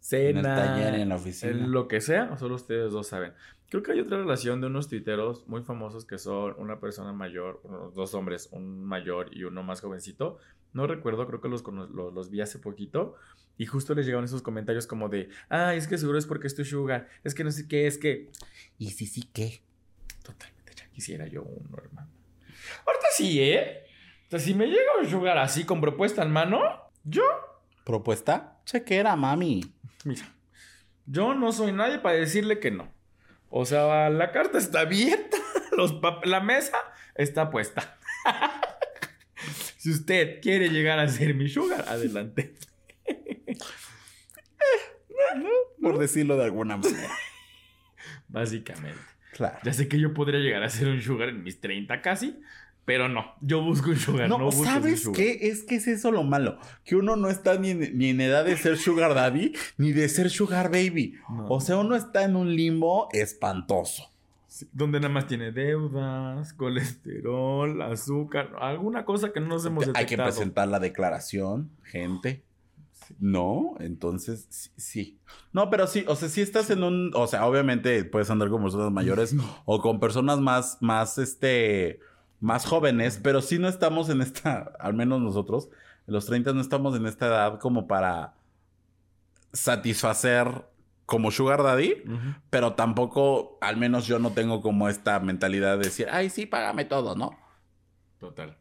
cena, 0.00 0.38
el 0.40 0.44
taller, 0.44 0.94
en 1.00 1.08
la 1.08 1.16
oficina. 1.16 1.52
en 1.52 1.72
lo 1.72 1.88
que 1.88 2.02
sea, 2.02 2.36
solo 2.36 2.56
ustedes 2.56 2.92
dos 2.92 3.06
saben. 3.06 3.32
Creo 3.70 3.82
que 3.82 3.92
hay 3.92 4.00
otra 4.00 4.18
relación 4.18 4.60
de 4.60 4.66
unos 4.66 4.88
tuiteros 4.88 5.48
muy 5.48 5.62
famosos 5.62 6.04
que 6.04 6.18
son 6.18 6.54
una 6.58 6.80
persona 6.80 7.12
mayor, 7.12 7.60
unos 7.64 7.94
dos 7.94 8.14
hombres, 8.14 8.48
un 8.52 8.84
mayor 8.84 9.34
y 9.34 9.44
uno 9.44 9.62
más 9.62 9.80
jovencito. 9.80 10.38
No 10.74 10.86
recuerdo, 10.86 11.26
creo 11.26 11.40
que 11.40 11.48
los, 11.48 11.64
los, 11.66 12.12
los 12.12 12.30
vi 12.30 12.42
hace 12.42 12.58
poquito. 12.58 13.16
Y 13.56 13.66
justo 13.66 13.94
les 13.94 14.04
llegaron 14.04 14.24
esos 14.24 14.42
comentarios 14.42 14.86
como 14.86 15.08
de, 15.08 15.28
ah, 15.48 15.74
es 15.74 15.88
que 15.88 15.96
seguro 15.96 16.18
es 16.18 16.26
porque 16.26 16.46
es 16.48 16.54
tu 16.54 16.64
sugar, 16.64 17.08
es 17.22 17.34
que 17.34 17.44
no 17.44 17.50
sé 17.52 17.68
qué, 17.68 17.86
es 17.86 17.98
que... 17.98 18.30
Y 18.78 18.90
sí, 18.90 19.06
sí, 19.06 19.28
¿qué? 19.32 19.62
Totalmente, 20.22 20.72
ya 20.76 20.88
quisiera 20.90 21.26
yo 21.26 21.42
uno, 21.42 21.78
hermano. 21.78 22.08
Ahorita 22.84 23.06
sí, 23.16 23.40
¿eh? 23.40 23.84
Sea, 24.34 24.40
si 24.40 24.52
me 24.52 24.66
llega 24.66 24.98
un 25.00 25.08
sugar 25.08 25.38
así 25.38 25.62
con 25.62 25.80
propuesta 25.80 26.24
en 26.24 26.32
mano, 26.32 26.60
yo, 27.04 27.22
¿Propuesta? 27.84 28.58
Chequera, 28.64 29.14
mami. 29.14 29.62
mira, 30.04 30.24
yo 31.06 31.34
no 31.34 31.52
soy 31.52 31.70
nadie 31.70 32.00
para 32.00 32.16
decirle 32.16 32.58
que 32.58 32.72
no. 32.72 32.92
O 33.48 33.64
sea, 33.64 34.10
la 34.10 34.32
carta 34.32 34.58
está 34.58 34.80
abierta, 34.80 35.36
los 35.76 36.00
la 36.24 36.40
mesa 36.40 36.76
está 37.14 37.48
puesta. 37.48 37.96
si 39.78 39.92
usted 39.92 40.40
quiere 40.40 40.68
llegar 40.68 40.98
a 40.98 41.06
ser 41.06 41.34
mi 41.34 41.48
sugar, 41.48 41.84
adelante. 41.86 42.56
Por 45.80 45.96
decirlo 45.96 46.36
de 46.36 46.42
alguna 46.42 46.76
manera. 46.76 47.08
Básicamente. 48.26 48.98
Claro. 49.34 49.60
Ya 49.62 49.72
sé 49.72 49.86
que 49.86 50.00
yo 50.00 50.12
podría 50.12 50.40
llegar 50.40 50.64
a 50.64 50.68
ser 50.68 50.88
un 50.88 51.00
sugar 51.00 51.28
en 51.28 51.44
mis 51.44 51.60
30 51.60 52.02
casi, 52.02 52.40
pero 52.84 53.08
no. 53.08 53.34
Yo 53.40 53.62
busco 53.62 53.90
un 53.90 53.96
sugar, 53.96 54.28
no, 54.28 54.38
No, 54.38 54.44
busco 54.46 54.60
un 54.60 54.66
¿sabes 54.66 55.02
sugar. 55.02 55.16
qué? 55.16 55.38
Es 55.48 55.64
que 55.64 55.76
es 55.76 55.86
eso 55.86 56.10
lo 56.10 56.22
malo. 56.22 56.58
Que 56.84 56.96
uno 56.96 57.16
no 57.16 57.30
está 57.30 57.58
ni 57.58 57.70
en, 57.70 57.96
ni 57.96 58.10
en 58.10 58.20
edad 58.20 58.44
de 58.44 58.56
ser 58.56 58.76
sugar 58.76 59.14
daddy, 59.14 59.52
ni 59.78 59.92
de 59.92 60.08
ser 60.08 60.30
sugar 60.30 60.70
baby. 60.70 61.14
No. 61.28 61.46
O 61.48 61.60
sea, 61.60 61.78
uno 61.78 61.96
está 61.96 62.24
en 62.24 62.36
un 62.36 62.54
limbo 62.54 63.08
espantoso. 63.12 64.10
Sí, 64.46 64.68
donde 64.72 65.00
nada 65.00 65.12
más 65.12 65.26
tiene 65.26 65.50
deudas, 65.50 66.52
colesterol, 66.52 67.82
azúcar, 67.82 68.52
alguna 68.60 69.04
cosa 69.04 69.32
que 69.32 69.40
no 69.40 69.48
nos 69.48 69.66
hemos 69.66 69.86
detectado. 69.86 70.00
Hay 70.00 70.06
que 70.06 70.16
presentar 70.16 70.68
la 70.68 70.78
declaración, 70.78 71.70
gente. 71.82 72.44
No, 73.18 73.74
entonces 73.80 74.46
sí, 74.50 74.70
sí. 74.76 75.18
No, 75.52 75.70
pero 75.70 75.86
sí, 75.86 76.04
o 76.08 76.16
sea, 76.16 76.28
si 76.28 76.40
estás 76.40 76.70
en 76.70 76.82
un, 76.82 77.10
o 77.14 77.26
sea, 77.26 77.46
obviamente 77.46 78.04
puedes 78.04 78.30
andar 78.30 78.48
con 78.48 78.62
personas 78.62 78.92
mayores 78.92 79.34
o 79.64 79.80
con 79.80 80.00
personas 80.00 80.38
más, 80.40 80.78
más, 80.80 81.18
este, 81.18 82.00
más 82.44 82.66
jóvenes, 82.66 83.18
pero 83.22 83.40
sí 83.40 83.58
no 83.58 83.68
estamos 83.68 84.10
en 84.10 84.20
esta, 84.20 84.72
al 84.78 84.92
menos 84.92 85.20
nosotros, 85.22 85.70
en 86.06 86.12
los 86.12 86.26
30 86.26 86.52
no 86.52 86.60
estamos 86.60 86.94
en 86.94 87.06
esta 87.06 87.26
edad 87.26 87.58
como 87.58 87.86
para 87.86 88.34
satisfacer 89.54 90.48
como 91.06 91.30
sugar 91.30 91.62
daddy, 91.62 92.02
pero 92.50 92.74
tampoco, 92.74 93.58
al 93.60 93.76
menos 93.78 94.06
yo 94.06 94.18
no 94.18 94.32
tengo 94.32 94.60
como 94.60 94.88
esta 94.88 95.20
mentalidad 95.20 95.78
de 95.78 95.84
decir, 95.84 96.08
ay, 96.10 96.28
sí, 96.28 96.44
págame 96.44 96.84
todo, 96.84 97.14
¿no? 97.14 97.38
Total. 98.18 98.56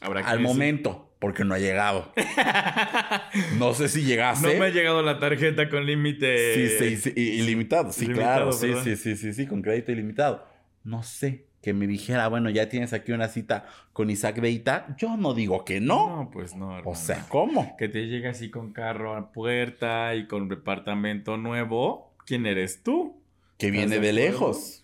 Habrá 0.00 0.20
Al 0.20 0.26
quienes 0.26 0.50
sí. 0.50 0.54
momento, 0.54 1.12
porque 1.18 1.44
no 1.44 1.54
ha 1.54 1.58
llegado. 1.58 2.12
No 3.58 3.74
sé 3.74 3.88
si 3.88 4.02
llegaste. 4.02 4.52
No 4.54 4.58
me 4.58 4.66
ha 4.66 4.70
llegado 4.70 5.02
la 5.02 5.20
tarjeta 5.20 5.68
con 5.68 5.86
límite. 5.86 6.54
Sí, 6.54 6.78
sí, 6.78 6.96
sí, 6.96 7.12
ilimitado, 7.16 7.92
sí, 7.92 8.06
Ilimitado, 8.06 8.50
claro, 8.50 8.52
sí, 8.52 8.74
sí, 8.82 8.96
sí, 8.96 9.16
sí, 9.16 9.32
sí, 9.32 9.46
con 9.46 9.62
crédito 9.62 9.92
ilimitado. 9.92 10.44
No 10.82 11.02
sé, 11.04 11.46
que 11.62 11.74
me 11.74 11.86
dijera, 11.86 12.28
bueno, 12.28 12.48
ya 12.50 12.68
tienes 12.68 12.92
aquí 12.92 13.12
una 13.12 13.28
cita 13.28 13.66
con 13.92 14.08
Isaac 14.10 14.40
Beita, 14.40 14.94
yo 14.96 15.16
no 15.16 15.34
digo 15.34 15.64
que 15.64 15.80
no. 15.80 16.24
No, 16.24 16.30
pues 16.30 16.54
no, 16.56 16.70
hermano. 16.76 16.90
o 16.90 16.94
sea, 16.94 17.26
¿cómo? 17.28 17.76
Que 17.76 17.88
te 17.88 18.06
llegue 18.06 18.28
así 18.28 18.50
con 18.50 18.72
carro 18.72 19.14
a 19.14 19.30
puerta 19.32 20.14
y 20.14 20.26
con 20.26 20.48
departamento 20.48 21.36
nuevo. 21.36 22.14
¿Quién 22.26 22.46
eres 22.46 22.82
tú? 22.82 23.20
Que 23.58 23.70
viene 23.70 23.98
de 23.98 24.12
lejos. 24.12 24.82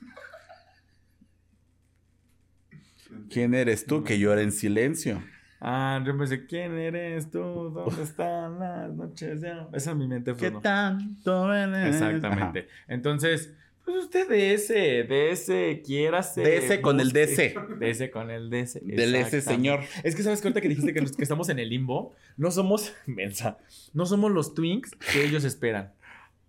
¿Quién 3.30 3.54
eres 3.54 3.86
tú 3.86 4.04
que 4.04 4.18
llora 4.18 4.42
en 4.42 4.52
silencio? 4.52 5.22
Ah, 5.60 6.02
yo 6.04 6.16
pensé, 6.18 6.46
¿quién 6.46 6.76
eres 6.76 7.30
tú? 7.30 7.40
¿Dónde 7.40 8.02
están 8.02 8.58
las 8.58 8.92
noches? 8.92 9.42
amor? 9.42 9.70
Esa 9.72 9.90
es 9.92 9.96
mi 9.96 10.06
mente 10.06 10.34
¿Qué 10.34 10.50
fue. 10.50 10.60
tanto 10.60 11.52
eres? 11.54 11.94
Exactamente. 11.94 12.68
Entonces, 12.88 13.54
pues 13.86 14.04
usted 14.04 14.28
de 14.28 14.52
ese, 14.52 14.74
de 15.04 15.30
ese, 15.30 15.80
quiérase. 15.82 16.42
De 16.42 16.58
ese 16.58 16.80
con 16.82 17.00
el. 17.00 17.12
DC. 17.12 17.54
De 17.78 17.88
ese 17.90 18.10
con 18.10 18.30
el 18.30 18.50
DC. 18.50 18.80
Del 18.82 19.14
ese 19.14 19.40
señor. 19.40 19.80
Es 20.02 20.14
que 20.14 20.22
sabes 20.22 20.42
que 20.42 20.48
ahorita 20.48 20.60
que 20.60 20.68
dijiste 20.68 20.92
que, 20.92 21.00
nos- 21.00 21.16
que 21.16 21.22
estamos 21.22 21.48
en 21.48 21.58
el 21.60 21.70
limbo, 21.70 22.14
no 22.36 22.50
somos, 22.50 22.92
mensa, 23.06 23.56
no 23.94 24.04
somos 24.04 24.30
los 24.32 24.54
twinks 24.54 24.90
que 25.12 25.24
ellos 25.24 25.44
esperan. 25.44 25.92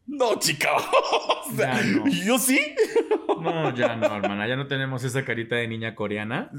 No, 0.06 0.38
chica. 0.40 0.70
O 1.50 1.56
sea, 1.56 1.80
Ya 1.80 1.84
no. 1.86 2.04
Yo 2.26 2.38
sí. 2.40 2.60
No, 3.42 3.74
ya 3.74 3.96
no, 3.96 4.08
hermana, 4.18 4.46
ya 4.50 4.58
no 4.58 4.68
tenemos 4.68 5.06
esa 5.06 5.24
carita 5.24 5.56
de 5.56 5.70
niña 5.70 5.96
coreana. 5.96 6.52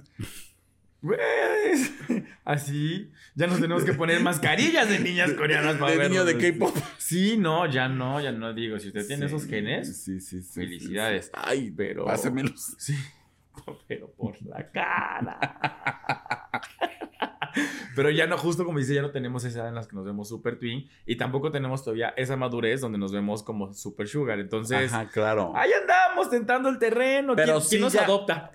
Así, 2.45 3.11
ya 3.35 3.47
nos 3.47 3.61
tenemos 3.61 3.85
que 3.85 3.93
poner 3.93 4.21
mascarillas 4.21 4.89
de 4.89 4.99
niñas 4.99 5.33
coreanas 5.35 5.77
para 5.77 5.93
De 5.93 6.09
niño 6.09 6.25
de. 6.25 6.37
K-pop. 6.39 6.77
Sí, 6.97 7.37
no, 7.39 7.67
ya 7.67 7.89
no, 7.89 8.21
ya 8.21 8.33
no 8.33 8.53
digo. 8.55 8.79
Si 8.79 8.89
usted 8.89 9.07
tiene 9.07 9.27
esos 9.27 9.47
genes, 9.47 10.03
Sí, 10.03 10.21
sí, 10.21 10.43
sí. 10.43 10.61
Felicidades. 10.61 11.27
sí. 11.27 11.31
Ay, 11.35 11.71
pero. 11.77 12.05
pásemelos. 12.05 12.75
Sí, 12.79 12.97
pero 13.89 14.11
por 14.13 14.41
la 14.43 14.71
cara. 14.71 15.39
Pero 17.97 18.11
ya 18.11 18.27
no, 18.29 18.39
justo 18.39 18.65
como 18.65 18.79
dice, 18.79 18.95
ya 18.95 19.03
no 19.03 19.11
tenemos 19.11 19.43
esa 19.43 19.61
edad 19.61 19.69
en 19.71 19.75
las 19.75 19.89
que 19.89 19.97
nos 19.97 20.05
vemos 20.05 20.29
super 20.29 20.59
twin 20.61 20.89
y 21.07 21.17
tampoco 21.17 21.51
tenemos 21.51 21.83
todavía 21.83 22.11
esa 22.17 22.37
madurez 22.37 22.81
donde 22.81 22.99
nos 22.99 23.11
vemos 23.11 23.43
como 23.43 23.73
super 23.75 24.07
sugar. 24.07 24.39
Entonces, 24.39 24.93
Ajá, 24.93 25.09
claro. 25.09 25.53
ahí 25.57 25.71
andamos 25.73 26.31
tentando 26.31 26.69
el 26.69 26.79
terreno. 26.79 27.35
Pero 27.35 27.55
¿Quién, 27.59 27.69
quién 27.71 27.81
nos 27.81 27.93
ya- 27.95 28.05
adopta? 28.05 28.51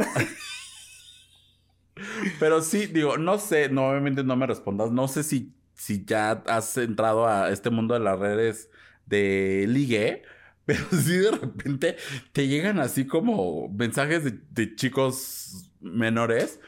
Pero 2.39 2.61
sí, 2.61 2.87
digo, 2.87 3.17
no 3.17 3.37
sé, 3.37 3.69
no, 3.69 3.89
obviamente 3.89 4.23
no 4.23 4.35
me 4.35 4.47
respondas. 4.47 4.91
No 4.91 5.07
sé 5.07 5.23
si, 5.23 5.53
si 5.75 6.05
ya 6.05 6.43
has 6.47 6.77
entrado 6.77 7.27
a 7.27 7.49
este 7.51 7.69
mundo 7.69 7.93
de 7.93 7.99
las 7.99 8.19
redes 8.19 8.69
de 9.05 9.65
ligue, 9.67 10.23
pero 10.65 10.83
sí 10.91 11.17
de 11.17 11.31
repente 11.31 11.97
te 12.31 12.47
llegan 12.47 12.79
así 12.79 13.05
como 13.05 13.69
mensajes 13.69 14.23
de, 14.23 14.39
de 14.51 14.75
chicos 14.75 15.69
menores 15.81 16.59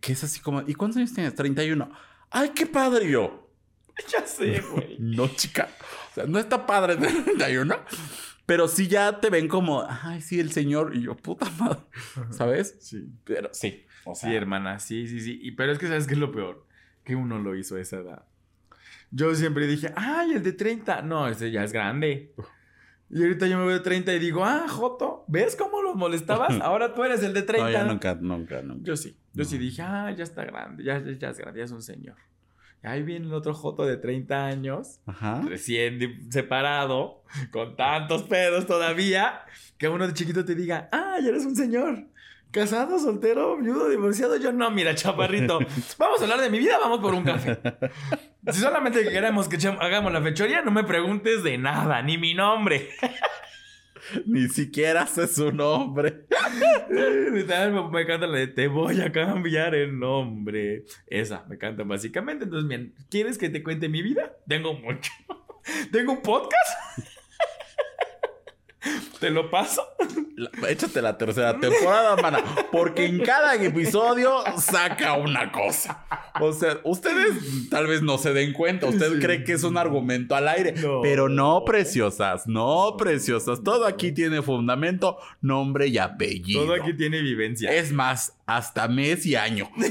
que 0.00 0.12
es 0.12 0.24
así 0.24 0.40
como, 0.40 0.62
¿y 0.66 0.74
cuántos 0.74 0.96
años 0.98 1.12
tienes? 1.12 1.34
31. 1.34 1.90
¡Ay, 2.30 2.50
qué 2.54 2.66
padre! 2.66 3.10
Yo, 3.10 3.50
Ya 4.10 4.26
sé, 4.26 4.60
güey. 4.72 4.96
no, 4.98 5.28
chica. 5.28 5.68
O 6.10 6.14
sea, 6.14 6.24
no 6.26 6.38
está 6.38 6.66
padre 6.66 6.96
de 6.96 7.06
31. 7.08 7.76
Pero 8.46 8.66
sí 8.66 8.88
ya 8.88 9.20
te 9.20 9.30
ven 9.30 9.46
como, 9.46 9.86
ay, 9.88 10.20
sí, 10.22 10.40
el 10.40 10.52
señor. 10.52 10.96
Y 10.96 11.02
yo, 11.02 11.16
puta 11.16 11.48
madre. 11.58 11.80
¿Sabes? 12.30 12.76
Sí. 12.80 13.08
Pero 13.24 13.50
sí. 13.52 13.84
O 14.04 14.14
sea, 14.14 14.28
Sí, 14.30 14.36
hermana, 14.36 14.78
sí, 14.78 15.06
sí, 15.06 15.20
sí. 15.20 15.38
Y, 15.42 15.52
pero 15.52 15.72
es 15.72 15.78
que, 15.78 15.86
¿sabes 15.86 16.06
qué 16.06 16.14
es 16.14 16.20
lo 16.20 16.32
peor? 16.32 16.66
Que 17.04 17.14
uno 17.16 17.38
lo 17.38 17.54
hizo 17.56 17.76
a 17.76 17.80
esa 17.80 17.98
edad. 17.98 18.24
Yo 19.10 19.34
siempre 19.34 19.66
dije, 19.66 19.92
ay, 19.96 20.32
el 20.32 20.42
de 20.42 20.52
30. 20.52 21.02
No, 21.02 21.26
ese 21.28 21.50
ya 21.50 21.64
es 21.64 21.72
grande. 21.72 22.32
Y 23.10 23.20
ahorita 23.22 23.48
yo 23.48 23.58
me 23.58 23.64
veo 23.66 23.74
de 23.74 23.80
30 23.80 24.14
y 24.14 24.18
digo, 24.20 24.44
ah, 24.44 24.66
Joto, 24.68 25.24
¿ves 25.26 25.56
cómo 25.56 25.82
los 25.82 25.96
molestabas? 25.96 26.50
Ahora 26.62 26.94
tú 26.94 27.02
eres 27.02 27.22
el 27.24 27.34
de 27.34 27.42
30. 27.42 27.66
No, 27.66 27.72
ya 27.72 27.84
nunca, 27.84 28.14
nunca, 28.20 28.62
nunca. 28.62 28.84
Yo 28.84 28.96
sí. 28.96 29.16
Yo 29.32 29.44
sí 29.44 29.56
No. 29.56 29.62
dije, 29.62 29.82
ah, 29.82 30.12
ya 30.16 30.22
está 30.22 30.44
grande, 30.44 30.84
ya, 30.84 30.98
ya, 31.04 31.12
ya 31.18 31.30
es 31.30 31.38
grande, 31.38 31.58
ya 31.58 31.64
es 31.64 31.72
un 31.72 31.82
señor. 31.82 32.16
Y 32.82 32.86
ahí 32.86 33.02
viene 33.02 33.26
el 33.26 33.34
otro 33.34 33.52
Joto 33.52 33.84
de 33.84 33.96
30 33.96 34.46
años, 34.46 35.00
Ajá. 35.06 35.42
recién 35.46 35.98
separado, 36.30 37.22
con 37.50 37.76
tantos 37.76 38.22
pedos 38.22 38.66
todavía, 38.66 39.40
que 39.76 39.88
uno 39.88 40.06
de 40.06 40.14
chiquito 40.14 40.44
te 40.44 40.54
diga, 40.54 40.88
ah, 40.92 41.16
ya 41.22 41.28
eres 41.30 41.44
un 41.44 41.56
señor. 41.56 42.06
Casado, 42.50 42.98
soltero, 42.98 43.56
viudo, 43.58 43.88
divorciado. 43.88 44.36
Yo 44.36 44.52
no, 44.52 44.70
mira, 44.70 44.94
chaparrito. 44.94 45.60
Vamos 45.98 46.20
a 46.20 46.24
hablar 46.24 46.40
de 46.40 46.50
mi 46.50 46.58
vida, 46.58 46.78
vamos 46.80 46.98
por 46.98 47.14
un 47.14 47.22
café. 47.22 47.58
Si 48.50 48.60
solamente 48.60 49.08
queremos 49.08 49.48
que 49.48 49.56
hagamos 49.68 50.12
la 50.12 50.20
fechoría, 50.20 50.62
no 50.62 50.70
me 50.72 50.82
preguntes 50.82 51.44
de 51.44 51.58
nada, 51.58 52.02
ni 52.02 52.18
mi 52.18 52.34
nombre. 52.34 52.90
Ni 54.26 54.48
siquiera 54.48 55.06
sé 55.06 55.28
su 55.28 55.52
nombre. 55.52 56.26
Me, 56.90 57.44
me 57.44 58.06
canta 58.06 58.26
la 58.26 58.38
de 58.38 58.48
Te 58.48 58.66
voy 58.66 59.00
a 59.00 59.12
cambiar 59.12 59.74
el 59.74 59.96
nombre. 59.96 60.84
Esa, 61.06 61.44
me 61.48 61.58
cantan 61.58 61.86
básicamente. 61.86 62.44
Entonces, 62.44 62.68
bien, 62.68 62.94
¿quieres 63.08 63.38
que 63.38 63.50
te 63.50 63.62
cuente 63.62 63.88
mi 63.88 64.02
vida? 64.02 64.32
Tengo 64.48 64.74
mucho. 64.74 65.12
¿Tengo 65.92 66.14
un 66.14 66.22
podcast? 66.22 67.19
¿Te 69.18 69.30
lo 69.30 69.50
paso? 69.50 69.82
La- 70.36 70.50
échate 70.70 71.02
la 71.02 71.18
tercera 71.18 71.58
temporada, 71.60 72.16
mana. 72.16 72.38
Porque 72.72 73.04
en 73.04 73.20
cada 73.20 73.54
episodio 73.56 74.42
saca 74.56 75.14
una 75.14 75.52
cosa. 75.52 76.06
O 76.40 76.52
sea, 76.54 76.78
ustedes 76.84 77.68
tal 77.68 77.86
vez 77.86 78.00
no 78.02 78.16
se 78.16 78.32
den 78.32 78.54
cuenta. 78.54 78.86
Usted 78.86 79.12
Sí. 79.14 79.18
cree 79.20 79.44
que 79.44 79.52
es 79.52 79.64
un 79.64 79.76
argumento 79.76 80.34
al 80.34 80.48
aire. 80.48 80.72
No. 80.80 81.00
Pero 81.02 81.28
no, 81.28 81.62
preciosas. 81.66 82.46
No, 82.46 82.94
preciosas. 82.96 83.62
Todo 83.62 83.84
aquí 83.84 84.12
tiene 84.12 84.40
fundamento, 84.40 85.18
nombre 85.42 85.88
y 85.88 85.98
apellido. 85.98 86.62
Todo 86.64 86.74
aquí 86.74 86.94
tiene 86.94 87.20
vivencia. 87.20 87.70
Es 87.72 87.92
más, 87.92 88.38
hasta 88.46 88.88
mes 88.88 89.26
y 89.26 89.36
año. 89.36 89.68
¿Sí? 89.78 89.90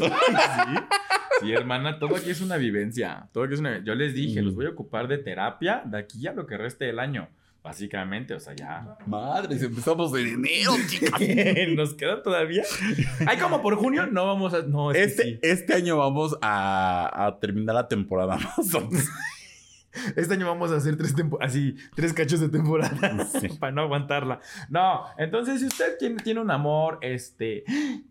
Sí, 1.42 1.54
hermana, 1.54 2.00
todo 2.00 2.16
aquí 2.16 2.32
es 2.32 2.42
una 2.42 2.58
vivencia. 2.58 3.30
Todo 3.32 3.44
aquí 3.46 3.54
es 3.54 3.60
una... 3.60 3.84
Yo 3.84 3.94
les 3.96 4.14
dije, 4.14 4.42
Mm. 4.42 4.46
los 4.46 4.56
voy 4.56 4.66
a 4.66 4.70
ocupar 4.70 5.08
de 5.08 5.20
terapia 5.20 5.84
de 5.86 5.98
aquí 6.00 6.26
a 6.28 6.34
lo 6.34 6.46
que 6.48 6.58
reste 6.58 6.86
del 6.86 7.00
año. 7.00 7.30
Básicamente, 7.70 8.34
o 8.34 8.40
sea, 8.40 8.56
ya. 8.56 8.98
Madre, 9.06 9.60
si 9.60 9.66
empezamos 9.66 10.12
en 10.18 10.28
enero, 10.28 10.72
chicas. 10.88 11.22
¿Nos 11.76 11.94
queda 11.94 12.24
todavía? 12.24 12.64
Ay, 13.28 13.38
como 13.38 13.62
por 13.62 13.76
junio 13.76 14.08
no 14.08 14.26
vamos 14.26 14.56
a. 14.56 14.64
No, 14.64 14.90
es 14.92 14.98
que 14.98 15.04
Este, 15.04 15.24
sí. 15.24 15.40
este 15.44 15.74
año 15.76 15.96
vamos 15.98 16.36
a, 16.42 17.28
a 17.28 17.40
terminar 17.40 17.76
la 17.76 17.88
temporada 17.88 18.38
más. 18.38 18.58
Este 20.16 20.34
año 20.36 20.48
vamos 20.48 20.72
a 20.72 20.78
hacer 20.78 20.96
tres 20.98 21.14
así, 21.42 21.76
tres 21.96 22.14
cachos 22.14 22.40
de 22.40 22.50
temporada 22.50 23.26
Sí. 23.26 23.50
para 23.60 23.72
no 23.72 23.82
aguantarla. 23.82 24.40
No, 24.70 25.04
entonces 25.18 25.60
si 25.60 25.68
usted 25.68 25.98
tiene, 26.00 26.18
tiene 26.24 26.40
un 26.42 26.50
amor, 26.52 26.98
este. 27.02 27.64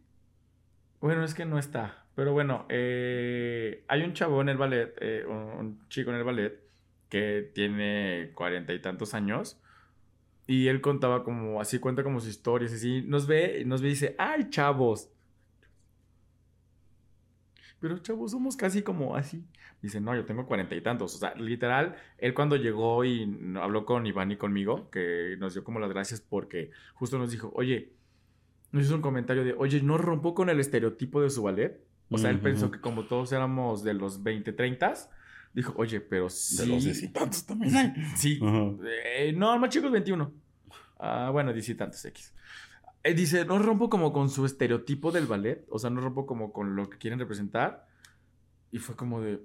Bueno, 1.00 1.24
es 1.24 1.34
que 1.34 1.44
no 1.46 1.58
está. 1.58 2.04
Pero 2.16 2.32
bueno, 2.32 2.64
eh, 2.68 3.84
hay 3.88 4.02
un 4.02 4.12
chavo 4.14 4.40
en 4.40 4.48
el 4.48 4.56
ballet, 4.56 4.92
eh, 5.00 5.24
un, 5.28 5.36
un 5.36 5.88
chico 5.88 6.10
en 6.10 6.16
el 6.16 6.24
ballet, 6.24 6.60
que 7.08 7.50
tiene 7.54 8.32
cuarenta 8.34 8.72
y 8.72 8.80
tantos 8.80 9.14
años. 9.14 9.60
Y 10.46 10.68
él 10.68 10.80
contaba 10.80 11.24
como, 11.24 11.60
así 11.60 11.78
cuenta 11.78 12.02
como 12.02 12.20
sus 12.20 12.30
historias, 12.30 12.72
así. 12.72 13.02
Nos 13.02 13.26
ve, 13.26 13.64
nos 13.66 13.82
ve 13.82 13.88
y 13.88 13.90
dice, 13.90 14.14
¡ay, 14.18 14.48
chavos! 14.50 15.10
Pero 17.80 17.98
chavos, 17.98 18.32
somos 18.32 18.56
casi 18.56 18.82
como 18.82 19.14
así. 19.14 19.44
Dice, 19.82 20.00
no, 20.00 20.14
yo 20.16 20.24
tengo 20.24 20.46
cuarenta 20.46 20.74
y 20.74 20.80
tantos. 20.80 21.14
O 21.14 21.18
sea, 21.18 21.34
literal, 21.34 21.96
él 22.18 22.34
cuando 22.34 22.56
llegó 22.56 23.04
y 23.04 23.54
habló 23.60 23.84
con 23.84 24.06
Iván 24.06 24.32
y 24.32 24.36
conmigo, 24.36 24.90
que 24.90 25.36
nos 25.38 25.54
dio 25.54 25.62
como 25.62 25.78
las 25.78 25.90
gracias 25.90 26.20
porque 26.20 26.70
justo 26.94 27.18
nos 27.18 27.30
dijo, 27.30 27.52
oye, 27.54 27.92
nos 28.72 28.84
hizo 28.84 28.96
un 28.96 29.02
comentario 29.02 29.44
de, 29.44 29.52
oye, 29.52 29.80
no 29.82 29.96
rompo 29.98 30.34
con 30.34 30.48
el 30.50 30.60
estereotipo 30.60 31.20
de 31.22 31.30
su 31.30 31.42
ballet. 31.42 31.80
O 32.10 32.16
sea, 32.16 32.30
él 32.30 32.40
pensó 32.40 32.70
que 32.70 32.80
como 32.80 33.04
todos 33.04 33.32
éramos 33.32 33.84
de 33.84 33.92
los 33.92 34.22
20, 34.22 34.52
30, 34.54 34.94
dijo, 35.58 35.74
oye, 35.76 36.00
pero 36.00 36.28
sí. 36.30 36.56
De 36.56 36.66
los 36.66 37.46
también 37.46 37.76
hay. 37.76 37.92
Sí. 38.16 38.40
Eh, 39.04 39.32
no, 39.36 39.52
el 39.54 39.60
más 39.60 39.70
chico 39.70 39.86
es 39.86 39.92
21. 39.92 40.32
Ah, 40.98 41.30
bueno, 41.32 41.52
tantos 41.76 42.04
X. 42.04 42.34
Eh, 43.02 43.14
dice, 43.14 43.44
no 43.44 43.58
rompo 43.58 43.88
como 43.90 44.12
con 44.12 44.28
su 44.30 44.46
estereotipo 44.46 45.12
del 45.12 45.26
ballet. 45.26 45.64
O 45.68 45.78
sea, 45.78 45.90
no 45.90 46.00
rompo 46.00 46.26
como 46.26 46.52
con 46.52 46.76
lo 46.76 46.88
que 46.88 46.98
quieren 46.98 47.18
representar. 47.18 47.86
Y 48.70 48.78
fue 48.78 48.96
como 48.96 49.20
de... 49.20 49.40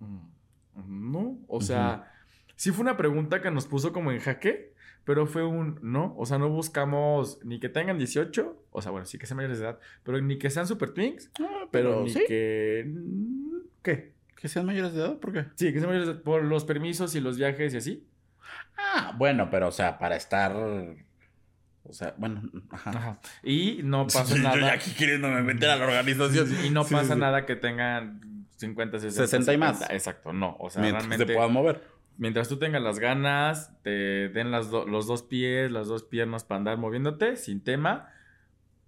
mm, 0.00 1.12
No. 1.12 1.38
O 1.48 1.60
sea, 1.60 2.12
sí 2.56 2.70
fue 2.70 2.82
una 2.82 2.96
pregunta 2.96 3.40
que 3.40 3.50
nos 3.50 3.66
puso 3.66 3.92
como 3.92 4.12
en 4.12 4.20
jaque. 4.20 4.72
Pero 5.04 5.26
fue 5.26 5.44
un 5.44 5.78
no. 5.82 6.14
O 6.16 6.26
sea, 6.26 6.38
no 6.38 6.48
buscamos 6.48 7.38
ni 7.44 7.58
que 7.60 7.68
tengan 7.68 7.98
18. 7.98 8.64
O 8.70 8.82
sea, 8.82 8.90
bueno, 8.92 9.04
sí 9.06 9.18
que 9.18 9.26
sean 9.26 9.36
mayores 9.36 9.58
de 9.58 9.64
edad. 9.66 9.78
Pero 10.04 10.20
ni 10.20 10.38
que 10.38 10.50
sean 10.50 10.66
super 10.66 10.90
twins. 10.92 11.30
Ah, 11.40 11.66
Pero, 11.70 12.02
ni 12.02 12.10
sí. 12.10 12.24
que... 12.26 12.92
¿Qué? 13.82 14.12
Que 14.42 14.48
sean 14.48 14.66
mayores 14.66 14.92
de 14.92 15.00
edad, 15.00 15.18
¿por 15.20 15.32
qué? 15.32 15.44
Sí, 15.54 15.72
que 15.72 15.78
sean 15.78 15.86
mayores 15.86 16.08
de 16.08 16.14
edad 16.14 16.22
por 16.22 16.42
los 16.44 16.64
permisos 16.64 17.14
y 17.14 17.20
los 17.20 17.38
viajes 17.38 17.72
y 17.74 17.76
así. 17.76 18.08
Ah, 18.76 19.14
bueno, 19.16 19.48
pero 19.50 19.68
o 19.68 19.72
sea, 19.72 19.98
para 19.98 20.16
estar. 20.16 20.52
O 21.84 21.92
sea, 21.92 22.14
bueno, 22.18 22.42
ajá. 22.70 22.90
Ajá. 22.90 23.20
Y 23.44 23.80
no 23.84 24.04
pasa 24.12 24.34
Yo 24.36 24.42
nada. 24.42 24.58
ya 24.60 24.72
aquí 24.72 24.90
queriéndome 24.92 25.42
meter 25.42 25.70
a 25.70 25.76
la 25.76 25.84
organización. 25.84 26.48
Y 26.64 26.70
no 26.70 26.82
Sí, 26.84 26.94
pasa 26.94 27.14
sí. 27.14 27.20
nada 27.20 27.46
que 27.46 27.54
tengan 27.56 28.46
50, 28.56 28.98
60, 28.98 29.22
60 29.26 29.52
y 29.52 29.58
más. 29.58 29.76
70. 29.78 29.94
Exacto, 29.94 30.32
no. 30.32 30.56
O 30.58 30.70
sea, 30.70 30.82
Mientras 30.82 31.04
realmente, 31.04 31.32
se 31.32 31.36
puedan 31.36 31.52
mover. 31.52 31.82
mientras 32.18 32.48
tú 32.48 32.58
tengas 32.58 32.82
las 32.82 32.98
ganas, 32.98 33.80
te 33.82 34.28
den 34.28 34.50
las 34.50 34.70
do- 34.70 34.86
los 34.86 35.06
dos 35.06 35.22
pies, 35.22 35.70
las 35.70 35.86
dos 35.86 36.02
piernas 36.02 36.44
para 36.44 36.58
andar 36.58 36.78
moviéndote, 36.78 37.36
sin 37.36 37.62
tema, 37.62 38.08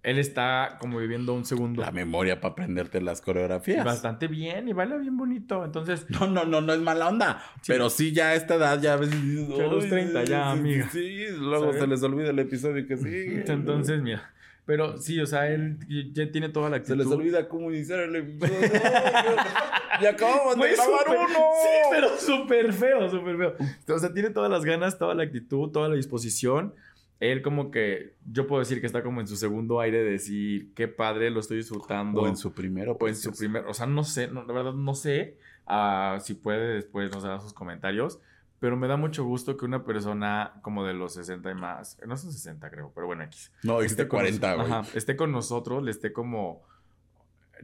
él 0.05 0.19
está 0.19 0.77
como 0.79 0.99
viviendo 0.99 1.33
un 1.33 1.45
segundo. 1.45 1.81
La 1.81 1.91
memoria 1.91 2.39
para 2.39 2.51
aprenderte 2.51 3.01
las 3.01 3.21
coreografías. 3.21 3.83
Bastante 3.83 4.27
bien 4.27 4.67
y 4.69 4.73
baila 4.73 4.97
bien 4.97 5.17
bonito. 5.17 5.65
Entonces, 5.65 6.05
No, 6.09 6.27
no, 6.27 6.45
no, 6.45 6.61
no 6.61 6.73
es 6.73 6.79
mala 6.79 7.07
onda. 7.07 7.41
Sí. 7.61 7.71
Pero 7.71 7.89
sí, 7.89 8.11
ya 8.13 8.27
a 8.29 8.35
esta 8.35 8.55
edad, 8.55 8.79
ya 8.79 8.93
a 8.93 8.97
los 8.97 9.89
30 9.89 10.23
ya, 10.25 10.53
sí, 10.53 10.59
amiga. 10.59 10.89
Sí, 10.91 11.25
luego 11.39 11.65
¿Sabes? 11.65 11.81
se 11.81 11.87
les 11.87 12.03
olvida 12.03 12.29
el 12.29 12.37
episodio 12.37 12.85
que 12.87 12.97
sigue. 12.97 13.45
entonces, 13.51 13.99
mira. 14.03 14.31
Pero 14.67 14.97
sí, 14.99 15.19
o 15.19 15.25
sea, 15.25 15.49
él 15.49 15.77
ya 16.13 16.31
tiene 16.31 16.49
toda 16.49 16.69
la 16.69 16.77
Se 16.77 16.81
actitud. 16.81 16.97
les 16.97 17.07
olvida 17.07 17.47
cómo 17.47 17.71
iniciar 17.71 18.01
el 18.01 18.15
episodio. 18.15 18.59
y 20.01 20.05
acabamos 20.05 20.55
de 20.55 20.71
grabar 20.71 21.05
uno. 21.09 21.27
Sí, 21.27 21.69
pero 21.91 22.17
súper 22.17 22.73
feo, 22.73 23.09
súper 23.09 23.37
feo. 23.37 23.55
O 23.95 23.99
sea, 23.99 24.13
tiene 24.13 24.29
todas 24.29 24.51
las 24.51 24.65
ganas, 24.65 24.99
toda 24.99 25.15
la 25.15 25.23
actitud, 25.23 25.69
toda 25.71 25.89
la 25.89 25.95
disposición. 25.95 26.73
Él 27.19 27.41
como 27.41 27.71
que, 27.71 28.15
yo 28.29 28.45
puedo 28.45 28.59
decir 28.59 28.81
que 28.81 28.87
está 28.87 29.01
como 29.01 29.21
en 29.21 29.27
su 29.27 29.37
segundo 29.37 29.79
aire 29.79 30.03
de 30.03 30.11
decir, 30.11 30.73
qué 30.75 30.87
padre, 30.87 31.29
lo 31.29 31.39
estoy 31.39 31.57
disfrutando. 31.57 32.21
O 32.21 32.27
en 32.27 32.35
su 32.35 32.51
primero. 32.53 32.97
O 32.99 33.07
en 33.07 33.15
su 33.15 33.31
primer, 33.31 33.65
o 33.67 33.73
sea, 33.73 33.85
no 33.85 34.03
sé, 34.03 34.27
no, 34.27 34.43
la 34.43 34.53
verdad 34.53 34.73
no 34.73 34.93
sé 34.95 35.37
ah, 35.65 36.17
si 36.21 36.33
puede 36.33 36.73
después 36.75 37.09
nos 37.11 37.23
dar 37.23 37.39
sus 37.41 37.53
comentarios, 37.53 38.19
pero 38.59 38.75
me 38.77 38.87
da 38.87 38.97
mucho 38.97 39.23
gusto 39.23 39.55
que 39.57 39.65
una 39.65 39.83
persona 39.85 40.53
como 40.61 40.85
de 40.85 40.93
los 40.93 41.13
60 41.13 41.51
y 41.51 41.55
más, 41.55 41.97
no 42.05 42.17
son 42.17 42.31
60 42.33 42.69
creo, 42.69 42.91
pero 42.93 43.07
bueno, 43.07 43.23
X, 43.23 43.51
No, 43.63 43.81
esté 43.81 44.07
con 44.07 44.17
40, 44.19 44.47
nos- 44.57 44.67
güey. 44.67 44.79
ajá, 44.79 44.89
esté 44.97 45.15
con 45.15 45.31
nosotros, 45.31 45.83
le 45.83 45.91
esté 45.91 46.11
como 46.13 46.63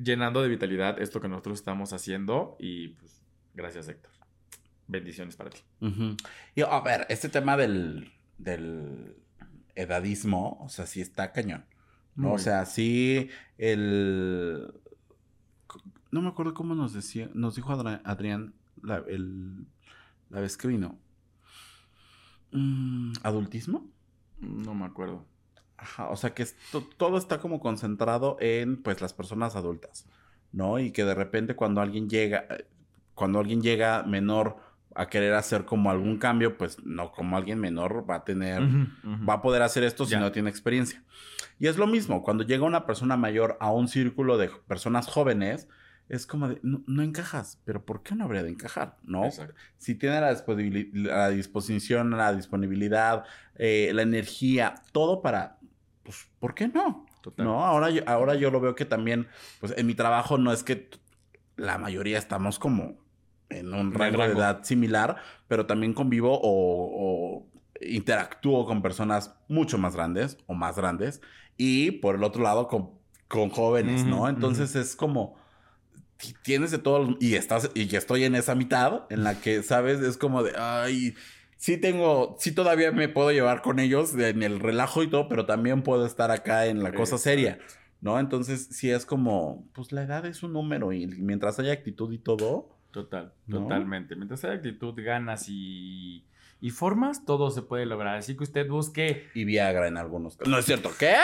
llenando 0.01 0.41
de 0.41 0.47
vitalidad 0.49 1.01
esto 1.01 1.19
que 1.19 1.27
nosotros 1.27 1.59
estamos 1.59 1.91
haciendo 1.93 2.55
y 2.59 2.89
pues 2.89 3.21
gracias 3.53 3.87
Héctor. 3.89 4.11
Bendiciones 4.87 5.35
para 5.35 5.49
ti. 5.49 5.59
Y 6.55 6.61
a 6.61 6.79
ver, 6.81 7.05
este 7.09 7.29
tema 7.29 7.55
del, 7.57 8.11
del 8.37 9.15
edadismo, 9.75 10.57
o 10.61 10.69
sea, 10.69 10.85
sí 10.85 11.01
está 11.01 11.31
cañón. 11.31 11.65
¿no? 12.15 12.29
Muy 12.29 12.35
O 12.35 12.39
sea, 12.39 12.65
sí, 12.65 13.29
el... 13.57 14.73
No 16.11 16.21
me 16.21 16.27
acuerdo 16.29 16.53
cómo 16.53 16.75
nos 16.75 16.93
decía, 16.93 17.29
nos 17.33 17.55
dijo 17.55 17.71
Adrián 17.71 18.53
la, 18.83 18.97
el- 19.07 19.65
la 20.29 20.41
vez 20.41 20.57
que 20.57 20.67
vino. 20.67 20.97
Mm, 22.51 23.13
¿Adultismo? 23.23 23.89
no 24.39 24.73
me 24.73 24.85
acuerdo. 24.85 25.23
Ajá, 25.77 26.09
o 26.09 26.15
sea 26.15 26.33
que 26.33 26.43
esto- 26.43 26.87
todo 26.97 27.17
está 27.17 27.39
como 27.39 27.59
concentrado 27.59 28.37
en, 28.39 28.81
pues, 28.81 29.01
las 29.01 29.13
personas 29.13 29.55
adultas, 29.55 30.05
¿no? 30.51 30.79
Y 30.79 30.91
que 30.91 31.05
de 31.05 31.13
repente 31.15 31.55
cuando 31.55 31.79
alguien 31.81 32.09
llega, 32.09 32.47
cuando 33.13 33.39
alguien 33.39 33.61
llega 33.61 34.03
menor 34.03 34.57
a 34.95 35.07
querer 35.07 35.33
hacer 35.33 35.65
como 35.65 35.89
algún 35.89 36.17
cambio, 36.17 36.57
pues 36.57 36.83
no, 36.83 37.11
como 37.11 37.37
alguien 37.37 37.59
menor 37.59 38.09
va 38.09 38.15
a 38.15 38.23
tener, 38.25 38.61
va 39.27 39.35
a 39.35 39.41
poder 39.41 39.61
hacer 39.61 39.83
esto 39.83 40.05
si 40.05 40.15
no 40.15 40.31
tiene 40.31 40.49
experiencia. 40.49 41.03
Y 41.59 41.67
es 41.67 41.77
lo 41.77 41.87
mismo, 41.87 42.23
cuando 42.23 42.43
llega 42.43 42.65
una 42.65 42.85
persona 42.85 43.17
mayor 43.17 43.57
a 43.59 43.71
un 43.71 43.87
círculo 43.87 44.37
de 44.37 44.49
personas 44.67 45.07
jóvenes, 45.07 45.67
es 46.09 46.25
como 46.25 46.49
de, 46.49 46.59
no, 46.61 47.01
encajas, 47.01 47.61
pero 47.63 47.85
¿por 47.85 48.03
qué 48.03 48.15
no 48.15 48.25
habría 48.25 48.43
de 48.43 48.49
encajar? 48.49 48.97
¿No? 49.03 49.29
Si 49.77 49.95
tiene 49.95 50.19
la, 50.19 50.43
la, 50.93 51.29
disposición, 51.29 52.11
la 52.11 52.33
disponibilidad, 52.33 53.23
eh, 53.55 53.91
la 53.93 54.01
energía, 54.01 54.75
todo 54.91 55.21
para, 55.21 55.57
pues, 56.03 56.27
¿por 56.39 56.53
qué 56.53 56.67
no? 56.67 57.05
No, 57.37 57.63
ahora 57.63 57.91
yo, 57.91 58.01
ahora 58.07 58.35
yo 58.35 58.51
lo 58.51 58.59
veo 58.59 58.75
que 58.75 58.85
también, 58.85 59.27
pues 59.59 59.73
en 59.77 59.85
mi 59.85 59.93
trabajo 59.93 60.37
no 60.37 60.51
es 60.51 60.63
que 60.63 60.89
la 61.55 61.77
mayoría 61.77 62.17
estamos 62.17 62.57
como 62.57 63.00
en 63.51 63.73
un 63.73 63.93
rango, 63.93 64.23
de 64.27 64.33
edad 64.33 64.63
similar, 64.63 65.17
pero 65.47 65.65
también 65.65 65.93
convivo 65.93 66.39
o, 66.41 67.47
interactúo 67.81 68.65
con 68.65 68.81
personas 68.83 69.33
mucho 69.47 69.79
más 69.79 69.95
grandes 69.95 70.37
o 70.45 70.53
más 70.53 70.75
grandes 70.75 71.19
y 71.57 71.91
por 71.91 72.15
el 72.15 72.23
otro 72.23 72.43
lado 72.43 72.67
con, 72.67 72.91
con 73.27 73.49
jóvenes, 73.49 74.05
¿no? 74.05 74.29
Entonces 74.29 74.75
es 74.75 74.95
como 74.95 75.41
tienes 76.43 76.71
de 76.71 76.77
todo 76.77 77.17
y 77.19 77.35
estás 77.35 77.71
y 77.73 77.95
estoy 77.95 78.23
en 78.23 78.35
esa 78.35 78.55
mitad 78.55 79.03
en 79.09 79.23
la 79.23 79.39
que 79.39 79.63
sabes 79.63 80.01
es 80.01 80.17
como 80.17 80.43
de 80.43 80.53
ay 80.57 81.15
sí 81.57 81.77
tengo 81.77 82.35
sí 82.39 82.51
todavía 82.51 82.91
me 82.91 83.09
puedo 83.09 83.31
llevar 83.31 83.61
con 83.61 83.79
ellos 83.79 84.13
en 84.15 84.43
el 84.43 84.59
relajo 84.59 85.03
y 85.03 85.09
todo 85.09 85.27
pero 85.27 85.45
también 85.45 85.83
puedo 85.83 86.05
estar 86.05 86.31
acá 86.31 86.67
en 86.67 86.83
la 86.83 86.93
cosa 86.93 87.17
seria 87.17 87.59
no 88.01 88.19
entonces 88.19 88.67
sí 88.71 88.91
es 88.91 89.05
como 89.05 89.67
pues 89.73 89.91
la 89.91 90.03
edad 90.03 90.25
es 90.25 90.43
un 90.43 90.53
número 90.53 90.93
y 90.93 91.07
mientras 91.07 91.59
haya 91.59 91.73
actitud 91.73 92.11
y 92.13 92.19
todo 92.19 92.69
Total, 92.91 93.33
totalmente. 93.49 94.15
Mientras 94.15 94.43
haya 94.43 94.55
actitud, 94.55 94.93
ganas 94.97 95.45
y, 95.47 96.25
formas, 96.71 97.25
todo 97.25 97.49
se 97.49 97.61
puede 97.61 97.85
lograr. 97.85 98.17
Así 98.17 98.35
que 98.35 98.43
usted 98.43 98.67
busque. 98.67 99.29
Y 99.33 99.45
Viagra 99.45 99.87
en 99.87 99.97
algunos 99.97 100.35
casos. 100.35 100.51
No 100.51 100.57
es 100.57 100.65
cierto, 100.65 100.91
¿qué? 100.99 101.15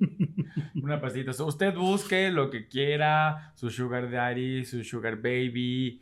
Una 0.82 1.00
pastita. 1.00 1.30
Usted 1.42 1.74
busque 1.74 2.30
lo 2.30 2.50
que 2.50 2.68
quiera, 2.68 3.52
su 3.56 3.70
sugar 3.70 4.10
daddy, 4.10 4.64
su 4.64 4.84
sugar 4.84 5.16
baby. 5.16 6.00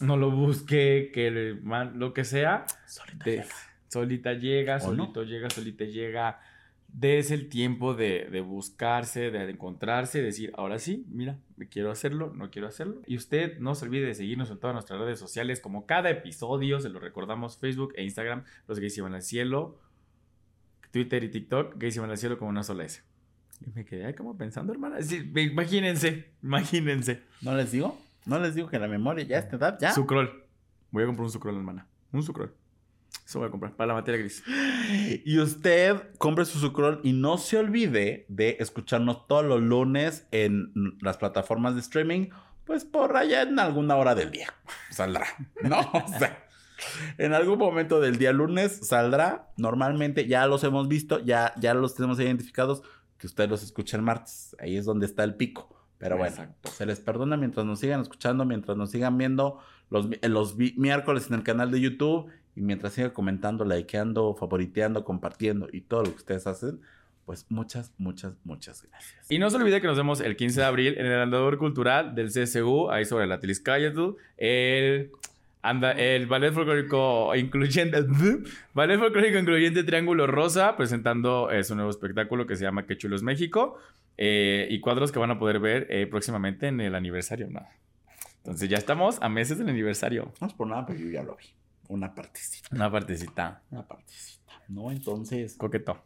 No 0.00 0.16
lo 0.16 0.30
busque, 0.30 1.10
que 1.14 1.30
lo 1.30 2.12
que 2.12 2.24
sea. 2.24 2.66
Solita 2.86 3.24
llega. 3.24 3.46
Solita 3.88 4.32
llega, 4.32 4.80
solito 4.80 5.22
llega, 5.22 5.48
solita 5.48 5.84
llega 5.84 6.40
des 6.88 7.30
el 7.30 7.48
tiempo 7.48 7.94
de, 7.94 8.40
buscarse, 8.40 9.30
de 9.30 9.50
encontrarse, 9.50 10.22
decir, 10.22 10.52
ahora 10.56 10.78
sí, 10.78 11.04
mira, 11.08 11.38
me 11.56 11.68
quiero 11.68 11.90
hacerlo, 11.90 12.32
no 12.34 12.50
quiero 12.50 12.68
hacerlo. 12.68 13.02
Y 13.06 13.16
usted 13.16 13.58
no 13.58 13.74
se 13.74 13.84
olvide 13.84 14.06
de 14.06 14.14
seguirnos 14.14 14.50
en 14.50 14.58
todas 14.58 14.74
nuestras 14.74 15.00
redes 15.00 15.18
sociales, 15.18 15.60
como 15.60 15.86
cada 15.86 16.10
episodio, 16.10 16.80
se 16.80 16.88
lo 16.88 16.98
recordamos, 16.98 17.58
Facebook 17.58 17.92
e 17.96 18.04
Instagram, 18.04 18.44
los 18.66 18.78
gays 18.78 18.96
iban 18.98 19.14
al 19.14 19.22
cielo, 19.22 19.78
Twitter 20.90 21.22
y 21.24 21.28
TikTok, 21.28 21.76
gays 21.76 21.96
iban 21.96 22.10
al 22.10 22.18
cielo 22.18 22.38
como 22.38 22.50
una 22.50 22.62
sola 22.62 22.84
S. 22.84 23.02
Y 23.66 23.70
me 23.70 23.84
quedé 23.84 24.14
como 24.14 24.36
pensando, 24.36 24.72
hermana, 24.72 24.98
imagínense, 25.34 26.32
imagínense. 26.42 27.22
¿No 27.42 27.54
les 27.54 27.72
digo? 27.72 27.98
¿No 28.26 28.38
les 28.40 28.54
digo 28.54 28.68
que 28.68 28.78
la 28.78 28.88
memoria 28.88 29.24
ya 29.24 29.38
está 29.38 29.56
edad 29.56 29.78
ya? 29.80 29.92
Sucrol. 29.92 30.44
Voy 30.90 31.02
a 31.02 31.06
comprar 31.06 31.24
un 31.24 31.30
sucrol, 31.30 31.56
hermana. 31.56 31.86
Un 32.12 32.22
sucrol. 32.22 32.54
Eso 33.26 33.40
voy 33.40 33.48
a 33.48 33.50
comprar 33.50 33.74
para 33.74 33.88
la 33.88 33.94
materia 33.94 34.20
gris. 34.20 34.44
Y 35.24 35.40
usted 35.40 36.00
compre 36.16 36.44
su 36.44 36.60
sucrol 36.60 37.00
y 37.02 37.12
no 37.12 37.38
se 37.38 37.58
olvide 37.58 38.24
de 38.28 38.56
escucharnos 38.60 39.26
todos 39.26 39.44
los 39.44 39.60
lunes 39.60 40.28
en 40.30 40.72
las 41.00 41.16
plataformas 41.16 41.74
de 41.74 41.80
streaming, 41.80 42.28
pues 42.64 42.84
por 42.84 43.16
allá 43.16 43.42
en 43.42 43.58
alguna 43.58 43.96
hora 43.96 44.14
del 44.14 44.30
día 44.30 44.54
saldrá. 44.90 45.26
No, 45.60 45.80
o 45.92 46.18
sea, 46.18 46.46
en 47.18 47.34
algún 47.34 47.58
momento 47.58 48.00
del 48.00 48.16
día 48.16 48.32
lunes 48.32 48.86
saldrá. 48.86 49.50
Normalmente 49.56 50.28
ya 50.28 50.46
los 50.46 50.62
hemos 50.62 50.86
visto, 50.86 51.18
ya, 51.18 51.52
ya 51.58 51.74
los 51.74 51.96
tenemos 51.96 52.20
identificados, 52.20 52.82
que 53.18 53.26
usted 53.26 53.48
los 53.50 53.64
escucha 53.64 53.96
el 53.96 54.04
martes. 54.04 54.54
Ahí 54.60 54.76
es 54.76 54.84
donde 54.84 55.04
está 55.04 55.24
el 55.24 55.34
pico. 55.34 55.74
Pero 55.98 56.16
bueno, 56.16 56.54
se 56.62 56.86
les 56.86 57.00
perdona 57.00 57.36
mientras 57.36 57.66
nos 57.66 57.80
sigan 57.80 58.02
escuchando, 58.02 58.44
mientras 58.44 58.76
nos 58.76 58.90
sigan 58.92 59.18
viendo 59.18 59.58
los, 59.90 60.06
los 60.22 60.56
miércoles 60.56 61.26
en 61.28 61.34
el 61.34 61.42
canal 61.42 61.72
de 61.72 61.80
YouTube 61.80 62.30
y 62.56 62.62
mientras 62.62 62.94
siga 62.94 63.12
comentando, 63.12 63.64
likeando, 63.64 64.34
favoriteando, 64.34 65.04
compartiendo 65.04 65.68
y 65.70 65.82
todo 65.82 66.04
lo 66.04 66.10
que 66.10 66.16
ustedes 66.16 66.46
hacen, 66.46 66.80
pues 67.26 67.46
muchas, 67.50 67.92
muchas, 67.98 68.34
muchas 68.44 68.82
gracias. 68.82 69.30
Y 69.30 69.38
no 69.38 69.50
se 69.50 69.56
olvide 69.56 69.80
que 69.80 69.86
nos 69.86 69.96
vemos 69.96 70.20
el 70.20 70.36
15 70.36 70.60
de 70.60 70.66
abril 70.66 70.94
en 70.96 71.06
el 71.06 71.20
Andador 71.20 71.58
Cultural 71.58 72.14
del 72.14 72.28
CSU, 72.28 72.90
ahí 72.90 73.04
sobre 73.04 73.26
la 73.26 73.38
Tliscayatl, 73.38 74.16
el... 74.38 75.10
Anda, 75.62 75.90
el 75.90 76.28
ballet 76.28 76.52
folclórico 76.52 77.34
incluyente, 77.34 78.04
ballet 78.74 79.00
folclórico 79.00 79.36
incluyente 79.36 79.82
Triángulo 79.82 80.28
Rosa, 80.28 80.76
presentando 80.76 81.50
eh, 81.50 81.64
su 81.64 81.74
nuevo 81.74 81.90
espectáculo 81.90 82.46
que 82.46 82.54
se 82.54 82.62
llama 82.62 82.86
Que 82.86 82.96
Chulos 82.96 83.24
México, 83.24 83.76
eh, 84.16 84.68
y 84.70 84.78
cuadros 84.78 85.10
que 85.10 85.18
van 85.18 85.32
a 85.32 85.40
poder 85.40 85.58
ver 85.58 85.88
eh, 85.90 86.06
próximamente 86.06 86.68
en 86.68 86.80
el 86.80 86.94
aniversario. 86.94 87.48
¿no? 87.50 87.66
Entonces 88.38 88.68
ya 88.68 88.78
estamos 88.78 89.18
a 89.20 89.28
meses 89.28 89.58
del 89.58 89.68
aniversario. 89.68 90.32
No 90.40 90.46
es 90.46 90.52
por 90.52 90.68
nada, 90.68 90.86
pero 90.86 91.00
yo 91.00 91.10
ya 91.10 91.24
lo 91.24 91.34
vi. 91.34 91.55
Una 91.88 92.14
partecita. 92.14 92.68
Una 92.72 92.90
partecita. 92.90 93.62
Una 93.70 93.86
partecita. 93.86 94.52
¿No? 94.68 94.90
Entonces. 94.90 95.56
Coqueto. 95.56 96.02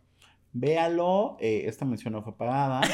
Véalo. 0.53 1.37
Eh, 1.41 1.65
esta 1.67 1.85
mención 1.85 2.13
no 2.13 2.23
fue 2.23 2.37
pagada. 2.37 2.81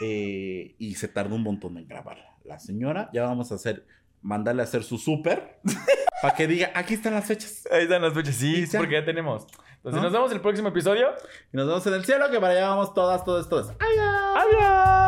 Eh, 0.00 0.76
y 0.78 0.94
se 0.94 1.08
tardó 1.08 1.34
un 1.34 1.42
montón 1.42 1.76
en 1.76 1.88
grabarla. 1.88 2.36
La 2.44 2.60
señora, 2.60 3.10
ya 3.12 3.24
vamos 3.24 3.50
a 3.50 3.56
hacer. 3.56 3.84
Mandarle 4.22 4.62
a 4.62 4.64
hacer 4.64 4.84
su 4.84 4.96
súper. 4.96 5.58
para 6.22 6.36
que 6.36 6.46
diga, 6.46 6.70
aquí 6.72 6.94
están 6.94 7.14
las 7.14 7.26
fechas. 7.26 7.66
Ahí 7.68 7.82
están 7.82 8.02
las 8.02 8.14
fechas, 8.14 8.36
sí, 8.36 8.64
porque 8.76 8.94
ya 8.94 9.04
tenemos. 9.04 9.48
Entonces 9.76 10.00
nos 10.00 10.12
vemos 10.12 10.30
en 10.30 10.36
el 10.36 10.40
próximo 10.40 10.68
episodio. 10.68 11.08
Y 11.52 11.56
nos 11.56 11.66
vemos 11.66 11.84
en 11.88 11.94
el 11.94 12.04
cielo, 12.04 12.30
que 12.30 12.38
para 12.38 12.52
allá 12.52 12.68
vamos 12.68 12.94
todas, 12.94 13.24
todas, 13.24 13.48
todas. 13.48 13.70
¡Adiós! 13.70 14.36
¡Adiós! 14.36 15.07